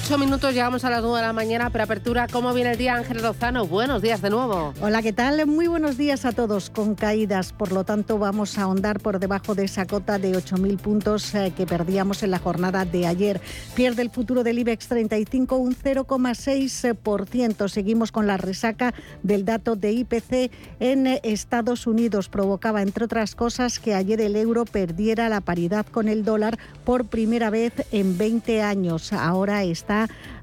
Ocho 0.00 0.16
minutos, 0.16 0.54
llegamos 0.54 0.84
a 0.84 0.90
las 0.90 1.02
nueve 1.02 1.18
de 1.18 1.26
la 1.26 1.32
mañana. 1.32 1.70
Preapertura, 1.70 2.28
¿cómo 2.30 2.54
viene 2.54 2.70
el 2.70 2.78
día, 2.78 2.94
Ángel 2.94 3.20
Lozano? 3.20 3.66
Buenos 3.66 4.00
días 4.00 4.22
de 4.22 4.30
nuevo. 4.30 4.72
Hola, 4.80 5.02
¿qué 5.02 5.12
tal? 5.12 5.44
Muy 5.44 5.66
buenos 5.66 5.98
días 5.98 6.24
a 6.24 6.30
todos. 6.30 6.70
Con 6.70 6.94
caídas, 6.94 7.52
por 7.52 7.72
lo 7.72 7.82
tanto, 7.82 8.16
vamos 8.16 8.58
a 8.58 8.62
ahondar 8.62 9.00
por 9.00 9.18
debajo 9.18 9.56
de 9.56 9.64
esa 9.64 9.86
cota 9.86 10.18
de 10.18 10.32
8.000 10.32 10.78
puntos 10.78 11.34
eh, 11.34 11.52
que 11.54 11.66
perdíamos 11.66 12.22
en 12.22 12.30
la 12.30 12.38
jornada 12.38 12.84
de 12.84 13.08
ayer. 13.08 13.40
Pierde 13.74 14.02
el 14.02 14.10
futuro 14.10 14.44
del 14.44 14.60
IBEX 14.60 14.86
35 14.86 15.56
un 15.56 15.74
0,6%. 15.74 17.68
Seguimos 17.68 18.12
con 18.12 18.28
la 18.28 18.36
resaca 18.36 18.94
del 19.24 19.44
dato 19.44 19.74
de 19.74 19.90
IPC 19.92 20.52
en 20.78 21.08
eh, 21.08 21.20
Estados 21.24 21.88
Unidos. 21.88 22.28
Provocaba, 22.28 22.82
entre 22.82 23.04
otras 23.04 23.34
cosas, 23.34 23.80
que 23.80 23.96
ayer 23.96 24.20
el 24.20 24.36
euro 24.36 24.64
perdiera 24.64 25.28
la 25.28 25.40
paridad 25.40 25.86
con 25.86 26.06
el 26.06 26.24
dólar 26.24 26.56
por 26.84 27.06
primera 27.06 27.50
vez 27.50 27.72
en 27.90 28.16
20 28.16 28.62
años. 28.62 29.12
Ahora 29.12 29.64
está 29.64 29.87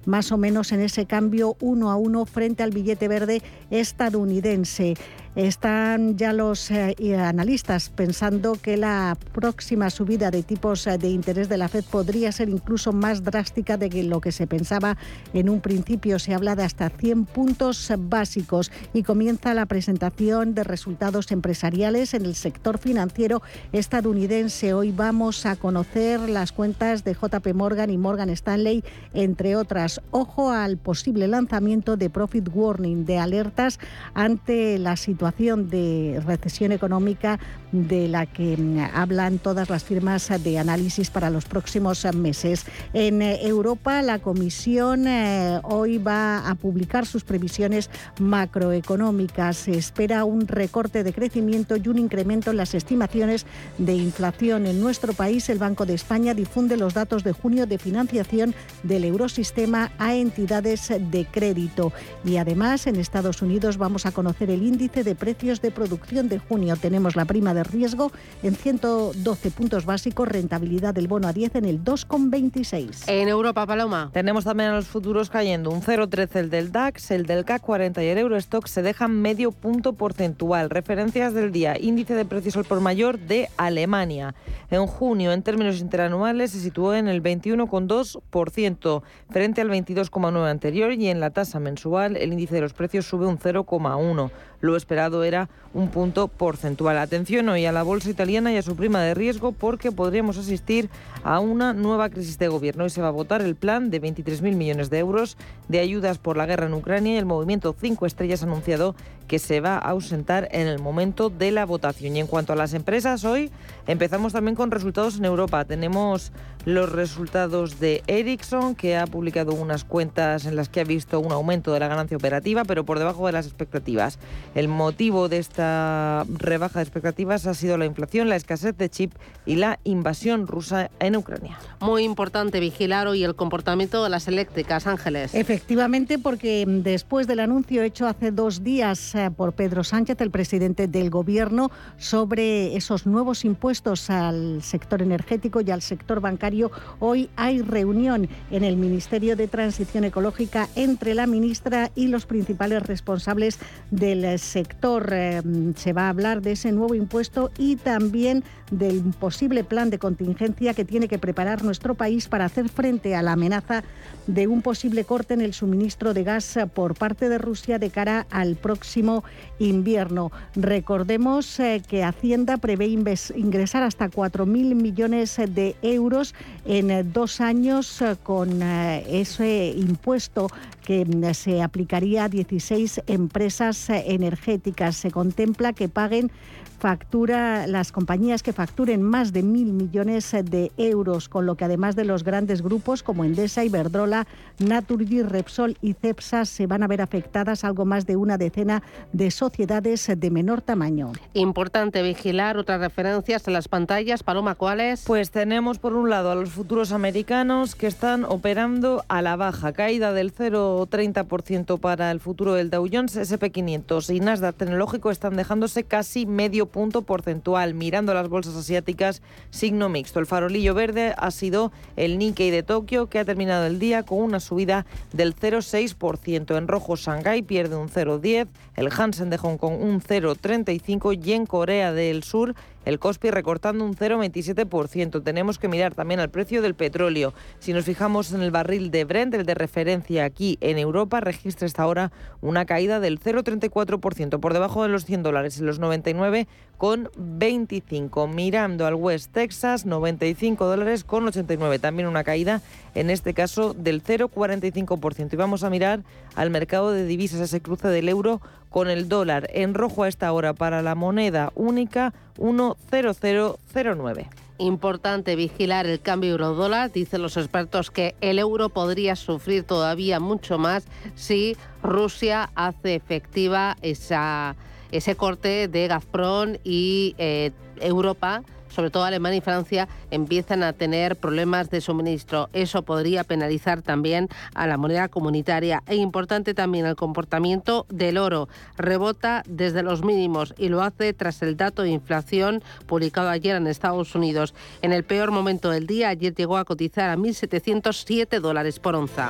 más 0.06 0.32
o 0.32 0.38
menos 0.38 0.72
en 0.72 0.82
ese 0.82 1.06
cambio 1.06 1.56
uno 1.60 1.92
a 1.92 1.96
uno 1.96 2.26
frente 2.26 2.64
al 2.64 2.72
billete 2.72 3.08
verde 3.08 3.42
estadounidense. 3.70 4.96
Están 5.36 6.16
ya 6.16 6.32
los 6.32 6.72
eh, 6.72 6.96
analistas 7.18 7.90
pensando 7.90 8.54
que 8.54 8.78
la 8.78 9.18
próxima 9.34 9.90
subida 9.90 10.32
de 10.32 10.44
tipos 10.44 10.88
eh, 10.88 10.98
de 10.98 11.10
interés 11.10 11.50
de 11.50 11.58
la 11.58 11.68
Fed 11.68 11.84
podría 11.84 12.32
ser 12.32 12.48
incluso 12.48 12.94
más 12.94 13.22
drástica 13.22 13.76
de 13.76 14.04
lo 14.04 14.22
que 14.22 14.32
se 14.32 14.48
pensaba 14.48 14.96
en 15.34 15.50
un 15.50 15.60
principio. 15.60 16.20
Se 16.20 16.34
habla 16.34 16.56
de 16.56 16.64
hasta 16.64 16.90
100 16.90 17.26
puntos 17.26 17.92
básicos 18.00 18.72
y 18.94 19.04
comienza 19.04 19.54
la 19.54 19.66
presentación 19.66 20.56
de 20.56 20.64
resultados 20.64 21.30
empresariales 21.34 22.14
en 22.14 22.24
el 22.24 22.36
sector 22.36 22.78
financiero 22.78 23.42
estadounidense. 23.74 24.74
Hoy 24.74 24.94
vamos 24.94 25.46
a 25.46 25.58
conocer 25.58 26.22
las 26.30 26.54
cuentas 26.54 27.04
de 27.04 27.14
JP 27.14 27.54
Morgan 27.54 27.90
y 27.90 27.98
Morgan 27.98 28.30
Stanley, 28.30 28.86
entre 29.14 29.58
otras. 29.58 30.00
Ojo 30.12 30.52
al 30.52 30.78
posible 30.78 31.28
lanzamiento 31.28 31.98
de 31.98 32.10
Profit 32.10 32.48
Warning, 32.54 33.04
de 33.04 33.18
alertas 33.18 33.80
ante 34.14 34.80
la 34.80 34.96
situación 34.96 35.25
situación 35.26 35.70
de 35.70 36.22
recesión 36.24 36.72
económica 36.72 37.40
de 37.72 38.08
la 38.08 38.28
que 38.28 38.56
mm, 38.56 38.80
hablan 38.94 39.40
todas 39.40 39.70
las 39.70 39.84
firmas 39.84 40.30
de 40.44 40.60
análisis 40.60 41.10
para 41.10 41.32
los 41.32 41.46
próximos 41.46 42.06
meses. 42.14 42.66
En 42.94 43.22
eh, 43.22 43.40
Europa, 43.42 44.02
la 44.04 44.20
Comisión 44.20 45.08
eh, 45.08 45.60
hoy 45.64 45.98
va 45.98 46.48
a 46.48 46.56
publicar 46.56 47.08
sus 47.08 47.24
previsiones 47.24 47.90
macroeconómicas. 48.20 49.58
Se 49.58 49.72
espera 49.72 50.26
un 50.26 50.48
recorte 50.48 51.04
de 51.04 51.12
crecimiento 51.12 51.76
y 51.76 51.88
un 51.88 51.98
incremento 51.98 52.52
en 52.52 52.58
las 52.58 52.76
estimaciones 52.76 53.48
de 53.80 53.96
inflación. 53.96 54.68
En 54.68 54.80
nuestro 54.80 55.14
país, 55.14 55.50
el 55.50 55.58
Banco 55.58 55.88
de 55.88 55.96
España 55.96 56.36
difunde 56.36 56.78
los 56.78 56.94
datos 56.94 57.24
de 57.24 57.32
junio 57.32 57.66
de 57.66 57.80
financiación 57.80 58.54
del 58.84 59.06
eurosistema 59.06 59.92
a 59.98 60.14
entidades 60.14 60.90
de 60.90 61.26
crédito. 61.26 61.92
Y 62.24 62.38
además, 62.38 62.86
en 62.86 62.98
Estados 62.98 63.42
Unidos 63.42 63.78
vamos 63.78 64.06
a 64.06 64.12
conocer 64.12 64.50
el 64.50 64.62
índice 64.62 65.04
de 65.04 65.15
precios 65.16 65.62
de 65.62 65.72
producción 65.72 66.30
de 66.30 66.40
junio. 66.40 66.76
Tenemos 66.76 67.16
la 67.16 67.26
prima 67.26 67.54
de 67.54 67.64
riesgo 67.64 68.12
en 68.44 68.56
112 68.56 69.52
puntos 69.52 69.86
básicos, 69.86 70.28
rentabilidad 70.28 70.94
del 70.94 71.08
bono 71.08 71.28
a 71.28 71.34
10 71.34 71.56
en 71.56 71.66
el 71.66 71.84
2,26. 71.84 73.06
En 73.08 73.28
Europa, 73.28 73.66
Paloma. 73.66 74.10
Tenemos 74.14 74.44
también 74.44 74.70
a 74.70 74.76
los 74.76 74.88
futuros 74.88 75.30
cayendo 75.30 75.70
un 75.70 75.82
0,13 75.82 76.36
el 76.36 76.50
del 76.50 76.72
DAX, 76.72 77.12
el 77.12 77.26
del 77.26 77.46
CAC 77.46 77.62
40 77.62 78.04
y 78.04 78.08
el 78.08 78.18
Eurostock 78.18 78.68
se 78.68 78.82
dejan 78.82 79.22
medio 79.22 79.52
punto 79.52 79.94
porcentual. 79.94 80.70
Referencias 80.70 81.34
del 81.34 81.52
día, 81.52 81.76
índice 81.80 82.14
de 82.14 82.26
precios 82.26 82.58
al 82.58 82.66
por 82.66 82.82
mayor 82.82 83.20
de 83.20 83.50
Alemania. 83.58 84.36
En 84.70 84.86
junio, 84.88 85.32
en 85.32 85.44
términos 85.44 85.80
interanuales, 85.80 86.52
se 86.52 86.60
situó 86.60 86.94
en 86.94 87.08
el 87.08 87.24
21,2% 87.24 89.02
frente 89.30 89.62
al 89.62 89.70
22,9% 89.70 90.50
anterior 90.50 90.92
y 90.94 91.08
en 91.08 91.20
la 91.20 91.30
tasa 91.30 91.60
mensual 91.60 92.18
el 92.18 92.34
índice 92.34 92.56
de 92.56 92.62
los 92.62 92.74
precios 92.74 93.06
sube 93.06 93.26
un 93.26 93.38
0,1%. 93.38 94.32
Lo 94.62 94.76
esperado 94.76 95.24
era 95.24 95.50
un 95.74 95.90
punto 95.90 96.28
porcentual. 96.28 96.98
Atención 96.98 97.50
hoy 97.50 97.66
a 97.66 97.72
la 97.72 97.84
bolsa 97.84 98.10
italiana 98.10 98.52
y 98.54 98.58
a 98.58 98.62
su 98.62 98.76
prima 98.76 99.02
de 99.02 99.14
riesgo 99.14 99.52
porque 99.52 99.92
podríamos 99.92 100.38
asistir 100.38 100.90
a 101.24 101.40
una 101.40 101.74
nueva 101.74 102.10
crisis 102.10 102.38
de 102.40 102.48
gobierno. 102.48 102.86
Hoy 102.86 102.90
se 102.90 103.02
va 103.02 103.10
a 103.10 103.12
votar 103.12 103.42
el 103.42 103.56
plan 103.56 103.90
de 103.90 104.02
23.000 104.02 104.56
millones 104.56 104.90
de 104.90 105.00
euros 105.00 105.38
de 105.68 105.80
ayudas 105.80 106.18
por 106.18 106.38
la 106.38 106.46
guerra 106.46 106.68
en 106.68 106.74
Ucrania 106.74 107.14
y 107.14 107.18
el 107.18 107.26
movimiento 107.26 107.76
5 107.80 108.06
estrellas 108.06 108.44
anunciado 108.44 108.96
que 109.28 109.40
se 109.40 109.62
va 109.62 109.76
a 109.76 109.90
ausentar 109.90 110.48
en 110.52 110.68
el 110.68 110.80
momento 110.80 111.30
de 111.30 111.52
la 111.52 111.66
votación. 111.66 112.16
Y 112.16 112.20
en 112.20 112.28
cuanto 112.28 112.54
a 112.54 112.56
las 112.56 112.74
empresas, 112.74 113.24
hoy 113.24 113.52
empezamos 113.88 114.34
también 114.34 114.56
con 114.56 114.72
resultados 114.72 115.18
en 115.18 115.26
Europa. 115.26 115.66
Tenemos 115.66 116.32
los 116.66 116.92
resultados 116.92 117.80
de 117.80 118.04
Ericsson, 118.08 118.76
que 118.76 118.98
ha 118.98 119.06
publicado 119.06 119.54
unas 119.54 119.84
cuentas 119.84 120.46
en 120.46 120.56
las 120.56 120.68
que 120.68 120.82
ha 120.82 120.84
visto 120.84 121.20
un 121.20 121.32
aumento 121.32 121.72
de 121.72 121.80
la 121.80 121.88
ganancia 121.88 122.18
operativa, 122.18 122.66
pero 122.66 122.86
por 122.86 122.98
debajo 122.98 123.28
de 123.28 123.34
las 123.34 123.46
expectativas. 123.46 124.18
El 124.56 124.68
motivo 124.68 125.30
de 125.30 125.38
esta 125.38 126.26
rebaja 126.28 126.80
de 126.80 126.84
expectativas 126.84 127.46
ha 127.46 127.54
sido 127.54 127.78
la 127.78 127.86
inflación, 127.86 128.30
la 128.30 128.36
escasez 128.36 128.76
de 128.78 128.90
chip 128.90 129.14
y 129.46 129.56
la 129.56 129.80
invasión 129.84 130.48
rusa 130.48 130.90
en 131.00 131.16
Ucrania. 131.16 131.58
Muy 131.80 132.04
importante 132.04 132.60
vigilar 132.60 133.08
hoy 133.08 133.24
el 133.24 133.36
comportamiento 133.36 134.04
de 134.04 134.10
las 134.10 134.28
eléctricas, 134.28 134.88
Ángeles. 134.88 135.36
Efectivamente, 135.36 136.18
porque 136.18 136.66
después 136.68 137.28
del 137.28 137.42
anuncio 137.42 137.84
hecho 137.84 138.08
hace 138.08 138.32
dos 138.32 138.64
días 138.64 139.15
por 139.36 139.54
Pedro 139.54 139.84
Sánchez, 139.84 140.20
el 140.22 140.32
presidente 140.32 140.88
del 140.88 141.10
Gobierno, 141.10 141.72
sobre 141.98 142.76
esos 142.76 143.06
nuevos 143.06 143.46
impuestos 143.46 144.10
al 144.10 144.62
sector 144.62 145.02
energético 145.02 145.62
y 145.62 145.72
al 145.72 145.82
sector 145.82 146.20
bancario, 146.20 146.72
hoy 147.00 147.30
hay 147.36 147.62
reunión 147.62 148.28
en 148.52 148.64
el 148.64 148.78
Ministerio 148.78 149.36
de 149.36 149.48
Transición 149.48 150.04
Ecológica 150.04 150.68
entre 150.76 151.14
la 151.14 151.28
ministra 151.28 151.92
y 151.96 152.08
los 152.08 152.26
principales 152.26 152.84
responsables 152.84 153.60
del 153.92 154.38
sector. 154.40 155.10
Eh, 155.12 155.42
se 155.76 155.94
va 155.94 156.08
a 156.08 156.10
hablar 156.10 156.42
de 156.42 156.54
ese 156.54 156.72
nuevo 156.72 156.96
impuesto 156.96 157.52
y 157.58 157.78
también 157.78 158.44
del 158.72 159.02
posible 159.20 159.64
plan 159.64 159.90
de 159.90 160.00
contingencia 160.00 160.74
que 160.74 160.86
tiene 160.86 161.08
que 161.08 161.20
preparar 161.20 161.64
nuestro 161.64 161.96
país 161.96 162.28
para 162.28 162.46
hacer 162.46 162.70
frente 162.70 163.16
a 163.16 163.22
la 163.22 163.34
amenaza 163.34 163.84
de 164.28 164.48
un 164.48 164.62
posible 164.62 165.04
corte 165.04 165.34
en 165.34 165.42
el 165.42 165.54
suministro 165.54 166.14
de 166.14 166.24
gas 166.24 166.58
por 166.74 166.96
parte 166.96 167.30
de 167.30 167.38
Rusia 167.38 167.80
de 167.80 167.90
cara 167.90 168.26
al 168.30 168.56
próximo 168.56 169.24
invierno. 169.60 170.32
Recordemos 170.56 171.60
eh, 171.60 171.82
que 171.88 172.04
Hacienda 172.04 172.58
prevé 172.58 172.88
ingresar 172.88 173.84
hasta 173.84 174.10
4.000 174.10 174.46
millones 174.76 175.40
de 175.48 175.76
euros 175.82 176.34
en 176.66 176.92
eh, 176.92 177.04
dos 177.04 177.42
años 177.42 178.04
con 178.24 178.62
ese 178.62 179.74
impuesto 179.76 180.48
que 180.86 181.06
mm, 181.06 181.34
se 181.34 181.62
aplicaría 181.62 182.26
a 182.26 182.30
16 182.30 183.02
empresas 183.08 183.90
energéticas. 183.90 184.96
Se 184.96 185.12
contempla 185.12 185.74
que 185.74 185.90
paguen 185.90 186.32
factura 186.78 187.68
las 187.68 187.92
compañías 187.92 188.44
que 188.44 188.54
facturen 188.54 189.02
más 189.02 189.34
de 189.34 189.44
mil 189.44 189.74
millones 189.74 190.32
de 190.32 190.72
euros, 190.78 191.30
con 191.30 191.46
lo 191.46 191.56
que 191.56 191.66
además 191.66 191.96
de 191.96 192.06
los 192.06 192.24
grandes 192.24 192.62
grupos 192.62 193.04
como 193.04 193.24
Endesa, 193.24 193.64
Iberdrola, 193.64 194.28
Naturgy, 194.60 195.24
Repsol 195.24 195.78
y 195.82 195.94
Cepsa 195.94 196.46
se 196.46 196.68
van 196.68 196.84
a 196.84 196.88
ver 196.88 197.02
afectadas 197.02 197.64
algo 197.64 197.86
más 197.86 198.06
de 198.06 198.16
una 198.16 198.38
decena 198.38 198.84
de 199.14 199.32
sociedades 199.32 200.12
de 200.16 200.30
menor 200.30 200.62
tamaño. 200.62 201.12
Importante 201.34 202.02
vigilar 202.02 202.58
otras 202.58 202.80
referencias 202.80 203.48
en 203.48 203.54
las 203.54 203.68
pantallas. 203.68 204.24
Paloma, 204.24 204.56
¿cuáles? 204.56 205.04
Pues 205.06 205.32
tenemos 205.32 205.80
por 205.80 205.94
un 205.94 206.10
lado 206.10 206.32
a 206.32 206.36
los 206.36 206.50
futuros 206.50 206.92
americanos 206.92 207.76
que 207.76 207.88
están 207.88 208.26
operando 208.26 209.04
a 209.08 209.22
la 209.22 209.36
baja, 209.36 209.74
caída 209.74 210.14
del 210.14 210.34
0,30% 210.34 211.80
para 211.80 212.12
el 212.12 212.20
futuro 212.20 212.54
del 212.54 212.70
Dow 212.70 212.88
Jones, 212.92 213.16
SP500 213.18 214.14
y 214.14 214.20
Nasdaq 214.20 214.56
tecnológico 214.56 215.12
están 215.12 215.36
dejándose 215.36 215.84
casi 215.84 216.26
medio 216.26 216.65
punto 216.68 217.02
porcentual. 217.02 217.74
Mirando 217.74 218.14
las 218.14 218.30
bolsas 218.30 218.56
asiáticas, 218.56 219.22
signo 219.50 219.90
mixto. 219.90 220.20
El 220.20 220.26
farolillo 220.26 220.74
verde 220.74 221.14
ha 221.18 221.32
sido 221.32 221.72
el 221.96 222.18
Nikkei 222.18 222.52
de 222.52 222.64
Tokio, 222.64 223.08
que 223.08 223.20
ha 223.20 223.26
terminado 223.26 223.66
el 223.66 223.80
día 223.80 224.04
con 224.04 224.20
una 224.20 224.40
subida 224.40 224.86
del 225.14 225.36
0,6%. 225.36 226.58
En 226.58 226.68
rojo, 226.68 226.96
Shanghai 226.96 227.42
pierde 227.42 227.76
un 227.76 227.90
0,10%, 227.90 228.48
el 228.76 228.90
Hansen 228.92 229.30
de 229.30 229.38
Hong 229.38 229.58
Kong 229.58 229.82
un 229.82 230.02
0,35% 230.02 231.26
y 231.26 231.34
en 231.34 231.46
Corea 231.46 231.94
del 231.94 232.24
Sur 232.24 232.56
el 232.86 233.00
COSPI 233.00 233.32
recortando 233.32 233.84
un 233.84 233.96
0,27%. 233.96 235.24
Tenemos 235.24 235.60
que 235.60 235.68
mirar 235.68 235.94
también 235.94 236.20
al 236.20 236.30
precio 236.30 236.62
del 236.62 236.76
petróleo. 236.76 237.34
Si 237.60 237.74
nos 237.74 237.86
fijamos 237.86 238.32
en 238.32 238.42
el 238.42 238.52
barril 238.52 238.92
de 238.92 239.04
Brent, 239.04 239.34
el 239.34 239.46
de 239.46 239.56
referencia 239.56 240.26
aquí 240.26 240.58
en 240.62 240.78
Europa, 240.78 241.20
registra 241.20 241.66
hasta 241.66 241.84
ahora 241.84 242.12
una 242.42 242.66
caída 242.66 243.00
del 243.00 243.20
0,34%, 243.20 244.40
por 244.40 244.54
debajo 244.54 244.84
de 244.84 244.90
los 244.90 245.06
100 245.06 245.24
dólares, 245.24 245.60
en 245.60 245.66
los 245.66 245.80
99 245.80 246.48
con 246.78 247.10
25. 247.18 248.28
Mirando 248.28 248.86
al 248.86 248.96
West 248.96 249.32
Texas, 249.32 249.86
95 249.86 250.66
dólares 250.66 251.04
con 251.04 251.28
89. 251.28 251.80
También 251.80 252.08
una 252.08 252.24
caída, 252.24 252.62
en 252.96 253.10
este 253.10 253.34
caso, 253.34 253.74
del 253.74 254.02
0,45%. 254.04 255.34
Y 255.34 255.36
vamos 255.36 255.64
a 255.64 255.70
mirar 255.70 256.02
al 256.36 256.50
mercado 256.50 256.92
de 256.92 257.06
divisas, 257.06 257.40
ese 257.42 257.62
cruce 257.62 257.90
del 257.90 258.10
euro 258.10 258.42
con 258.70 258.90
el 258.90 259.08
dólar 259.08 259.48
en 259.54 259.74
rojo 259.74 260.04
a 260.04 260.08
esta 260.08 260.34
hora 260.34 260.54
para 260.54 260.82
la 260.82 260.96
moneda 260.96 261.52
única 261.56 262.14
1,0009. 262.38 264.28
Importante 264.58 265.36
vigilar 265.36 265.86
el 265.86 266.00
cambio 266.00 266.32
euro-dólar. 266.32 266.92
Dicen 266.92 267.22
los 267.22 267.36
expertos 267.38 267.92
que 267.92 268.16
el 268.22 268.40
euro 268.40 268.70
podría 268.70 269.16
sufrir 269.18 269.64
todavía 269.64 270.22
mucho 270.22 270.58
más 270.58 270.88
si 271.16 271.58
Rusia 271.84 272.50
hace 272.56 272.96
efectiva 272.96 273.76
esa 273.82 274.56
ese 274.92 275.16
corte 275.16 275.68
de 275.68 275.88
Gazprom 275.88 276.56
y 276.64 277.16
eh, 277.18 277.52
Europa 277.82 278.44
sobre 278.76 278.90
todo 278.90 279.06
Alemania 279.06 279.38
y 279.38 279.42
Francia, 279.42 279.88
empiezan 280.12 280.62
a 280.62 280.74
tener 280.74 281.16
problemas 281.16 281.70
de 281.70 281.82
suministro. 281.82 282.50
Eso 282.54 282.82
podría 282.82 283.24
penalizar 283.24 283.82
también 283.82 284.28
a 284.54 284.68
la 284.68 284.78
moneda 284.78 285.08
comunitaria. 285.08 285.82
E 285.88 285.96
importante 285.96 286.54
también 286.54 286.86
el 286.86 286.96
comportamiento 286.96 287.86
del 287.90 288.18
oro. 288.18 288.50
Rebota 288.78 289.44
desde 289.48 289.82
los 289.82 290.04
mínimos 290.04 290.54
y 290.58 290.70
lo 290.70 290.82
hace 290.82 291.14
tras 291.14 291.42
el 291.42 291.56
dato 291.56 291.84
de 291.84 291.90
inflación 291.90 292.62
publicado 292.86 293.30
ayer 293.30 293.56
en 293.56 293.68
Estados 293.68 294.14
Unidos. 294.14 294.54
En 294.82 294.92
el 294.92 295.04
peor 295.04 295.32
momento 295.32 295.70
del 295.70 295.88
día, 295.88 296.10
ayer 296.10 296.36
llegó 296.36 296.58
a 296.58 296.66
cotizar 296.66 297.10
a 297.10 297.16
1.707 297.16 298.40
dólares 298.40 298.80
por 298.80 298.96
onza. 298.96 299.30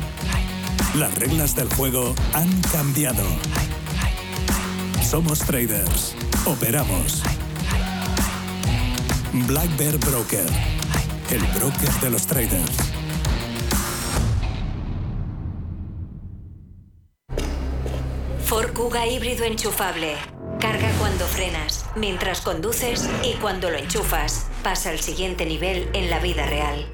Las 0.95 1.15
reglas 1.15 1.55
del 1.55 1.73
juego 1.73 2.13
han 2.33 2.49
cambiado. 2.63 3.23
Somos 5.01 5.39
traders. 5.39 6.13
Operamos. 6.45 7.23
Black 9.47 9.77
Bear 9.77 9.97
Broker. 9.99 10.45
El 11.29 11.41
broker 11.57 11.89
de 12.01 12.09
los 12.09 12.27
traders. 12.27 12.77
Ford 18.43 18.73
Kuga 18.73 19.07
híbrido 19.07 19.45
enchufable. 19.45 20.15
Carga 20.59 20.91
cuando 20.99 21.25
frenas, 21.25 21.85
mientras 21.95 22.41
conduces 22.41 23.09
y 23.23 23.35
cuando 23.35 23.69
lo 23.69 23.77
enchufas. 23.77 24.47
Pasa 24.61 24.89
al 24.89 24.99
siguiente 24.99 25.45
nivel 25.45 25.89
en 25.93 26.09
la 26.09 26.19
vida 26.19 26.45
real. 26.45 26.93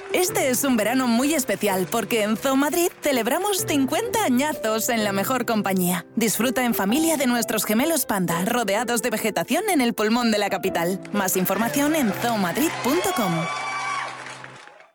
Este 0.13 0.49
es 0.49 0.63
un 0.65 0.75
verano 0.75 1.07
muy 1.07 1.33
especial 1.33 1.87
porque 1.89 2.23
en 2.23 2.35
Zoo 2.35 2.57
Madrid 2.57 2.89
celebramos 3.01 3.65
50 3.65 4.23
añazos 4.23 4.89
en 4.89 5.03
la 5.03 5.13
mejor 5.13 5.45
compañía. 5.45 6.05
Disfruta 6.15 6.65
en 6.65 6.73
familia 6.73 7.15
de 7.15 7.27
nuestros 7.27 7.63
gemelos 7.63 8.05
panda, 8.05 8.43
rodeados 8.45 9.01
de 9.01 9.09
vegetación 9.09 9.63
en 9.69 9.79
el 9.79 9.93
pulmón 9.93 10.31
de 10.31 10.37
la 10.37 10.49
capital. 10.49 10.99
Más 11.13 11.37
información 11.37 11.95
en 11.95 12.11
zoomadrid.com. 12.11 13.70